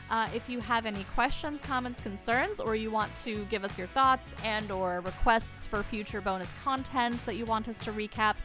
Uh, 0.09 0.29
if 0.33 0.47
you 0.47 0.61
have 0.61 0.85
any 0.85 1.03
questions, 1.15 1.59
comments, 1.61 1.99
concerns, 1.99 2.59
or 2.59 2.75
you 2.75 2.91
want 2.91 3.13
to 3.17 3.43
give 3.45 3.63
us 3.63 3.77
your 3.77 3.87
thoughts 3.87 4.35
and 4.43 4.71
or 4.71 5.01
requests 5.01 5.65
for 5.65 5.81
future 5.83 6.21
bonus 6.21 6.47
content 6.63 7.25
that 7.25 7.35
you 7.35 7.43
want 7.43 7.67
us 7.67 7.79
to 7.79 7.91
recap, 7.91 8.35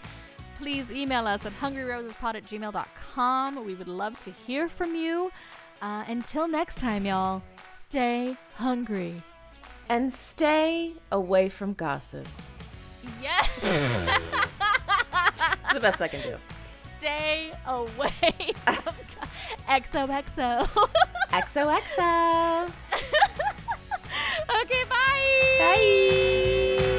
please 0.61 0.92
email 0.92 1.26
us 1.26 1.46
at 1.46 1.58
hungryrosespod 1.58 2.34
at 2.34 2.44
gmail.com. 2.44 3.64
We 3.64 3.72
would 3.74 3.88
love 3.88 4.20
to 4.20 4.30
hear 4.30 4.68
from 4.68 4.94
you. 4.94 5.32
Uh, 5.80 6.04
until 6.06 6.46
next 6.46 6.76
time, 6.78 7.06
y'all, 7.06 7.42
stay 7.88 8.36
hungry. 8.56 9.22
And 9.88 10.12
stay 10.12 10.92
away 11.11 11.48
from 11.48 11.72
gossip. 11.72 12.28
Yes! 13.22 13.48
It's 15.62 15.74
the 15.74 15.80
best 15.80 16.02
I 16.02 16.08
can 16.08 16.20
do. 16.22 16.36
stay 16.98 17.52
away 17.64 18.11
from 18.66 18.94
XOXO. 19.68 20.68
XOXO. 21.30 22.68
okay, 24.62 24.84
bye. 24.90 25.58
Bye. 25.61 26.96